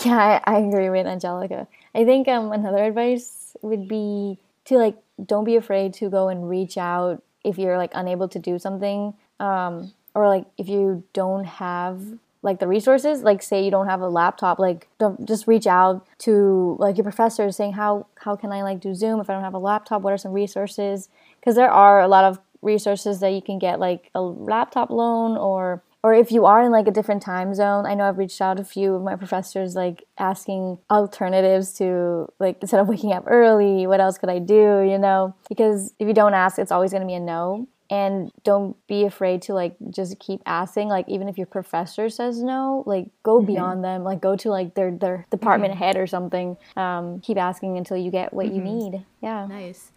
Yeah, 0.06 0.42
I, 0.46 0.56
I 0.56 0.60
agree 0.60 0.90
with 0.90 1.06
Angelica. 1.06 1.68
I 1.94 2.06
think 2.06 2.28
um, 2.28 2.52
another 2.52 2.84
advice 2.84 3.56
would 3.62 3.88
be 3.88 4.40
to 4.66 4.78
like 4.78 4.98
don't 5.24 5.44
be 5.44 5.56
afraid 5.56 5.94
to 5.96 6.10
go 6.10 6.30
and 6.30 6.50
reach 6.50 6.78
out 6.78 7.22
if 7.44 7.58
you're 7.58 7.78
like 7.78 7.92
unable 7.94 8.28
to 8.30 8.40
do 8.40 8.58
something 8.58 9.14
um, 9.40 9.92
or 10.16 10.28
like 10.28 10.46
if 10.58 10.68
you 10.70 11.04
don't 11.14 11.46
have 11.46 12.02
like 12.42 12.60
the 12.60 12.68
resources 12.68 13.22
like 13.22 13.42
say 13.42 13.64
you 13.64 13.72
don't 13.72 13.88
have 13.88 14.02
a 14.02 14.08
laptop 14.08 14.60
like 14.60 14.88
don't 15.00 15.26
just 15.28 15.48
reach 15.48 15.68
out 15.68 16.06
to 16.18 16.76
like 16.80 16.98
your 16.98 17.04
professor 17.04 17.52
saying 17.52 17.72
how 17.72 18.06
how 18.20 18.36
can 18.36 18.52
i 18.52 18.62
like 18.62 18.82
do 18.82 18.94
zoom 18.94 19.22
if 19.22 19.30
i 19.30 19.34
don't 19.34 19.44
have 19.44 19.54
a 19.54 19.60
laptop 19.60 20.02
what 20.02 20.12
are 20.12 20.18
some 20.18 20.34
resources 20.34 21.08
because 21.44 21.56
there 21.56 21.70
are 21.72 22.00
a 22.02 22.08
lot 22.08 22.24
of 22.24 22.40
resources 22.62 23.20
that 23.20 23.30
you 23.34 23.42
can 23.42 23.60
get 23.60 23.80
like 23.80 24.10
a 24.16 24.22
laptop 24.22 24.90
loan 24.90 25.36
or 25.38 25.84
or 26.02 26.14
if 26.14 26.32
you 26.32 26.46
are 26.46 26.62
in 26.64 26.72
like 26.72 26.88
a 26.88 26.92
different 26.92 27.22
time 27.22 27.54
zone 27.54 27.86
i 27.86 27.94
know 27.94 28.06
i've 28.08 28.18
reached 28.18 28.40
out 28.40 28.58
a 28.60 28.64
few 28.64 28.96
of 28.96 29.02
my 29.04 29.18
professors 29.18 29.76
like 29.76 30.06
asking 30.18 30.78
alternatives 30.90 31.74
to 31.74 32.28
like 32.40 32.58
instead 32.62 32.80
of 32.80 32.88
waking 32.88 33.12
up 33.12 33.26
early 33.28 33.86
what 33.86 34.00
else 34.00 34.18
could 34.18 34.30
i 34.30 34.40
do 34.40 34.82
you 34.90 34.98
know 34.98 35.36
because 35.50 35.94
if 36.00 36.08
you 36.08 36.14
don't 36.14 36.34
ask 36.34 36.58
it's 36.58 36.72
always 36.72 36.92
going 36.92 37.02
to 37.02 37.08
be 37.08 37.14
a 37.14 37.20
no 37.20 37.68
and 37.90 38.32
don't 38.46 38.78
be 38.88 39.04
afraid 39.04 39.42
to 39.42 39.54
like 39.54 39.76
just 39.90 40.18
keep 40.20 40.42
asking 40.46 40.88
like 40.88 41.08
even 41.10 41.28
if 41.28 41.38
your 41.38 41.48
professor 41.48 42.08
says 42.10 42.42
no 42.42 42.84
like 42.86 43.08
go 43.24 43.42
Mhm. 43.42 43.46
beyond 43.48 43.84
them 43.84 44.04
like 44.06 44.22
go 44.22 44.38
to 44.38 44.50
like 44.50 44.74
their 44.76 44.90
their 44.92 45.26
department 45.30 45.74
Mhm. 45.74 45.78
head 45.78 45.98
or 45.98 46.08
something 46.08 46.56
um 46.78 47.20
keep 47.20 47.38
asking 47.38 47.78
until 47.78 47.98
you 47.98 48.10
get 48.10 48.34
what 48.34 48.48
you 48.48 48.62
Mhm. 48.62 48.64
need 48.64 49.06
yeah 49.22 49.46
Nice. 49.48 49.92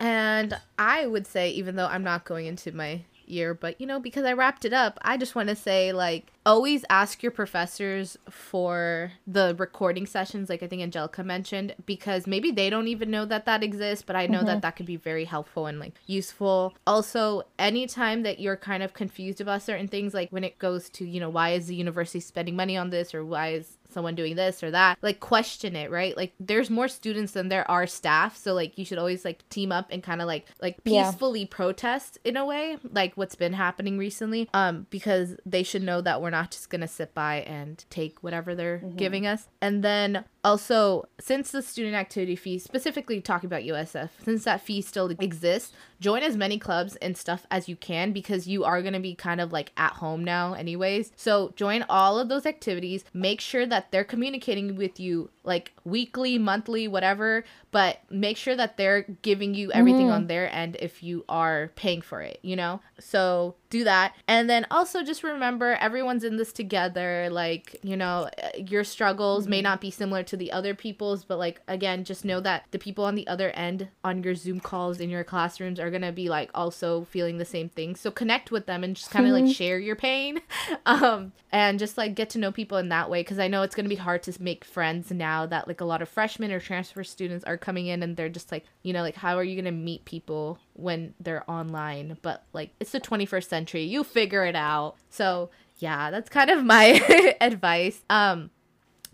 And 0.00 0.58
I 0.78 1.06
would 1.06 1.26
say, 1.26 1.50
even 1.50 1.76
though 1.76 1.86
I'm 1.86 2.02
not 2.02 2.24
going 2.24 2.46
into 2.46 2.72
my 2.72 3.02
year, 3.26 3.54
but 3.54 3.80
you 3.80 3.86
know, 3.86 4.00
because 4.00 4.24
I 4.24 4.32
wrapped 4.32 4.64
it 4.64 4.72
up, 4.72 4.98
I 5.02 5.16
just 5.16 5.34
want 5.34 5.48
to 5.50 5.54
say, 5.54 5.92
like, 5.92 6.32
always 6.44 6.84
ask 6.90 7.22
your 7.22 7.32
professors 7.32 8.16
for 8.28 9.12
the 9.26 9.54
recording 9.58 10.06
sessions, 10.06 10.48
like 10.48 10.62
I 10.62 10.66
think 10.66 10.82
Angelica 10.82 11.22
mentioned, 11.22 11.74
because 11.86 12.26
maybe 12.26 12.50
they 12.50 12.70
don't 12.70 12.88
even 12.88 13.10
know 13.10 13.24
that 13.26 13.46
that 13.46 13.62
exists, 13.62 14.04
but 14.04 14.16
I 14.16 14.26
know 14.26 14.40
that 14.40 14.46
mm-hmm. 14.46 14.60
that 14.60 14.76
could 14.76 14.86
be 14.86 14.96
very 14.96 15.26
helpful 15.26 15.66
and 15.66 15.78
like 15.78 15.94
useful. 16.06 16.74
Also, 16.86 17.42
anytime 17.58 18.22
that 18.22 18.40
you're 18.40 18.56
kind 18.56 18.82
of 18.82 18.94
confused 18.94 19.40
about 19.40 19.62
certain 19.62 19.86
things, 19.86 20.14
like 20.14 20.30
when 20.30 20.44
it 20.44 20.58
goes 20.58 20.88
to, 20.90 21.06
you 21.06 21.20
know, 21.20 21.30
why 21.30 21.50
is 21.50 21.66
the 21.66 21.74
university 21.74 22.20
spending 22.20 22.56
money 22.56 22.76
on 22.76 22.90
this 22.90 23.14
or 23.14 23.24
why 23.24 23.50
is 23.50 23.76
someone 23.92 24.14
doing 24.14 24.36
this 24.36 24.62
or 24.62 24.70
that 24.70 24.98
like 25.02 25.20
question 25.20 25.76
it 25.76 25.90
right? 25.90 26.16
Like 26.16 26.32
there's 26.40 26.70
more 26.70 26.88
students 26.88 27.32
than 27.32 27.48
there 27.48 27.68
are 27.70 27.86
staff 27.86 28.36
so 28.36 28.54
like 28.54 28.78
you 28.78 28.84
should 28.84 28.98
always 28.98 29.24
like 29.24 29.48
team 29.48 29.72
up 29.72 29.88
and 29.90 30.02
kind 30.02 30.20
of 30.20 30.26
like 30.26 30.46
like 30.60 30.78
Yeah. 30.84 31.10
peacefully 31.10 31.46
protest 31.46 32.18
in 32.24 32.36
a 32.36 32.44
way 32.44 32.78
like 32.92 33.14
what's 33.16 33.34
been 33.34 33.52
happening 33.52 33.98
recently 33.98 34.48
um 34.54 34.86
because 34.90 35.36
they 35.46 35.62
should 35.62 35.82
know 35.82 36.00
that 36.00 36.20
we're 36.22 36.30
not 36.30 36.50
just 36.50 36.70
gonna 36.70 36.88
sit 36.88 37.14
by 37.14 37.36
and 37.42 37.84
take 37.90 38.22
whatever 38.22 38.54
they're 38.54 38.78
giving 38.96 39.26
us. 39.26 39.48
And 39.60 39.82
then 39.82 40.24
also 40.42 41.06
since 41.20 41.50
the 41.50 41.60
student 41.62 41.94
activity 41.94 42.34
fee 42.36 42.58
specifically 42.58 43.20
talking 43.20 43.46
about 43.46 43.62
usf 43.62 44.08
since 44.24 44.44
that 44.44 44.60
fee 44.60 44.80
still 44.80 45.08
exists 45.10 45.72
join 46.00 46.22
as 46.22 46.36
many 46.36 46.58
clubs 46.58 46.96
and 46.96 47.16
stuff 47.16 47.46
as 47.50 47.68
you 47.68 47.76
can 47.76 48.12
because 48.12 48.46
you 48.48 48.64
are 48.64 48.80
going 48.80 48.94
to 48.94 49.00
be 49.00 49.14
kind 49.14 49.40
of 49.40 49.52
like 49.52 49.70
at 49.76 49.92
home 49.92 50.24
now 50.24 50.54
anyways. 50.54 51.12
So 51.14 51.52
join 51.56 51.84
all 51.88 52.18
of 52.18 52.28
those 52.28 52.46
activities 52.46 53.04
make 53.12 53.40
sure 53.40 53.66
that 53.66 53.79
they're 53.90 54.04
communicating 54.04 54.76
with 54.76 55.00
you 55.00 55.30
like 55.44 55.72
weekly 55.84 56.38
monthly 56.38 56.86
whatever 56.86 57.44
but 57.70 58.00
make 58.10 58.36
sure 58.36 58.54
that 58.56 58.76
they're 58.76 59.02
giving 59.22 59.54
you 59.54 59.70
everything 59.72 60.08
Mhm. 60.08 60.12
on 60.14 60.26
their 60.26 60.52
end 60.52 60.76
if 60.80 61.02
you 61.02 61.24
are 61.28 61.70
paying 61.76 62.02
for 62.02 62.20
it 62.20 62.38
you 62.42 62.56
know? 62.56 62.80
So 62.98 63.54
do 63.70 63.84
that. 63.84 64.14
And 64.26 64.50
then 64.50 64.66
also 64.70 65.02
just 65.04 65.22
remember 65.22 65.74
everyone's 65.80 66.24
in 66.24 66.36
this 66.36 66.52
together 66.52 67.28
like 67.30 67.76
you 67.82 67.96
know 67.96 68.28
your 68.56 68.82
struggles 68.84 69.46
may 69.46 69.62
not 69.62 69.80
be 69.80 69.90
similar 69.90 70.22
to 70.24 70.36
the 70.36 70.50
other 70.52 70.74
people's 70.74 71.24
but 71.24 71.38
like 71.38 71.60
again 71.68 72.02
just 72.04 72.24
know 72.24 72.40
that 72.40 72.64
the 72.72 72.78
people 72.78 73.04
on 73.04 73.14
the 73.14 73.26
other 73.28 73.50
end 73.50 73.88
on 74.04 74.22
your 74.24 74.34
zoom 74.34 74.58
calls 74.60 74.98
in 75.00 75.08
your 75.08 75.22
classrooms 75.24 75.78
are 75.78 75.90
gonna 75.90 76.10
be 76.12 76.28
like 76.28 76.50
also 76.54 77.04
feeling 77.04 77.38
the 77.38 77.44
same 77.44 77.68
thing. 77.68 77.94
So 77.96 78.10
connect 78.10 78.50
with 78.50 78.66
them 78.66 78.82
and 78.84 78.96
just 78.96 79.10
kind 79.10 79.24
of 79.26 79.32
like 79.32 79.54
share 79.54 79.78
your 79.78 79.96
pain. 79.96 80.40
Um 80.86 81.32
and 81.52 81.78
just 81.78 81.96
like 81.98 82.14
get 82.14 82.30
to 82.30 82.38
know 82.38 82.52
people 82.52 82.78
in 82.78 82.88
that 82.90 83.10
way 83.10 83.20
because 83.20 83.38
i 83.38 83.48
know 83.48 83.62
it's 83.62 83.74
gonna 83.74 83.88
be 83.88 83.96
hard 83.96 84.22
to 84.22 84.32
make 84.42 84.64
friends 84.64 85.10
now 85.10 85.39
that 85.46 85.68
like 85.68 85.80
a 85.80 85.84
lot 85.84 86.02
of 86.02 86.08
freshmen 86.08 86.50
or 86.52 86.60
transfer 86.60 87.04
students 87.04 87.44
are 87.44 87.56
coming 87.56 87.86
in 87.86 88.02
and 88.02 88.16
they're 88.16 88.28
just 88.28 88.50
like 88.52 88.64
you 88.82 88.92
know 88.92 89.02
like 89.02 89.14
how 89.16 89.36
are 89.36 89.44
you 89.44 89.56
gonna 89.56 89.72
meet 89.72 90.04
people 90.04 90.58
when 90.74 91.14
they're 91.20 91.48
online? 91.50 92.18
But 92.22 92.44
like 92.52 92.70
it's 92.80 92.92
the 92.92 93.00
21st 93.00 93.48
century. 93.48 93.82
You 93.84 94.04
figure 94.04 94.44
it 94.44 94.56
out. 94.56 94.96
So 95.10 95.50
yeah 95.78 96.10
that's 96.10 96.28
kind 96.28 96.50
of 96.50 96.64
my 96.64 97.34
advice. 97.40 98.02
Um 98.10 98.50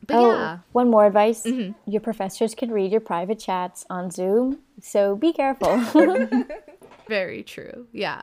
but 0.06 0.16
oh 0.16 0.30
yeah. 0.32 0.58
one 0.72 0.90
more 0.90 1.06
advice. 1.06 1.44
Mhm. 1.44 1.74
your 1.86 2.00
professors 2.00 2.54
can 2.54 2.70
read 2.70 2.92
your 2.92 3.00
private 3.00 3.38
chats 3.38 3.84
on 3.90 4.10
zoom 4.10 4.58
so 4.80 5.16
be 5.16 5.32
careful. 5.32 5.78
Very 7.08 7.42
true. 7.42 7.86
Yeah. 7.92 8.22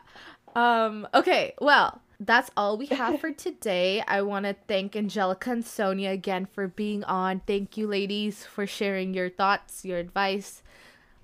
Um, 0.55 1.07
okay, 1.13 1.53
well, 1.61 1.99
that's 2.25 2.49
all 2.55 2.77
we 2.77 2.87
have 2.87 3.19
for 3.19 3.31
today. 3.33 4.03
I 4.07 4.21
want 4.21 4.45
to 4.45 4.55
thank 4.67 4.95
Angelica 4.95 5.51
and 5.51 5.65
Sonia 5.65 6.11
again 6.11 6.45
for 6.45 6.67
being 6.67 7.03
on. 7.03 7.41
Thank 7.45 7.77
you, 7.77 7.87
ladies, 7.87 8.45
for 8.45 8.65
sharing 8.65 9.13
your 9.13 9.29
thoughts, 9.29 9.85
your 9.85 9.97
advice, 9.97 10.61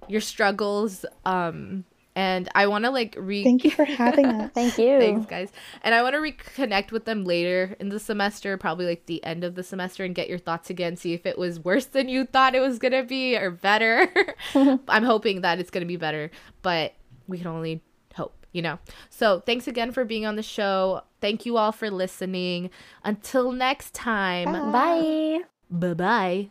your 0.07 0.21
struggles. 0.21 1.05
Um, 1.25 1.85
and 2.15 2.49
I 2.53 2.67
want 2.67 2.85
to 2.85 2.91
like 2.91 3.15
re. 3.17 3.43
Thank 3.43 3.63
you 3.63 3.71
for 3.71 3.85
having 3.85 4.25
us. 4.25 4.51
thank 4.55 4.77
you 4.77 4.99
Thanks, 4.99 5.25
guys. 5.25 5.51
And 5.83 5.95
I 5.95 6.01
want 6.01 6.15
to 6.15 6.19
reconnect 6.19 6.91
with 6.91 7.05
them 7.05 7.23
later 7.23 7.75
in 7.79 7.89
the 7.89 7.99
semester, 7.99 8.57
probably 8.57 8.85
like 8.85 9.05
the 9.05 9.23
end 9.23 9.43
of 9.43 9.55
the 9.55 9.63
semester, 9.63 10.03
and 10.03 10.13
get 10.13 10.27
your 10.27 10.39
thoughts 10.39 10.69
again. 10.69 10.97
See 10.97 11.13
if 11.13 11.25
it 11.25 11.37
was 11.37 11.59
worse 11.59 11.85
than 11.85 12.09
you 12.09 12.25
thought 12.25 12.55
it 12.55 12.59
was 12.59 12.77
gonna 12.79 13.03
be 13.03 13.37
or 13.37 13.51
better. 13.51 14.11
I'm 14.87 15.03
hoping 15.03 15.41
that 15.41 15.59
it's 15.59 15.69
gonna 15.69 15.85
be 15.85 15.97
better, 15.97 16.31
but 16.61 16.93
we 17.27 17.37
can 17.37 17.47
only 17.47 17.83
you 18.51 18.61
know. 18.61 18.79
So 19.09 19.41
thanks 19.41 19.67
again 19.67 19.91
for 19.91 20.05
being 20.05 20.25
on 20.25 20.35
the 20.35 20.43
show. 20.43 21.01
Thank 21.21 21.45
you 21.45 21.57
all 21.57 21.71
for 21.71 21.89
listening. 21.89 22.69
Until 23.03 23.51
next 23.51 23.93
time. 23.93 24.51
bye 24.51 25.41
Bye 25.69 25.93
bye. 25.93 26.49